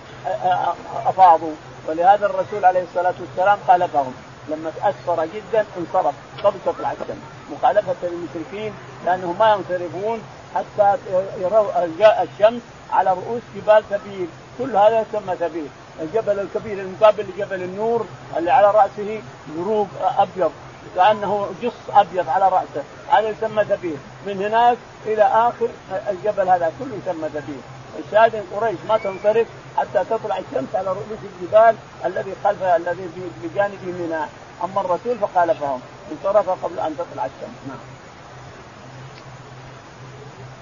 أفاضوا. 1.06 1.54
ولهذا 1.88 2.26
الرسول 2.26 2.66
عليه 2.66 2.84
الصلاة 2.84 3.14
والسلام 3.20 3.58
خالفهم. 3.68 4.14
لما 4.50 4.72
أسفر 4.84 5.26
جدا 5.26 5.66
انصرف. 5.78 6.16
قبل 6.44 6.58
تطلع 6.66 6.92
الشمس. 6.92 7.18
مخالفة 7.52 7.96
للمشركين 8.04 8.74
لأنهم 9.06 9.40
ما 9.40 9.54
ينصرفون 9.54 10.22
حتى 10.56 10.98
يروا 11.42 11.86
الشمس 12.24 12.62
على 12.92 13.14
رؤوس 13.14 13.42
جبال 13.56 13.84
سبيل. 13.90 14.28
كل 14.60 14.76
هذا 14.76 15.06
يسمى 15.10 15.36
سبيل. 15.40 15.68
الجبل 16.02 16.40
الكبير 16.40 16.80
المقابل 16.80 17.26
لجبل 17.36 17.64
النور 17.64 18.06
اللي 18.38 18.52
على 18.52 18.72
رأسه 18.72 19.22
دروب 19.56 19.88
أبيض. 20.18 20.52
كانه 20.96 21.50
جص 21.62 21.74
أبيض 21.90 22.30
على 22.30 22.50
رأسه. 22.50 22.84
هذا 23.10 23.30
يسمى 23.30 23.66
سبيل 23.70 23.98
من 24.26 24.44
هناك 24.46 24.78
إلى 25.06 25.24
آخر 25.24 25.68
الجبل 26.10 26.50
هذا 26.50 26.72
كله 26.80 26.96
يسمى 27.04 27.30
سبيل 27.30 27.62
الشاهد 28.00 28.44
قريش 28.56 28.78
ما 28.90 28.98
تنصرف 28.98 29.48
حتى 29.78 30.04
تطلع 30.10 30.38
الشمس 30.38 30.76
على 30.76 30.88
رؤوس 30.88 31.20
الجبال 31.24 31.76
الذي 32.06 32.34
خلفها 32.44 32.78
الذي 32.78 33.10
بجانب 33.44 33.80
منى 33.84 34.26
أما 34.64 34.82
الرسول 34.82 35.18
فخالفهم 35.22 35.82
انصرف 36.12 36.50
قبل 36.50 36.80
أن 36.80 36.96
تطلع 36.98 37.26
الشمس. 37.26 37.58
نعم. 37.68 37.78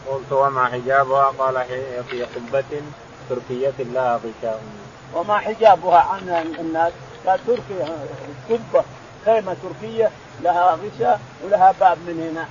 قلت 0.07 0.32
وما 0.32 0.65
حجابها؟ 0.65 1.34
قال 1.39 1.65
في 2.09 2.24
قبة 2.24 2.82
تركية 3.30 3.74
لها 3.80 4.15
غشاء. 4.18 4.61
وما 5.15 5.38
حجابها 5.38 5.99
عن 5.99 6.30
الناس؟ 6.59 6.93
قال 7.28 7.39
تركيا 7.47 8.07
قبة. 8.49 8.84
خيمة 9.28 9.55
تركية 9.63 10.09
لها 10.43 10.78
غشاء 10.82 11.19
ولها 11.43 11.73
باب 11.80 11.97
من 12.07 12.17
هنا. 12.30 12.45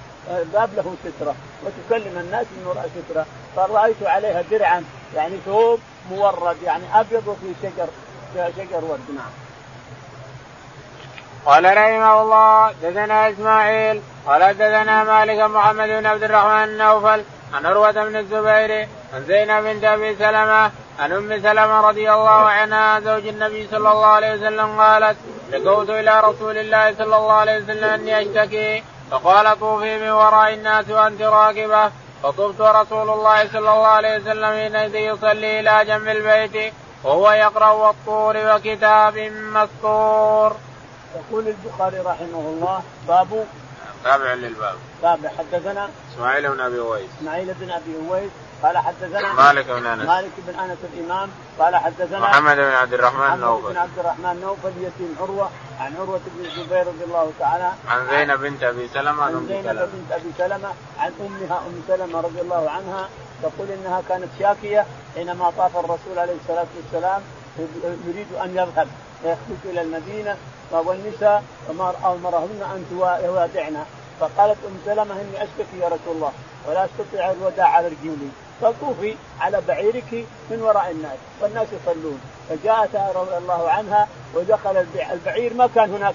باب 0.53 0.71
له 0.77 0.95
سترة. 1.05 1.35
وتكلم 1.65 2.19
الناس 2.19 2.47
من 2.57 2.67
وراء 2.67 2.91
سترة. 2.97 3.27
قال 3.57 3.71
رأيت 3.71 4.03
عليها 4.03 4.43
درعا 4.51 4.85
يعني 5.17 5.37
ثوب 5.47 5.81
مورد 6.11 6.57
يعني 6.63 6.85
أبيض 7.01 7.29
وفي 7.29 7.53
شجر 7.63 7.89
شجر 8.57 8.85
ورد. 8.85 9.07
نعم. 9.17 9.33
قال 11.47 11.65
رحمه 11.65 12.23
الله 12.23 12.73
دثنا 12.83 13.31
إسماعيل 13.31 14.03
قال 14.27 14.55
دثنا 14.55 15.05
مالك 15.05 15.41
محمد 15.41 15.89
بن 15.89 16.07
عبد 16.07 16.23
الرحمن 16.23 16.65
النوفل 16.65 17.25
عن 17.55 17.67
عروة 17.67 17.93
بن 17.93 18.17
الزبير 18.17 18.89
عن 19.15 19.25
زينب 19.27 19.65
بنت 19.65 19.85
أبي 19.85 20.17
سلمة 20.17 20.71
عن 20.99 21.13
أم 21.13 21.43
سلمة 21.43 21.81
رضي 21.81 22.13
الله 22.13 22.31
عنها 22.31 23.01
زوج 23.01 23.27
النبي 23.27 23.69
صلى 23.71 23.93
الله 23.93 24.07
عليه 24.07 24.35
وسلم 24.35 24.81
قالت 24.81 25.17
شكوت 25.53 25.91
إلى 25.91 26.21
رسول 26.21 26.59
الله 26.59 26.95
صلى 26.95 27.17
الله 27.17 27.33
عليه 27.33 27.57
وسلم 27.57 27.85
أني 27.85 28.21
أشتكي 28.21 28.83
فقال 29.11 29.61
طوفي 29.61 29.99
من 29.99 30.11
وراء 30.11 30.55
الناس 30.55 30.91
وأنت 30.91 31.23
راكبة 31.23 31.91
فطفت 32.23 32.61
رسول 32.61 33.11
الله 33.11 33.49
صلى 33.49 33.59
الله 33.59 33.87
عليه 33.87 34.17
وسلم 34.17 34.45
حينئذ 34.45 34.95
يصلي 34.95 35.61
إلى 35.61 35.85
جنب 35.85 36.09
البيت 36.09 36.75
وهو 37.05 37.31
يقرأ 37.31 37.71
والطور 37.71 38.37
وكتاب 38.37 39.19
مسطور. 39.55 40.57
يقول 41.17 41.49
البخاري 41.49 41.99
رحمه 41.99 42.45
الله 42.53 42.83
باب 43.09 43.47
تابع 44.07 44.35
للباب. 44.35 44.77
تابع. 45.03 45.29
حدثنا 45.39 45.89
إسماعيل 46.15 46.49
بن 46.49 46.61
أبي 46.61 46.79
أويس. 46.79 47.11
إسماعيل 47.19 47.55
بن 47.61 47.71
أبي 47.71 47.97
أويس. 48.09 48.31
قال 48.63 48.79
حدثنا 48.79 49.33
مالك 49.33 49.67
بن 49.67 49.87
أنس. 49.87 50.09
مالك 50.09 50.31
بن 50.39 50.59
أنس 50.59 50.79
الإمام. 50.95 51.31
قال 51.59 51.77
حدثنا 51.77 52.19
محمد 52.19 52.57
بن 52.57 52.63
عبد 52.63 52.95
الرحمن 52.95 53.41
نوفل. 53.41 53.69
بن 53.69 53.77
عبد 53.77 53.99
الرحمن 53.99 54.41
نوفل 54.41 54.73
يتيم 54.81 55.17
عروة. 55.21 55.51
عن 55.81 55.97
عروة 55.97 56.21
بن 56.27 56.45
الزبير 56.45 56.87
رضي 56.87 57.05
الله 57.05 57.33
تعالى. 57.39 57.73
عن 57.89 58.09
زينب 58.11 58.41
بنت 58.41 58.63
أبي 58.63 58.89
سلمة 58.89 59.23
عن 59.23 59.47
زينب 59.49 59.89
بنت 59.93 60.13
أبي 60.13 60.31
سلمة. 60.39 60.69
عن 60.99 61.13
أمها 61.21 61.59
أم 61.67 61.83
سلمة 61.89 62.21
رضي 62.21 62.41
الله 62.41 62.71
عنها. 62.71 63.09
تقول 63.43 63.69
إنها 63.71 64.03
كانت 64.09 64.29
شاكية 64.39 64.87
حينما 65.15 65.53
طاف 65.59 65.77
الرسول 65.77 66.19
عليه 66.19 66.37
الصلاة 66.43 66.67
والسلام. 66.77 67.23
يريد 68.07 68.27
أن 68.45 68.51
يذهب. 68.51 68.89
يخرج 69.25 69.63
إلى 69.65 69.81
المدينة. 69.83 70.37
والنساء 70.73 71.45
امرهن 71.71 72.63
أن 72.75 72.85
يوادعن 73.25 73.85
فقالت 74.21 74.57
أم 74.67 74.79
سلمة 74.87 75.15
إني 75.15 75.37
أشتكي 75.43 75.79
يا 75.81 75.87
رسول 75.87 76.17
الله 76.17 76.33
ولا 76.69 76.85
استطيع 76.85 77.31
الوداع 77.31 77.69
على 77.69 77.87
رجلي 77.89 78.29
فطوفي 78.61 79.17
على 79.41 79.61
بعيرك 79.69 80.27
من 80.51 80.63
وراء 80.63 80.91
الناس 80.91 81.19
والناس 81.41 81.69
يصلون. 81.73 82.21
فجاءتها 82.49 83.13
رضي 83.15 83.37
الله 83.37 83.71
عنها 83.71 84.09
ودخل 84.35 84.85
البعير. 85.13 85.55
ما 85.55 85.69
كان 85.75 85.95
هناك 85.95 86.15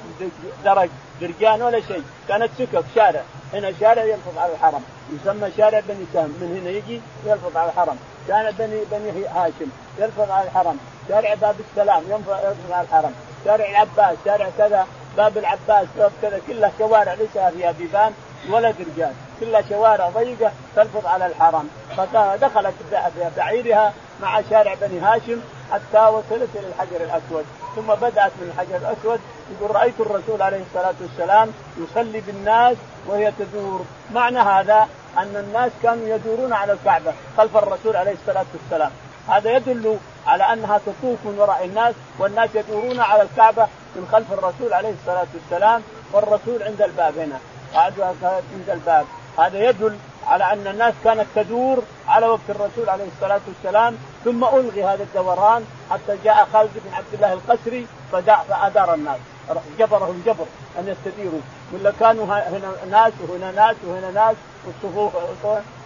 درج 0.65 0.89
درجان 1.21 1.61
ولا 1.61 1.81
شيء. 1.81 2.03
كانت 2.27 2.49
سكك 2.57 2.83
شارع. 2.95 3.21
هنا 3.53 3.71
شارع 3.79 4.03
يلفظ 4.03 4.37
على 4.37 4.53
الحرم. 4.53 4.83
يسمى 5.13 5.51
شارع 5.57 5.79
بني 5.79 6.05
سهم. 6.13 6.29
من 6.41 6.59
هنا 6.61 6.69
يجي 6.69 7.01
يلفظ 7.25 7.57
على 7.57 7.69
الحرم. 7.69 7.97
كان 8.27 8.51
بني 8.59 8.81
بني 8.91 9.27
هاشم. 9.27 9.69
يلفظ 9.99 10.31
على 10.31 10.45
الحرم. 10.45 10.77
شارع 11.09 11.33
باب 11.33 11.55
السلام. 11.69 12.03
يلفظ 12.09 12.71
على 12.71 12.81
الحرم. 12.81 13.13
شارع 13.45 13.69
العباس. 13.69 14.17
شارع 14.25 14.49
كذا. 14.57 14.87
باب 15.17 15.37
العباس 15.37 15.87
باب 15.97 16.11
كذا 16.21 16.41
كلها 16.47 16.71
شوارع 16.77 17.13
ليس 17.13 17.53
فيها 17.53 17.71
بيبان 17.71 18.13
ولا 18.49 18.71
درجان 18.71 19.13
كلها 19.39 19.61
شوارع 19.69 20.09
ضيقة 20.09 20.51
تلفظ 20.75 21.05
على 21.05 21.25
الحرم. 21.25 21.69
فدخلت 21.97 22.73
بعيرها 23.37 23.93
مع 24.21 24.41
شارع 24.49 24.73
بني 24.81 24.99
هاشم 24.99 25.41
حتى 25.71 26.07
وصلت 26.07 26.49
إلى 26.55 26.67
الحجر 26.67 27.01
الأسود. 27.01 27.45
ثم 27.75 27.87
بدأت 27.93 28.31
من 28.41 28.53
الحجر 28.53 28.75
الأسود 28.75 29.19
يقول 29.51 29.75
رأيت 29.75 29.99
الرسول 29.99 30.41
عليه 30.41 30.61
الصلاة 30.69 30.93
والسلام 31.01 31.51
يصلي 31.77 32.21
بالناس 32.21 32.77
وهي 33.07 33.31
تدور. 33.39 33.85
معنى 34.13 34.39
هذا 34.39 34.87
أن 35.17 35.35
الناس 35.35 35.71
كانوا 35.83 36.07
يدورون 36.07 36.53
على 36.53 36.73
الكعبة 36.73 37.13
خلف 37.37 37.57
الرسول 37.57 37.95
عليه 37.95 38.11
الصلاة 38.11 38.45
والسلام. 38.53 38.91
هذا 39.27 39.51
يدل 39.51 39.97
على 40.27 40.43
أنها 40.53 40.77
تطوف 40.77 41.19
من 41.25 41.35
وراء 41.39 41.65
الناس 41.65 41.95
والناس 42.19 42.49
يدورون 42.55 42.99
على 42.99 43.21
الكعبة 43.21 43.67
من 43.95 44.07
خلف 44.11 44.33
الرسول 44.33 44.73
عليه 44.73 44.93
الصلاة 45.01 45.27
والسلام 45.33 45.81
والرسول 46.13 46.63
عند 46.63 46.81
الباب 46.81 47.17
هنا. 47.17 47.39
قعدوا 47.73 48.05
عند 48.53 48.69
الباب. 48.69 49.05
هذا 49.39 49.69
يدل 49.69 49.97
على 50.27 50.53
أن 50.53 50.67
الناس 50.67 50.93
كانت 51.03 51.25
تدور 51.35 51.83
على 52.07 52.27
وقت 52.27 52.49
الرسول 52.49 52.89
عليه 52.89 53.07
الصلاة 53.15 53.41
والسلام 53.47 53.97
ثم 54.25 54.43
ألغي 54.43 54.83
هذا 54.83 55.03
الدوران 55.03 55.65
حتى 55.91 56.17
جاء 56.23 56.47
خالد 56.53 56.71
بن 56.75 56.93
عبد 56.93 57.13
الله 57.13 57.33
القسري 57.33 57.87
فأدار 58.11 58.93
الناس. 58.93 59.19
جبرهم 59.79 60.23
جبر 60.25 60.45
أن 60.79 60.87
يستديروا. 60.87 61.41
ولا 61.73 61.91
كانوا 61.99 62.25
هنا 62.25 62.71
ناس 62.91 63.13
وهنا 63.29 63.51
ناس 63.51 63.75
وهنا 63.87 64.11
ناس 64.11 64.35
والصفوف 64.65 65.13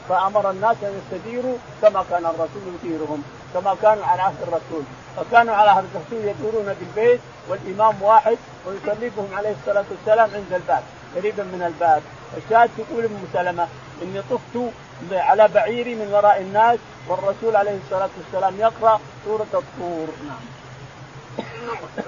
فأمر 0.09 0.51
الناس 0.51 0.77
أن 0.83 1.01
يستديروا 1.01 1.57
كما 1.81 2.05
كان 2.09 2.25
الرسول 2.25 2.61
يديرهم. 2.83 3.23
كما 3.55 3.75
كانوا 3.81 4.05
على 4.05 4.21
عهد 4.21 4.41
الرسول. 4.47 4.83
فكانوا 5.17 5.55
على 5.55 5.69
عهد 5.69 5.85
الرسول 5.95 6.29
يدورون 6.29 6.75
بالبيت 6.79 7.21
والإمام 7.49 8.01
واحد 8.01 8.37
ويصلي 8.65 9.09
بهم 9.09 9.29
عليه 9.37 9.55
الصلاة 9.59 9.85
والسلام 9.91 10.29
عند 10.35 10.53
الباب 10.53 10.83
قريبا 11.15 11.43
من 11.43 11.63
الباب. 11.67 12.01
الشاهد 12.37 12.69
تقول 12.77 13.05
أم 13.05 13.27
سلمة 13.33 13.67
إني 14.01 14.21
طفت 14.21 14.55
على 15.11 15.47
بعيري 15.47 15.95
من 15.95 16.13
وراء 16.13 16.41
الناس 16.41 16.79
والرسول 17.07 17.55
عليه 17.55 17.77
الصلاة 17.85 18.09
والسلام 18.17 18.59
يقرأ 18.59 18.99
سورة 19.25 19.53
الطور. 19.53 20.07
نعم. 20.27 20.43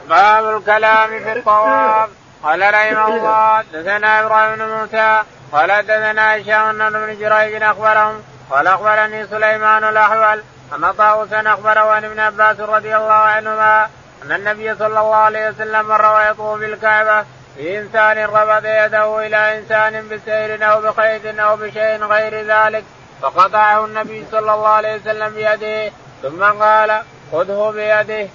باب 0.09 0.57
الكلام 0.57 1.09
في 1.09 1.31
الطواف. 1.31 2.09
قال 2.43 2.61
رحمه 2.61 3.07
الله 3.07 3.61
دثنا 3.73 4.25
إبراهيم 4.25 4.55
بن 4.55 4.65
موسى 4.65 5.23
قال 5.51 5.69
دثنا 5.87 6.37
هشام 6.37 6.89
بن 6.89 7.19
جريج 7.19 7.63
أخبرهم 7.63 8.21
قال 8.51 8.67
أخبرني 8.67 9.27
سليمان 9.27 9.83
الأحول 9.83 10.43
ان 10.73 10.91
طاووسا 10.91 11.39
أخبره 11.39 11.79
عن 11.79 12.05
ابن 12.05 12.19
عباس 12.19 12.59
رضي 12.59 12.95
الله 12.97 13.13
عنهما 13.13 13.89
أن 14.23 14.31
النبي 14.31 14.75
صلى 14.75 14.87
الله 14.87 15.15
عليه 15.15 15.49
وسلم 15.49 15.87
مر 15.87 16.15
ويطوف 16.15 16.59
بالكعبة 16.59 17.25
في 17.55 17.79
إنسان 17.79 18.17
ربط 18.17 18.63
يده 18.65 19.25
إلى 19.25 19.57
إنسان 19.59 20.07
بسير 20.09 20.71
أو 20.71 20.81
بخيط 20.81 21.39
أو 21.39 21.55
بشيء 21.55 22.03
غير 22.03 22.33
ذلك 22.47 22.83
فقطعه 23.21 23.85
النبي 23.85 24.25
صلى 24.31 24.53
الله 24.53 24.67
عليه 24.67 24.95
وسلم 24.95 25.33
بيده 25.33 25.91
ثم 26.23 26.43
قال 26.43 27.01
خذه 27.31 27.71
بيده. 27.75 28.29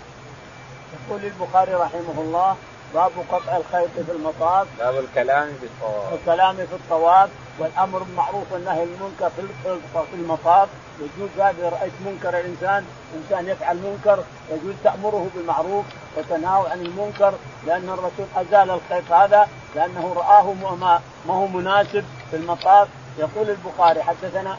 يقول 1.09 1.24
البخاري 1.24 1.74
رحمه 1.74 2.14
الله 2.18 2.57
باب 2.95 3.11
قطع 3.33 3.57
الخيط 3.57 3.91
في 4.07 4.12
المطاف 4.12 4.66
باب 4.78 4.99
الكلام 4.99 5.53
في 5.61 5.66
الطواف 5.66 6.12
الكلام 6.12 6.57
في 6.57 6.72
الطواف 6.72 7.30
والأمر 7.59 7.99
بالمعروف 7.99 8.53
والنهي 8.53 8.83
المنكر 8.83 9.30
في 10.11 10.14
المطاف 10.14 10.68
يجوز 11.01 11.30
اذا 11.38 11.68
رأيت 11.68 11.93
منكر 12.07 12.40
الإنسان 12.40 12.84
إنسان 13.16 13.49
يفعل 13.49 13.76
منكر 13.76 14.24
يجوز 14.51 14.74
تأمره 14.84 15.26
بالمعروف 15.34 15.84
وتنهاه 16.16 16.68
عن 16.68 16.80
المنكر 16.80 17.34
لأن 17.66 17.88
الرسول 17.88 18.26
أزال 18.36 18.70
الخيط 18.70 19.12
هذا 19.12 19.49
لأنه 19.74 20.12
رآه 20.16 20.53
ما 21.26 21.34
هو 21.34 21.47
مناسب 21.47 22.05
في 22.30 22.36
المطاف. 22.36 22.88
يقول 23.18 23.51
البخاري 23.51 24.03
حدثنا؟ 24.03 24.57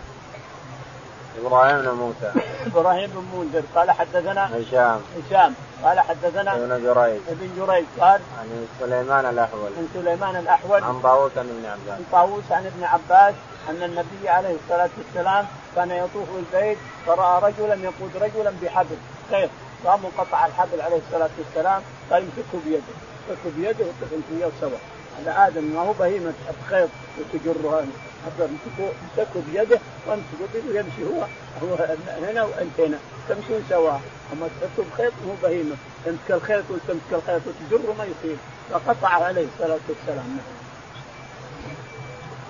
إبراهيم 1.41 1.81
بن 1.81 1.89
موسى. 1.89 2.31
إبراهيم 2.65 3.09
بن 3.09 3.37
منذر 3.37 3.63
قال 3.75 3.91
حدثنا؟ 3.91 4.49
هشام. 4.57 5.01
هشام. 5.17 5.55
قال 5.83 5.99
حدثنا 5.99 6.55
ابن 6.55 6.83
جريج. 6.83 7.21
ابن 7.29 7.49
جريج 7.57 7.85
قال 7.99 8.21
عن 8.39 8.67
سليمان 8.79 9.25
الأحول. 9.25 9.71
عن 9.77 9.87
سليمان 9.93 10.35
الأحول. 10.35 10.83
عن 10.83 10.99
طاووس 11.01 11.31
عن 11.37 11.49
ابن 11.49 11.65
عباس. 11.65 11.99
عن 11.99 12.03
طاووس 12.11 12.43
عن 12.51 12.65
ابن 12.65 12.83
عباس 12.83 13.33
أن 13.69 13.83
النبي 13.83 14.29
عليه 14.29 14.55
الصلاة 14.63 14.89
والسلام 14.97 15.45
كان 15.75 15.91
يطوف 15.91 16.27
البيت 16.37 16.77
فرأى 17.05 17.41
رجلا 17.41 17.75
يقود 17.75 18.11
رجلا 18.15 18.53
بحبل. 18.61 18.97
خير 19.31 19.49
قام 19.85 20.01
قطع 20.17 20.45
الحبل 20.45 20.81
عليه 20.81 20.99
الصلاة 21.07 21.29
والسلام 21.37 21.81
قال 22.11 22.23
يمسكه 22.23 22.59
بيده. 22.65 22.93
يمسكه 23.29 23.57
بيده 23.57 23.85
وياه 24.31 24.51
سوا 24.61 24.77
هذا 25.19 25.47
آدم 25.47 25.63
ما 25.63 25.81
هو 25.81 25.93
بهيمة 25.93 26.33
خيط 26.69 26.89
وتجره 27.19 27.85
امسكه 28.39 29.41
بيده 29.47 29.79
وامسكه 30.07 30.47
بيده 30.53 30.67
ويمشي 30.67 31.03
هو. 31.03 31.21
هو 31.63 31.75
هنا 32.29 32.43
وانت 32.43 32.79
هنا 32.79 32.97
تمشون 33.29 33.65
سوا. 33.69 33.91
أما 34.33 34.49
تمسكه 34.61 34.91
بخيط 34.93 35.13
مو 35.25 35.33
بهيمة. 35.43 35.75
تمسك 36.05 36.29
الخيط 36.29 36.63
وتمسك 36.69 37.11
الخيط 37.11 37.41
وتجره 37.47 37.95
ما 37.97 38.05
يصير. 38.05 38.37
فقطع 38.71 39.09
عليه 39.09 39.47
الصلاة 39.53 39.79
والسلام. 39.89 40.37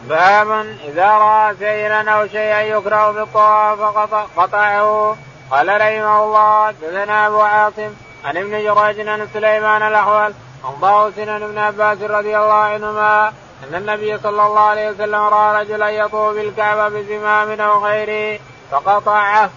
باب 0.10 0.66
إذا 0.84 1.08
رأى 1.08 1.56
سيرا 1.60 2.10
أو 2.10 2.28
شيئا 2.28 2.62
يكره 2.62 3.12
بالطواف 3.12 3.80
فقطعه 4.10 5.18
قال 5.52 5.68
رحمه 5.68 6.24
الله 6.24 6.68
حدثنا 6.68 7.28
أبو 7.28 7.42
عاصم 7.42 7.94
عن 8.26 8.38
ابن 8.38 8.52
جريج 8.52 9.08
عن 9.08 9.28
سليمان 9.34 9.82
الأحول 9.82 10.34
طاووس 10.64 11.20
عن 11.20 11.44
ابن 11.44 11.58
عباس 11.58 12.02
رضي 12.02 12.38
الله 12.38 12.54
عنهما 12.54 13.28
أن 13.64 13.76
النبي 13.76 14.18
صلى 14.18 14.46
الله 14.46 14.60
عليه 14.60 14.90
وسلم 14.90 15.16
رأى 15.16 15.64
رجلا 15.64 15.90
يطوف 15.90 16.36
بالكعبة 16.36 16.90
بزمام 16.90 17.62
أو 17.62 17.86
غيره 17.86 18.40
فقطعه. 18.72 19.50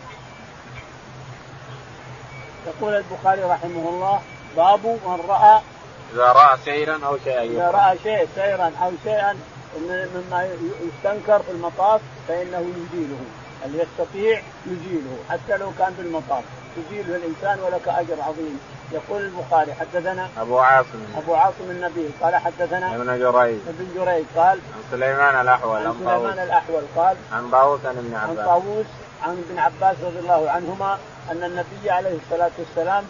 يقول 2.67 2.95
البخاري 2.95 3.43
رحمه 3.43 3.89
الله 3.89 4.21
باب 4.57 4.87
من 4.87 5.25
رأى 5.29 5.61
إذا 6.15 6.33
رأى 6.33 6.59
سيرا 6.65 7.01
أو 7.07 7.19
شيئا 7.25 7.43
إذا 7.43 7.71
رأى 7.71 7.99
شيء 8.03 8.29
سيرا 8.35 8.73
أو 8.83 8.93
شيئا 9.05 9.39
مما 10.15 10.49
يستنكر 10.87 11.43
في 11.43 11.51
المطاف 11.51 12.01
فإنه 12.29 12.59
يزيله 12.59 13.19
اللي 13.67 13.79
يستطيع 13.83 14.43
يزيله 14.67 15.17
حتى 15.31 15.57
لو 15.57 15.71
كان 15.79 15.95
في 15.95 16.03
المطاف 16.03 16.45
يزيله 16.77 17.17
الإنسان 17.17 17.59
ولك 17.61 17.89
أجر 17.89 18.23
عظيم. 18.23 18.61
يقول 18.93 19.23
البخاري 19.23 19.75
حدثنا 19.75 20.29
أبو 20.39 20.59
عاصم. 20.59 21.07
أبو 21.17 21.35
عاصم 21.35 21.71
النبي. 21.71 22.11
قال 22.23 22.37
حدثنا 22.37 22.97
ابن 22.97 23.07
جريج. 23.07 23.59
ابن 23.69 23.87
جريج 23.97 24.25
قال 24.37 24.59
عن 24.59 24.83
سليمان 24.91 25.41
الأحول 25.41 25.87
عن 25.87 25.95
سليمان 26.05 26.39
الأحول 26.39 26.83
قال 26.97 27.17
عن 27.33 27.51
طاووس 27.51 27.81
عن 27.87 27.97
ابن 27.99 28.15
عباس. 28.15 28.39
عن 28.39 28.47
طاووس 28.47 28.87
عن 29.23 29.45
ابن 29.49 29.59
عباس 29.59 29.97
رضي 30.05 30.19
الله 30.19 30.51
عنهما 30.51 30.99
أن 31.31 31.45
النبي 31.45 31.91
عليه 31.91 32.19
الصلاة 32.25 32.51
والسلام 32.59 33.05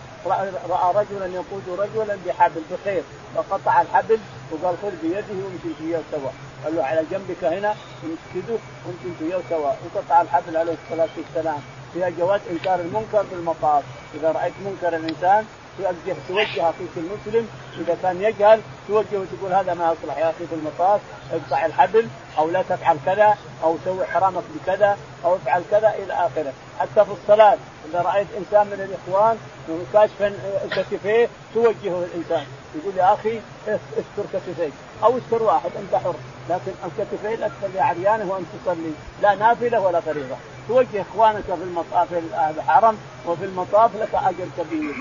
رأى 0.69 0.95
رجلا 0.95 1.27
يقود 1.27 1.63
رجلا 1.69 2.17
بحبل 2.27 2.63
بخير 2.71 3.03
فقطع 3.35 3.81
الحبل 3.81 4.19
وقال 4.51 4.77
خذ 4.83 4.91
بيده 5.03 5.45
وامشي 5.45 5.75
فيه 5.79 6.01
سوا. 6.13 6.31
قال 6.65 6.77
له 6.77 6.85
على 6.85 7.03
جنبك 7.11 7.45
هنا 7.45 7.75
امسكده 8.05 8.59
وامشي 8.87 9.19
فيه 9.19 9.39
سوا. 9.51 9.71
وقطع 9.95 10.23
الحبل 10.23 10.57
عليه 10.57 10.75
الصلاة 10.85 11.09
والسلام. 11.17 11.61
فيها 11.95 12.09
جواز 12.09 12.41
إنكار 12.51 12.81
المنكر 12.81 13.25
بالمطاف 13.31 13.85
إذا 14.15 14.33
رأيت 14.33 14.55
منكر 14.65 14.97
الإنسان 14.97 15.45
توجه 15.79 16.17
توجه 16.29 16.71
اخيك 16.71 16.91
المسلم 16.97 17.49
إذا 17.81 17.97
كان 18.03 18.23
يجهل 18.23 18.61
توجه 18.89 19.19
وتقول 19.19 19.53
هذا 19.53 19.75
ما 19.75 19.93
يصلح 19.93 20.19
يا 20.19 20.31
أخي 20.31 20.47
في 20.47 20.55
المطاف. 20.55 21.01
اقطع 21.33 21.67
الحبل 21.67 22.09
أو 22.39 22.51
لا 22.51 22.63
تفعل 22.63 22.97
كذا 23.07 23.37
أو 23.65 23.77
سوي 23.85 24.07
حرامك 24.07 24.43
بكذا 24.55 24.99
أو 25.25 25.37
افعل 25.37 25.63
كذا 25.71 25.95
إلى 25.99 26.13
آخره. 26.13 26.53
حتى 26.79 27.05
في 27.05 27.13
الصلاة 27.23 27.57
إذا 27.91 28.03
رأيت 28.03 28.27
إنسان 28.39 28.67
من 28.67 28.73
الإخوان 28.73 29.39
كاشفا 29.93 30.33
كتفيه 30.71 31.29
توجهه 31.55 32.05
الانسان 32.05 32.47
يقول 32.75 32.97
يا 32.97 33.15
أخي 33.15 33.41
استر 33.69 34.25
كتفيك. 34.33 34.73
أو 35.05 35.19
استر 35.19 35.43
واحد 35.43 35.71
أنت 35.79 36.03
حر. 36.05 36.15
لكن 36.51 36.73
الكتفين 36.85 37.41
لا 37.41 37.49
تخلي 37.49 37.81
عريانه 37.81 38.33
وانت 38.33 38.47
تصلي. 38.65 38.93
لا 39.23 39.35
نافلة 39.35 39.81
ولا 39.81 40.01
فريضة. 40.01 40.37
توجه 40.69 41.03
إخوانك 41.03 41.45
في 41.45 41.53
المطاف 41.53 42.09
في 42.09 42.23
الحرم 42.57 42.99
وفي 43.27 43.45
المطاف 43.45 43.91
لك 43.97 44.15
أجر 44.15 44.47
كبير. 44.59 44.95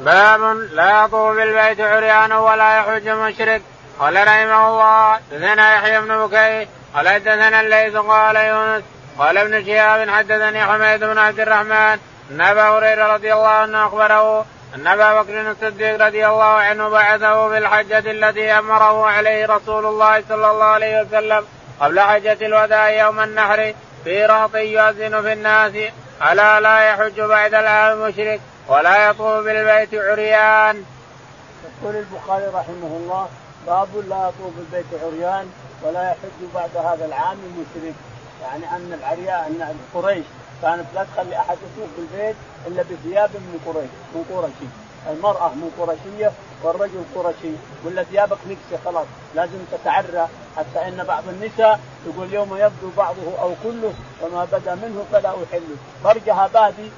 باب 0.00 0.40
لا 0.72 1.04
يطوف 1.04 1.36
بالبيت 1.36 1.80
عريان 1.80 2.32
ولا 2.32 2.76
يحج 2.76 3.08
مشرك. 3.08 3.62
قال 4.00 4.16
رحمه 4.26 4.68
الله 4.68 5.14
حدثنا 5.14 5.74
يحيى 5.74 6.00
بن 6.00 6.26
بكير 6.26 6.68
قال 6.94 7.08
حدثنا 7.08 7.60
الليث 7.60 7.96
قال 7.96 8.36
يونس 8.36 8.82
قال 9.18 9.38
ابن 9.38 9.66
شهاب 9.66 10.10
حدثني 10.10 10.66
حميد 10.66 11.04
بن 11.04 11.18
عبد 11.18 11.40
الرحمن 11.40 11.98
أن 12.30 12.40
أبا 12.40 12.62
هريرة 12.62 13.14
رضي 13.14 13.32
الله 13.32 13.48
عنه 13.48 13.86
أخبره 13.86 14.46
أن 14.74 14.86
أبا 14.86 15.22
بكر 15.22 15.50
الصديق 15.50 16.06
رضي 16.06 16.26
الله 16.26 16.44
عنه 16.44 16.88
بعثه 16.88 17.48
في 17.48 17.58
الحجة 17.58 18.10
التي 18.10 18.52
أمره 18.52 19.06
عليه 19.06 19.46
رسول 19.46 19.86
الله 19.86 20.24
صلى 20.28 20.50
الله 20.50 20.64
عليه 20.64 21.02
وسلم 21.02 21.46
قبل 21.80 22.00
حجة 22.00 22.46
الوداع 22.46 22.90
يوم 22.90 23.20
النحر 23.20 23.74
في 24.04 24.26
رهط 24.26 24.54
يؤذن 24.54 25.22
في 25.22 25.32
الناس 25.32 25.72
ألا 26.32 26.60
لا 26.60 26.80
يحج 26.80 27.20
بعد 27.20 27.54
العام 27.54 28.08
مشرك. 28.08 28.40
ولا 28.70 29.10
يطوف 29.10 29.44
بالبيت 29.44 29.94
عريان. 29.94 30.84
يقول 31.64 31.96
البخاري 31.96 32.46
رحمه 32.46 32.92
الله 33.00 33.28
باب 33.66 33.88
لا 34.08 34.28
يطوف 34.28 34.52
بالبيت 34.56 34.86
عريان 35.04 35.50
ولا 35.82 36.02
يحج 36.02 36.40
بعد 36.54 36.76
هذا 36.76 37.04
العام 37.04 37.36
مشرك 37.36 37.94
يعني 38.42 38.76
أن 38.76 38.98
العريان 39.00 39.62
أن 39.62 39.78
قريش 39.94 40.24
كانت 40.62 40.84
لا 40.94 41.04
تخلي 41.14 41.36
أحد 41.36 41.56
يطوف 41.56 41.88
بالبيت 41.96 42.36
إلا 42.66 42.82
بثياب 42.82 43.30
من 43.34 43.60
قريش 43.66 43.90
من 44.14 44.24
قرشي. 44.30 44.68
المرأة 45.10 45.48
من 45.48 45.70
قرشية 45.78 46.32
والرجل 46.62 47.02
قرشي. 47.14 47.52
ولا 47.84 48.02
ثيابك 48.02 48.38
نكسة 48.46 48.84
خلاص 48.84 49.06
لازم 49.34 49.58
تتعرى. 49.72 50.28
حتى 50.56 50.88
إن 50.88 51.04
بعض 51.08 51.22
النساء 51.28 51.80
يقول 52.06 52.32
يوم 52.32 52.56
يبدو 52.56 52.90
بعضه 52.96 53.40
أو 53.42 53.54
كله 53.64 53.92
وما 54.22 54.44
بدا 54.44 54.74
منه 54.74 55.04
فلا 55.12 55.28
أحله. 55.28 55.76
فرجها 56.04 56.50
بادي 56.54 56.90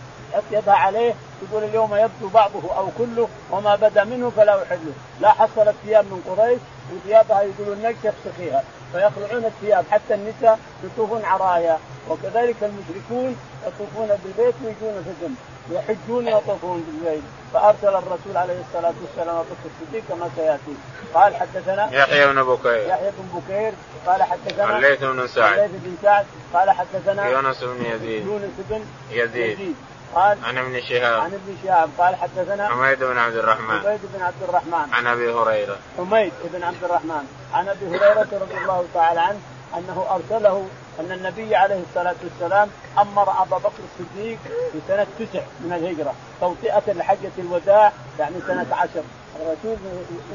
يدها 0.50 0.74
عليه 0.74 1.14
تقول 1.42 1.64
اليوم 1.64 1.94
يبدو 1.94 2.28
بعضه 2.28 2.76
أو 2.76 2.88
كله 2.98 3.28
وما 3.50 3.76
بدا 3.76 4.04
منه 4.04 4.32
فلا 4.36 4.62
احله 4.62 4.92
لا 5.20 5.32
حصلت 5.32 5.74
ثياب 5.84 6.04
من 6.04 6.22
قريش 6.28 6.60
وثيابها 6.92 7.42
يقولون 7.42 7.82
نكشف 7.82 8.14
فيها 8.36 8.64
فيخلعون 8.92 9.44
الثياب 9.44 9.84
حتى 9.90 10.14
النساء 10.14 10.58
يطوفون 10.84 11.24
عرايا. 11.24 11.78
وكذلك 12.08 12.56
المشركون 12.62 13.36
يطوفون 13.66 14.08
بالبيت 14.24 14.54
ويجون 14.64 15.04
في 15.04 15.74
يحجون 15.74 16.26
ويطوفون 16.26 16.84
بالبيت. 16.86 17.22
فأرسل 17.52 17.88
الرسول 17.88 18.36
عليه 18.36 18.60
الصلاة 18.68 18.94
والسلام 19.02 19.36
أبو 19.36 19.48
الصديق 19.64 20.02
كما 20.08 20.30
سيأتي. 20.36 20.74
قال 21.14 21.36
حدثنا 21.36 21.88
يحيى 21.92 22.26
بن 22.26 22.42
بكير. 22.42 22.88
يحيى 22.88 23.10
بن 23.10 23.40
بكير. 23.40 23.72
قال 24.06 24.22
حدثنا 24.22 24.76
الليث 24.76 25.04
بن 25.04 25.26
سعد. 25.26 25.58
الليث 25.58 25.70
بن 25.84 25.96
سعد. 26.02 26.26
قال 26.54 26.70
حدثنا 26.70 27.28
يونس 27.28 27.64
بن 27.64 27.84
يزيد. 27.84 28.26
يونس 28.26 28.52
بن 28.70 28.84
يزيد, 29.10 29.36
يزيد. 29.36 29.76
قال 30.14 30.38
عن 30.44 30.58
ابن 30.58 30.80
شهاب. 30.80 31.20
عن 31.20 31.34
ابن 31.34 31.56
شهاب. 31.64 31.90
قال 31.98 32.16
حدثنا 32.16 32.68
حميد 32.68 32.98
بن 32.98 33.18
عبد 33.18 33.36
الرحمن. 33.36 33.80
حميد 33.80 34.00
بن 34.14 34.22
عبد 34.22 34.42
الرحمن. 34.48 34.92
عن 34.92 35.06
أبي 35.06 35.32
هريرة. 35.32 35.76
حميد 35.98 36.32
بن 36.44 36.62
عبد 36.62 36.84
الرحمن. 36.84 37.24
عن 37.54 37.68
أبي 37.68 37.86
هريرة 37.86 38.28
رضي 38.32 38.58
الله 38.62 38.86
تعالى 38.94 39.20
عنه 39.20 39.40
أنه 39.78 40.06
أرسله 40.10 40.68
أن 41.00 41.12
النبي 41.12 41.56
عليه 41.56 41.82
الصلاة 41.90 42.14
والسلام 42.24 42.68
أمر 42.98 43.42
أبا 43.42 43.58
بكر 43.58 43.82
الصديق 44.00 44.38
في 44.72 44.78
سنه 44.88 45.06
تسع 45.18 45.42
من 45.60 45.72
الهجرة 45.72 46.14
توطئة 46.40 46.92
لحجة 46.92 47.30
الوداع 47.38 47.92
يعني 48.18 48.34
سنة 48.46 48.66
عشر. 48.72 49.02
الرسول 49.36 49.76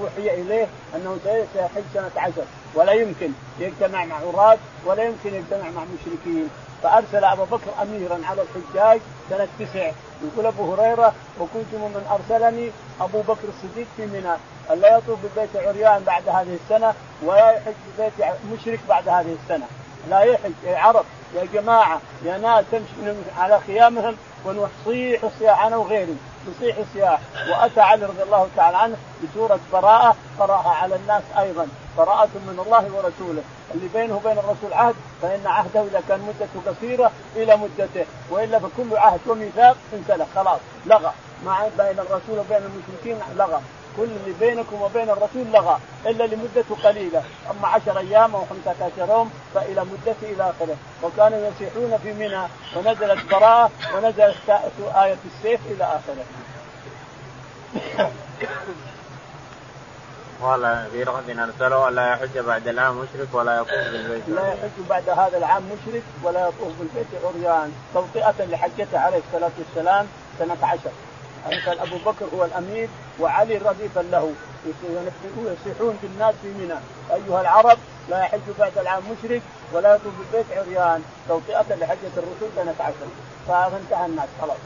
أوحي 0.02 0.42
إليه 0.42 0.68
أنه 0.96 1.18
سيحج 1.54 1.84
سنة 1.94 2.12
عشر 2.18 2.44
ولا 2.76 2.92
يمكن 2.92 3.32
يجتمع 3.60 4.06
مع 4.06 4.16
عراة 4.16 4.58
ولا 4.86 5.04
يمكن 5.04 5.34
يجتمع 5.34 5.70
مع 5.70 5.84
مشركين. 5.84 6.50
فأرسل 6.84 7.24
ابا 7.24 7.44
بكر 7.44 7.72
أميرا 7.82 8.20
على 8.30 8.42
الحجاج 8.42 9.02
سنة 9.30 9.48
تسع. 9.60 9.92
يقول 10.24 10.46
أبو 10.46 10.74
هريرة 10.74 11.14
وكنت 11.40 11.74
ممن 11.74 12.08
أرسلني 12.12 12.72
أبو 13.02 13.22
بكر 13.22 13.48
الصديق 13.48 13.88
في 13.98 14.06
منى. 14.06 14.36
الا 14.72 14.98
يطوف 14.98 15.20
ببيت 15.20 15.56
عريان 15.56 16.04
بعد 16.04 16.30
هذه 16.30 16.58
السنة 16.64 16.94
ولا 17.22 17.52
يحج 17.52 17.74
ببيت 17.98 18.14
مشرك 18.54 18.80
بعد 18.90 19.10
هذه 19.10 19.38
السنة. 19.44 19.66
لا 20.10 20.20
يحج 20.20 20.52
يا 20.64 20.78
عرب 20.78 21.06
يا 21.36 21.46
جماعة 21.54 22.00
يا 22.24 22.38
ناس 22.38 22.66
تمشي 22.72 23.14
على 23.38 23.60
خيامهم 23.68 24.16
ونصيح 24.46 25.24
الصياح 25.24 25.66
أنا 25.66 25.78
وغيري 25.78 26.18
نصيح 26.50 26.78
الصياح. 26.78 27.20
وأتى 27.50 27.82
علي 27.82 28.06
رضي 28.06 28.24
الله 28.24 28.48
تعالى 28.56 28.78
عنه 28.78 28.98
بسورة 29.24 29.60
براءة 29.74 30.16
قرأها 30.40 30.70
على 30.70 30.96
الناس 30.96 31.24
أيضا. 31.40 31.68
براءة 31.98 32.30
من 32.48 32.64
الله 32.66 32.86
ورسوله. 32.96 33.44
اللي 33.74 33.88
بينه 33.94 34.16
وبين 34.16 34.38
الرسول 34.38 34.74
عهد 34.74 34.96
فإن 35.22 35.48
عهده 35.48 35.82
إذا 35.82 36.02
كان 36.10 36.20
مدته 36.20 36.72
قصيرة 36.72 37.12
إلى 37.36 37.58
مدته. 37.58 38.06
وإلا 38.30 38.60
فكل 38.60 38.98
عهد 38.98 39.20
وميثاق 39.28 39.78
انسلخ 39.94 40.28
خلاص 40.36 40.60
لغى. 40.86 41.14
ما 41.46 41.70
بين 41.78 42.00
الرسول 42.00 42.40
وبين 42.40 42.58
المشركين 42.58 43.20
لغى. 43.36 43.62
كل 43.98 44.04
اللي 44.04 44.34
بينكم 44.40 44.82
وبين 44.82 45.10
الرسول 45.10 45.46
لغى 45.54 45.78
إلا 46.06 46.24
لمده 46.24 46.66
قليلة. 46.84 47.24
أما 47.52 47.68
عشر 47.68 47.98
أيام 47.98 48.36
أو 48.36 48.42
خمسة 48.50 48.86
عشر 48.86 49.12
يوم 49.14 49.32
فإلى 49.54 49.86
مدته 49.86 50.24
إلى 50.24 50.44
آخره. 50.44 50.76
وكانوا 51.04 51.48
يسيحون 51.48 51.98
في 52.04 52.14
منى 52.14 52.44
ونزلت 52.76 53.32
براءة 53.32 53.72
ونزلت 53.96 54.50
آية 54.96 55.18
السيف 55.26 55.60
إلى 55.72 55.84
آخره. 55.84 56.26
قال 60.42 60.88
في 60.92 61.04
رغد 61.04 61.30
أرسله 61.30 61.90
الا 61.90 62.14
يحج 62.14 62.38
بعد 62.38 62.68
العام 62.68 62.98
مشرك 62.98 63.28
ولا 63.34 63.56
يطوف 63.56 63.70
بالبيت. 63.92 64.24
لا 64.28 64.48
يحج 64.48 64.88
بعد 64.90 65.10
هذا 65.10 65.38
العام 65.38 65.64
مشرك 65.64 66.04
ولا 66.24 66.48
يطوف 66.48 66.72
بالبيت 66.80 67.08
عريان. 67.24 67.74
توطئة 67.94 68.46
لحجته 68.46 69.00
عليه 69.00 69.22
الصلاة 69.28 69.52
والسلام 69.58 70.08
سنة 70.40 70.58
عشر. 70.64 70.92
كان 71.66 71.80
أبو 71.80 71.98
بكر 72.06 72.26
هو 72.36 72.46
الأمير 72.46 72.90
وعلي 73.20 73.58
رديفا 73.58 74.00
له. 74.00 74.34
يصيحون 74.66 75.98
في 76.02 76.08
الناس 76.08 76.36
في 76.42 76.48
منى. 76.48 76.80
أيها 77.14 77.42
العرب 77.42 77.78
لا 78.10 78.20
يحج 78.20 78.40
بعد 78.60 78.78
العام 78.78 79.04
مشرك 79.12 79.42
ولا 79.74 79.96
يطوف 79.96 80.14
بالبيت 80.18 80.58
عريان. 80.58 81.04
توطئة 81.28 81.76
لحجة 81.76 82.14
الرسول 82.18 82.50
سنة 82.56 82.76
عشر. 82.80 83.08
فانتهى 83.48 84.06
الناس 84.06 84.30
خلاص. 84.42 84.58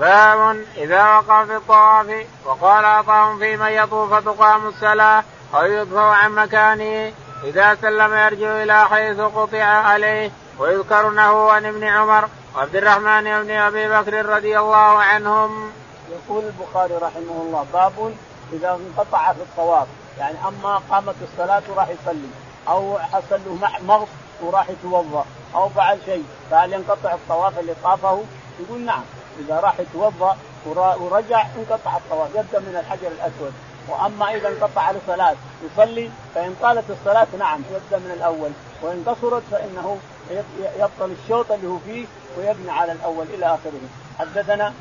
باب 0.00 0.56
إذا 0.76 1.16
وقع 1.16 1.44
في 1.44 1.56
الطواف 1.56 2.26
وقال 2.44 2.84
أعطاهم 2.84 3.38
في 3.38 3.56
من 3.56 3.66
يطوف 3.66 4.14
تقام 4.14 4.66
الصلاة 4.66 5.24
أو 5.54 5.64
يدفع 5.64 6.02
عن 6.02 6.32
مكانه 6.32 7.12
إذا 7.44 7.74
سلم 7.74 8.14
يرجع 8.14 8.62
إلى 8.62 8.88
حيث 8.88 9.20
قطع 9.20 9.64
عليه 9.64 10.30
ويذكر 10.58 11.20
عن 11.50 11.66
ابن 11.66 11.84
عمر 11.84 12.28
وعبد 12.56 12.76
الرحمن 12.76 13.42
بن 13.42 13.50
أبي 13.50 13.88
بكر 13.88 14.26
رضي 14.26 14.58
الله 14.58 15.02
عنهم. 15.02 15.72
يقول 16.10 16.44
البخاري 16.44 16.94
رحمه 16.94 17.42
الله 17.42 17.66
باب 17.72 18.14
إذا 18.52 18.70
انقطع 18.70 19.32
في 19.32 19.40
الطواف 19.40 19.86
يعني 20.18 20.36
أما 20.48 20.82
قامت 20.90 21.14
الصلاة 21.22 21.62
وراح 21.68 21.88
يصلي 21.88 22.30
أو 22.68 22.98
حصل 22.98 23.40
له 23.46 23.58
مغص 23.82 24.08
وراح 24.40 24.70
يتوضأ 24.70 25.24
أو 25.54 25.68
فعل 25.68 25.98
شيء 26.04 26.24
فهل 26.50 26.72
ينقطع 26.72 27.14
الطواف 27.14 27.58
اللي 27.58 27.74
طافه؟ 27.84 28.24
يقول 28.60 28.80
نعم 28.80 29.02
إذا 29.40 29.60
راح 29.60 29.80
يتوضأ 29.80 30.36
ورجع 30.66 31.46
انقطع 31.56 31.96
الطواف 31.96 32.30
يبدأ 32.34 32.58
من 32.58 32.76
الحجر 32.80 33.08
الأسود. 33.08 33.52
وأما 33.88 34.34
إذا 34.34 34.48
انقطع 34.48 34.90
الصلاة 34.90 35.34
يصلي 35.64 36.10
فإن 36.34 36.56
طالت 36.62 36.90
الصلاة 36.90 37.26
نعم 37.38 37.60
يبدأ 37.70 37.98
من 37.98 38.10
الأول. 38.10 38.50
وإن 38.82 39.04
قصرت 39.06 39.42
فإنه 39.50 39.98
يبطل 40.78 41.14
الشوط 41.22 41.52
اللي 41.52 41.68
هو 41.68 41.78
فيه 41.78 42.06
ويبني 42.38 42.70
على 42.70 42.92
الأول 42.92 43.26
إلى 43.34 43.46
آخره. 43.46 43.80
حدثنا؟ 44.18 44.72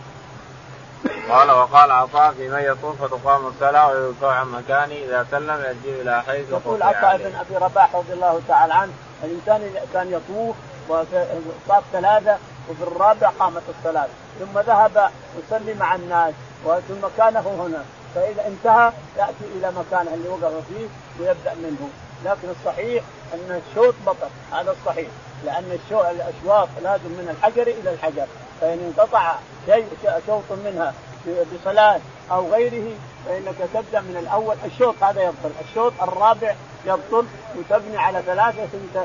قال 1.30 1.52
وقال 1.52 1.92
عطاء 1.92 2.32
في 2.32 2.50
من 2.50 2.60
يطوف 2.60 3.02
فتقام 3.02 3.48
الصلاة 3.48 3.88
ويرفع 3.88 4.32
عن 4.32 4.48
مكانه 4.48 4.96
إذا 4.96 5.28
سلم 5.32 5.60
يرجع 5.60 6.02
إلى 6.02 6.24
حيث 6.28 6.50
يقول 6.50 6.84
عطاء 6.84 7.18
بن 7.18 7.36
أبي 7.36 7.66
رباح 7.66 7.96
رضي 7.96 8.14
الله 8.14 8.42
تعالى 8.48 8.74
عنه 8.74 8.92
الإنسان 9.24 9.72
كان 9.94 10.12
يطوف 10.12 10.56
وطاف 10.90 11.84
ثلاثة 11.94 12.38
وفي 12.70 12.84
الرابع 12.84 13.30
قامت 13.30 13.64
الصلاة. 13.78 14.08
ثم 14.40 14.60
ذهب 14.60 15.12
يصلي 15.38 15.74
مع 15.74 15.96
الناس 15.96 16.34
ثم 16.66 17.08
كان 17.18 17.36
هنا. 17.38 17.84
فإذا 18.16 18.48
انتهى 18.48 18.92
يأتي 19.18 19.46
إلى 19.56 19.72
مكانه 19.72 20.14
اللي 20.14 20.30
وقف 20.30 20.54
فيه 20.68 20.88
ويبدأ 21.20 21.54
منه. 21.54 21.90
لكن 22.26 22.48
الصحيح 22.50 23.04
أن 23.34 23.62
الشوط 23.70 23.96
بطل. 24.06 24.28
هذا 24.52 24.72
الصحيح. 24.72 25.08
لأن 25.46 25.80
الأشواط 25.92 26.68
لازم 26.84 27.10
من 27.10 27.36
الحجر 27.38 27.68
إلى 27.68 27.94
الحجر. 27.94 28.28
فإن 28.62 28.94
انقطع 28.98 29.36
شيء 29.66 29.88
شوط 30.28 30.60
منها 30.66 30.94
بصلاة 31.26 32.00
أو 32.32 32.52
غيره 32.52 32.96
فإنك 33.26 33.56
تبدأ 33.74 34.02
من 34.02 34.18
الأول. 34.20 34.56
الشوط 34.66 35.04
هذا 35.04 35.22
يبطل. 35.22 35.52
الشوط 35.70 35.94
الرابع 36.02 36.56
يبطل 36.86 37.26
وتبني 37.58 37.98
على 37.98 38.22
ثلاثة 38.22 38.66
ثم 38.66 39.02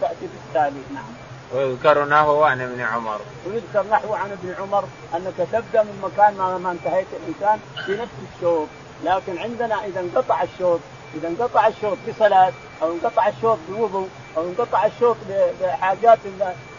تأتي 0.00 0.26
بالتالي 0.26 0.82
نعم. 0.94 1.27
ويذكر 1.54 2.04
نحو 2.04 2.42
عن 2.42 2.60
ابن 2.60 2.80
عمر. 2.80 3.20
ويذكر 3.46 3.86
نحو 3.90 4.14
عن 4.14 4.32
ابن 4.32 4.54
عمر 4.60 4.84
أنك 5.14 5.48
تبدأ 5.52 5.82
من 5.82 6.00
مكان 6.02 6.34
ما 6.36 6.70
انتهيت 6.70 7.06
الإنسان 7.12 7.60
في 7.86 7.92
نفس 7.92 8.12
الشوط، 8.34 8.68
لكن 9.04 9.38
عندنا 9.38 9.84
إذا 9.84 10.00
انقطع 10.00 10.42
الشوط 10.42 10.80
إذا 11.14 11.28
انقطع 11.28 11.66
الشوط 11.66 11.98
بصلاة 12.08 12.52
أو 12.82 12.92
انقطع 12.92 13.28
الشوط 13.28 13.58
بوضوء 13.68 14.08
أو 14.36 14.42
انقطع 14.42 14.86
الشوط 14.86 15.16
بحاجات 15.62 16.18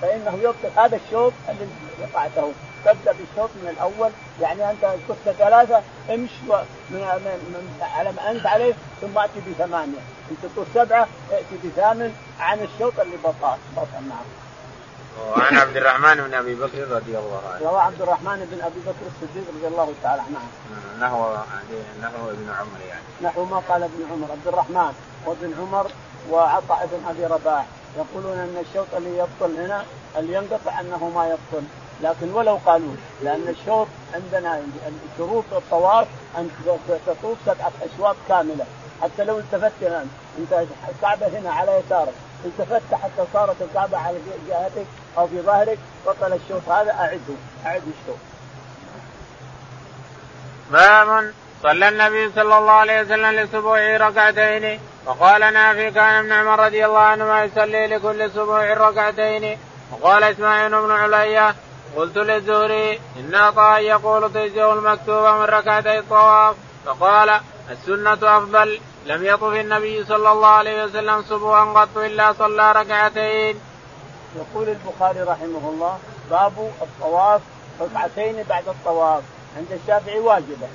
فإنه 0.02 0.40
يبطل 0.42 0.80
هذا 0.80 1.00
الشوط 1.06 1.34
اللي 1.50 1.68
قطعته 2.04 2.52
تبدأ 2.86 3.12
بالشوط 3.12 3.50
من 3.64 3.70
الأول 3.70 4.12
يعني 4.42 4.72
أنت 4.72 4.96
كنت 5.08 5.36
ثلاثة 5.36 5.82
امش 6.10 6.30
على 7.82 8.12
ما 8.12 8.32
أنت 8.32 8.46
عليه 8.46 8.74
ثم 9.02 9.18
أتي 9.18 9.40
بثمانية. 9.50 10.00
انت 10.32 10.54
تقول 10.54 10.66
سبعة 10.74 11.08
ائتي 11.32 11.68
بثامن 11.68 12.14
عن 12.40 12.60
الشوط 12.60 13.00
اللي 13.00 13.18
بطل 13.24 13.58
بطل 13.78 14.08
نعم 14.10 14.26
وعن 15.32 15.58
عبد 15.58 15.78
الرحمن 15.78 16.16
بن 16.16 16.34
أبي 16.34 16.56
بكر 16.56 16.88
رضي 16.92 17.18
الله 17.18 17.42
عنه. 17.54 17.70
روى 17.70 17.80
عبد 17.80 18.02
الرحمن 18.02 18.48
بن 18.52 18.62
أبي 18.62 18.80
بكر 18.80 19.06
الصديق 19.12 19.56
رضي 19.56 19.68
الله 19.68 19.94
تعالى 20.04 20.22
عنه. 20.22 20.40
نحو 21.00 21.36
نحو 22.02 22.30
ابن 22.30 22.50
عمر 22.60 22.80
يعني. 22.90 23.04
نحو 23.22 23.46
ما 23.46 23.62
قال 23.70 23.84
ابن 23.84 24.06
عمر 24.12 24.32
عبد 24.32 24.48
الرحمن 24.48 24.94
وابن 25.26 25.54
عمر 25.60 25.92
وعطاء 26.30 26.90
بن 26.92 27.10
أبي 27.10 27.26
رباح 27.26 27.66
يقولون 27.98 28.38
أن 28.38 28.66
الشوط 28.70 28.88
اللي 28.98 29.18
يبطل 29.18 29.60
هنا 29.60 29.86
اللي 30.18 30.34
ينقطع 30.34 30.80
أنه 30.80 31.10
ما 31.10 31.28
يبطل 31.28 31.66
لكن 32.02 32.34
ولو 32.34 32.60
قالوا 32.66 32.96
لأن 33.24 33.48
الشوط 33.48 33.88
عندنا 34.14 34.62
شروط 35.18 35.44
الطواف 35.52 36.08
أن 36.38 36.50
تطوف 37.08 37.38
سبعة 37.46 37.72
أشواط 37.82 38.16
كاملة 38.28 38.66
حتى 39.02 39.24
لو 39.24 39.40
التفت 39.40 39.72
الآن 39.82 40.08
أنت 40.40 40.66
الكعبة 40.90 41.28
هنا 41.28 41.52
على 41.52 41.82
يسارك 41.86 42.14
التفت 42.46 42.94
حتى 42.94 43.26
صارت 43.34 43.62
الكعبة 43.62 43.98
على 43.98 44.18
جهتك 44.50 44.86
أو 45.18 45.28
في 45.28 45.42
ظهرك 45.42 45.78
بطل 46.06 46.34
الشوط 46.34 46.70
هذا 46.70 46.92
أعده. 46.92 47.36
أعد 47.66 47.82
الشوط. 47.82 48.18
باب 50.72 51.34
صلى 51.64 51.90
النبي 51.90 52.32
صلى 52.36 52.58
الله 52.58 52.72
عليه 52.72 53.02
وسلم 53.02 53.40
لسبوع 53.40 53.98
ركعتين. 53.98 54.80
وقال 55.06 55.54
نافي 55.54 55.92
كان 55.92 56.14
ابن 56.14 56.32
عمر 56.32 56.66
رضي 56.66 56.86
الله 56.86 57.00
عنهما 57.00 57.44
يصلي 57.44 57.88
لكل 57.88 58.32
سبوع 58.32 58.74
ركعتين. 58.74 59.58
وقال 59.92 60.24
إسماعيل 60.24 60.82
بن 60.82 60.92
عليا 60.92 61.56
قلت 61.96 62.18
للزهري 62.18 63.00
إن 63.20 63.36
عطاء 63.36 63.82
يقول 63.82 64.34
تجزئ 64.34 64.74
المكتوبه 64.74 65.32
من 65.38 65.44
ركعتي 65.44 66.00
الطواف. 66.00 66.56
فقال 66.86 67.40
السنة 67.72 68.38
أفضل. 68.38 68.80
لم 69.06 69.26
يطف 69.26 69.44
النبي 69.54 70.06
صلى 70.06 70.32
الله 70.32 70.48
عليه 70.48 70.84
وسلم 70.84 71.24
سبوعا 71.30 71.66
قط 71.66 71.98
إلا 71.98 72.34
صلى 72.34 72.72
ركعتين. 72.72 73.60
يقول 74.36 74.70
البخاري 74.70 75.22
رحمه 75.22 75.70
الله 75.70 76.00
باب 76.30 76.72
الطواف 76.82 77.42
ركعتين 77.82 78.44
بعد 78.44 78.68
الطواف. 78.68 79.24
عند 79.58 79.72
الشافعي 79.72 80.20
واجبة. 80.20 80.68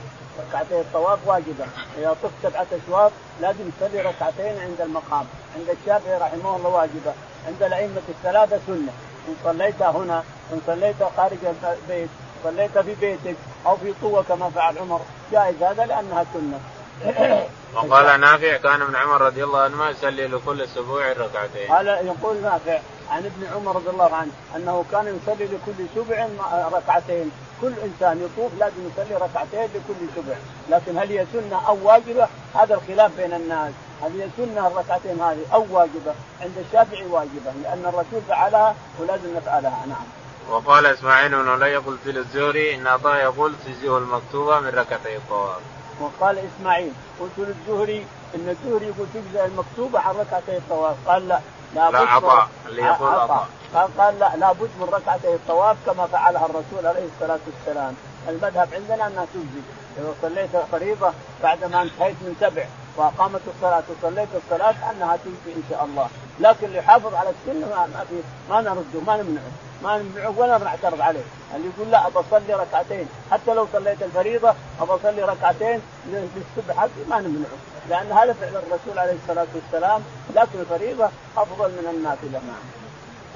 ركعتي 0.48 0.80
الطواف 0.80 1.18
واجبة. 1.26 1.64
إذا 1.98 2.16
طفت 2.22 2.32
سبعة 2.42 2.66
أشواط 2.84 3.12
لازم 3.40 3.70
تصلي 3.80 4.00
ركعتين 4.00 4.58
عند 4.58 4.80
المقام. 4.80 5.26
عند 5.56 5.76
الشافعي 5.80 6.18
رحمه 6.18 6.56
الله 6.56 6.68
واجبة. 6.68 7.12
عند 7.46 7.62
الأئمة 7.62 8.02
الثلاثة 8.08 8.60
سنة. 8.66 8.92
إن 9.28 9.36
صليت 9.44 9.82
هنا 9.82 10.24
إن 10.52 10.60
صليت 10.66 10.96
خارج 11.16 11.38
البيت 11.44 12.08
صليت 12.44 12.78
في 12.78 12.94
بيتك 12.94 13.36
أو 13.66 13.76
في 13.76 13.94
طوة 14.02 14.22
كما 14.22 14.50
فعل 14.50 14.78
عمر 14.78 15.00
جائز 15.32 15.62
هذا 15.62 15.86
لأنها 15.86 16.26
سنة. 16.34 16.60
وقال 17.74 18.20
نافع 18.20 18.56
كان 18.56 18.82
ابن 18.82 18.96
عمر 18.96 19.20
رضي 19.20 19.44
الله 19.44 19.60
عنهما 19.60 19.90
يصلي 19.90 20.26
لكل 20.26 20.62
أسبوع 20.62 21.12
ركعتين. 21.12 21.68
قال 21.68 21.86
يقول 21.86 22.36
نافع 22.42 22.78
عن 23.10 23.24
ابن 23.24 23.46
عمر 23.54 23.76
رضي 23.76 23.90
الله 23.90 24.14
عنه 24.14 24.30
أنه 24.56 24.84
كان 24.92 25.06
يصلي 25.06 25.44
لكل 25.44 25.86
سبع 25.94 26.28
ركعتين، 26.72 27.30
كل 27.60 27.72
إنسان 27.84 28.20
يطوف 28.24 28.52
لازم 28.58 28.88
يصلي 28.92 29.16
ركعتين 29.16 29.62
لكل 29.64 30.06
سبع، 30.16 30.34
لكن 30.70 30.98
هل 30.98 31.08
هي 31.08 31.26
سنة 31.32 31.68
أو 31.68 31.78
واجبة؟ 31.82 32.28
هذا 32.54 32.74
الخلاف 32.74 33.16
بين 33.16 33.34
الناس، 33.34 33.72
هل 34.02 34.20
هي 34.20 34.28
سنة 34.36 34.66
الركعتين 34.66 35.20
هذه 35.20 35.46
أو 35.52 35.66
واجبة؟ 35.70 36.14
عند 36.40 36.58
الشافعي 36.66 37.06
واجبة 37.06 37.52
لأن 37.62 37.82
الرسول 37.86 38.20
فعلها 38.28 38.74
ولازم 38.98 39.36
نفعلها 39.36 39.86
نعم. 39.86 40.04
وقال 40.50 40.86
إسماعيل 40.86 41.30
بن 41.42 41.48
علي 41.48 41.76
قلت 41.76 42.06
للزهري 42.06 42.74
إن 42.74 42.86
عطاء 42.86 43.16
يقول 43.16 43.54
تجزئه 43.66 43.98
المكتوبة 43.98 44.60
من 44.60 44.68
ركعتي 44.68 45.16
الطواف. 45.16 45.60
وقال 46.00 46.38
إسماعيل 46.38 46.92
قلت 47.20 47.32
للزهري 47.38 48.06
إن 48.34 48.48
الزهري 48.48 48.86
يقول 48.86 49.06
تجزئ 49.14 49.44
المكتوبة 49.44 50.00
عن 50.00 50.14
ركعتي 50.14 50.56
الطواف 50.56 50.96
قال 51.06 51.28
لا 51.28 51.40
لا, 51.74 51.98
عطاء 51.98 52.48
اللي 52.68 52.82
يقول 52.82 53.08
عطاء. 53.08 53.48
قال, 53.74 53.98
قال 53.98 54.18
لا 54.18 54.36
لابد 54.36 54.70
من 54.80 54.88
ركعتي 54.92 55.34
الطواف 55.34 55.76
كما 55.86 56.06
فعلها 56.06 56.46
الرسول 56.46 56.86
عليه 56.86 57.04
الصلاة 57.14 57.38
والسلام. 57.46 57.94
المذهب 58.28 58.68
عندنا 58.74 59.06
أنها 59.06 59.26
تجزي 59.34 59.62
إذا 59.98 60.14
صليت 60.22 60.50
فريضه 60.72 61.12
بعد 61.42 61.64
ما 61.64 61.82
انتهيت 61.82 62.16
من 62.22 62.36
سبع 62.40 62.64
وأقامت 62.96 63.40
الصلاة 63.56 63.82
وصليت 63.88 64.28
الصلاة 64.44 64.74
أنها 64.90 65.16
تجزي 65.16 65.56
إن 65.56 65.62
شاء 65.70 65.84
الله. 65.84 66.08
لكن 66.40 66.66
اللي 66.66 66.78
يحافظ 66.78 67.14
على 67.14 67.30
السنة 67.30 67.66
ما, 67.76 67.86
ما 67.86 68.04
في 68.10 68.22
ما 68.50 68.60
نرده 68.60 69.00
ما 69.06 69.16
نمنعه 69.22 69.50
ما 69.84 69.98
نمنعك 69.98 70.38
ولا 70.38 70.58
نعترض 70.58 71.00
عليه. 71.00 71.24
اللي 71.54 71.68
يقول 71.76 71.90
لا 71.90 72.06
ابى 72.06 72.18
أصلي 72.18 72.54
ركعتين. 72.54 73.08
حتى 73.30 73.54
لو 73.54 73.66
صليت 73.72 74.02
الفريضة 74.02 74.54
ابى 74.80 74.92
أصلي 74.92 75.22
ركعتين 75.22 75.82
للصبح. 76.06 76.76
حقي 76.76 77.04
ما 77.10 77.18
نمنعه 77.20 77.58
لأن 77.88 78.12
هذا 78.12 78.32
فعل 78.32 78.62
الرسول 78.62 78.98
عليه 78.98 79.16
الصلاة 79.22 79.46
والسلام. 79.54 80.00
لكن 80.36 80.60
الفريضة 80.60 81.08
أفضل 81.36 81.68
من 81.68 81.88
النافله 81.90 82.30
نعم. 82.30 82.64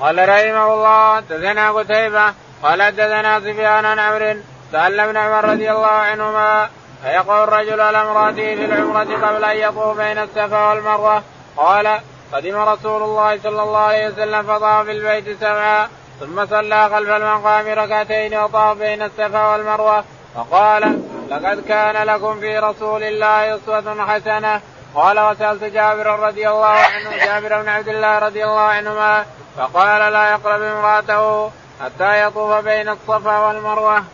قال 0.01 0.29
رحمه 0.29 0.75
الله 0.75 1.17
حدثنا 1.17 1.73
قتيبة 1.73 2.35
قال 2.63 2.83
حدثنا 2.83 3.41
سفيان 3.41 3.85
عن 3.85 3.99
عمرو. 3.99 4.41
سأل 4.73 5.01
ابن 5.01 5.17
عمر 5.17 5.45
رضي 5.45 5.71
الله 5.71 5.87
عنهما 5.87 6.69
فيقول 7.03 7.43
الرجل 7.43 7.81
على 7.81 8.03
امرأته 8.03 8.55
في 8.55 8.65
العمرة 8.65 9.27
قبل 9.27 9.45
أن 9.45 9.57
يطوف 9.57 9.97
بين 9.97 10.19
الصفا 10.19 10.69
والمروة؟ 10.69 11.23
قال 11.57 12.01
قدم 12.33 12.57
رسول 12.57 13.03
الله 13.03 13.39
صلى 13.43 13.63
الله 13.63 13.79
عليه 13.79 14.09
وسلم 14.09 14.43
فطاف 14.43 14.87
في 14.87 14.93
البيت 14.93 15.41
سبعا. 15.41 15.89
ثم 16.21 16.47
صلى 16.47 16.89
خلف 16.89 17.09
المقام 17.09 17.67
ركعتين 17.67 18.35
وطاف 18.35 18.79
بين 18.79 19.03
الصفا 19.03 19.53
والمروة 19.53 20.05
فقال 20.35 21.03
لقد 21.31 21.65
كان 21.69 22.07
لكم 22.07 22.41
في 22.41 22.59
رسول 22.59 23.03
الله 23.03 23.57
أسوة 23.57 24.07
حسنة 24.07 24.61
قال 24.95 25.21
وسألت 25.21 25.65
جابر 25.65 26.07
رضي 26.07 26.49
الله 26.49 26.67
عنه 26.67 27.17
جابر 27.27 27.63
بن 27.63 27.69
عبد 27.69 27.89
الله 27.89 28.19
رضي 28.19 28.45
الله 28.45 28.61
عنهما 28.61 29.25
فقال 29.57 30.13
لا 30.13 30.31
يقرب 30.31 30.63
امرأته 30.63 31.51
حتى 31.85 32.23
يطوف 32.23 32.65
بين 32.65 32.89
الصفا 32.89 33.39
والمروة. 33.39 34.05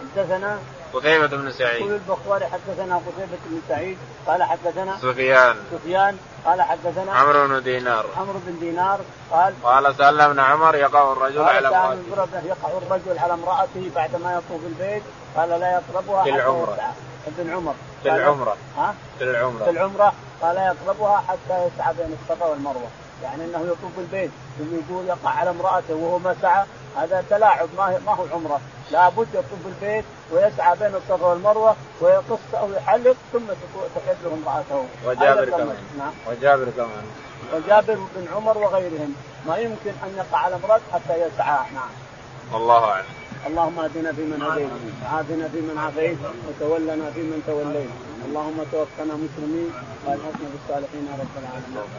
حدثنا 0.00 0.58
قتيبة 0.94 1.26
بن 1.26 1.52
سعيد. 1.52 1.80
يقول 1.80 1.94
البخاري 1.94 2.46
حدثنا 2.46 2.96
قتيبة 2.96 3.38
بن 3.46 3.60
سعيد 3.68 3.98
قال 4.26 4.42
حدثنا 4.42 4.96
سفيان. 4.96 5.56
سفيان 5.72 6.16
قال 6.46 6.62
حدثنا 6.62 7.12
عمرو 7.12 7.48
بن 7.48 7.62
دينار. 7.62 8.06
عمرو 8.16 8.38
بن 8.46 8.58
دينار 8.60 9.00
قال 9.30 9.54
قال 9.64 9.96
سأل 9.96 10.20
ابن 10.20 10.40
عمر 10.40 10.74
يقع 10.74 11.12
الرجل 11.12 11.42
على 11.42 11.68
امرأته. 11.68 12.40
يقع 12.44 12.68
الرجل 12.68 13.18
على 13.18 13.32
امرأته 13.34 13.90
بعدما 13.96 14.32
يطوف 14.32 14.60
البيت 14.66 15.02
قال 15.36 15.48
لا 15.48 15.72
يقربها 15.72 16.24
في 16.24 16.30
العمرة. 16.30 16.78
ابن 17.26 17.50
عمر. 17.52 17.74
في 18.02 18.08
العمرة. 18.08 18.56
ها؟ 18.76 18.94
في 19.18 19.24
العمرة. 19.24 19.64
في 19.64 19.70
العمرة 19.70 20.12
قال 20.42 20.54
لا 20.54 20.66
يقربها 20.66 21.24
حتى 21.28 21.66
يسعى 21.66 21.94
بين 21.94 22.16
الصفا 22.22 22.46
والمروة. 22.46 22.88
يعني 23.22 23.44
إنه 23.44 23.58
يطوف 23.58 23.98
البيت 23.98 24.30
يقول 24.60 25.06
يقع 25.06 25.30
على 25.30 25.50
امرأته 25.50 25.94
وهو 25.94 26.18
ما 26.18 26.36
سعى 26.42 26.64
هذا 26.96 27.24
تلاعب 27.30 27.68
ما 27.78 27.98
ما 28.06 28.14
هو 28.14 28.24
عمره. 28.32 28.60
لابد 28.90 29.28
يطوف 29.34 29.66
البيت 29.66 30.04
ويسعى 30.32 30.76
بين 30.76 30.94
الصفا 30.94 31.26
والمروة 31.26 31.76
ويقص 32.00 32.54
أو 32.54 32.72
يحلق 32.72 33.16
ثم 33.32 33.46
تحل 33.94 34.32
امرأته. 34.32 34.86
وجابر 35.06 35.50
كمان. 35.50 35.76
نعم. 35.98 36.12
وجابر 36.28 36.66
كمان. 36.76 37.04
وجابر 37.54 37.94
بن 37.94 38.26
عمر 38.34 38.58
وغيرهم. 38.58 39.14
ما 39.46 39.56
يمكن 39.56 39.92
أن 40.04 40.14
يقع 40.16 40.38
على 40.38 40.54
امراته 40.54 40.84
حتى 40.92 41.14
يسعى. 41.14 41.58
نعم. 41.74 41.90
الله 42.54 42.84
أعلم. 42.84 43.06
اللهم 43.46 43.78
اهدنا 43.78 44.12
فيمن 44.12 44.42
هديت. 44.42 44.68
وعافنا 45.04 45.48
فيمن 45.48 45.78
عافيت. 45.78 46.18
وتولنا 46.48 47.10
فيمن 47.14 47.42
توليت. 47.46 47.90
اللهم 48.26 48.64
توفنا 48.72 49.14
مسلمين. 49.14 49.72
وألحقنا 50.06 50.48
بالصالحين 50.52 51.08
يا 51.10 51.16
رب 51.22 51.34
العالمين. 51.42 51.94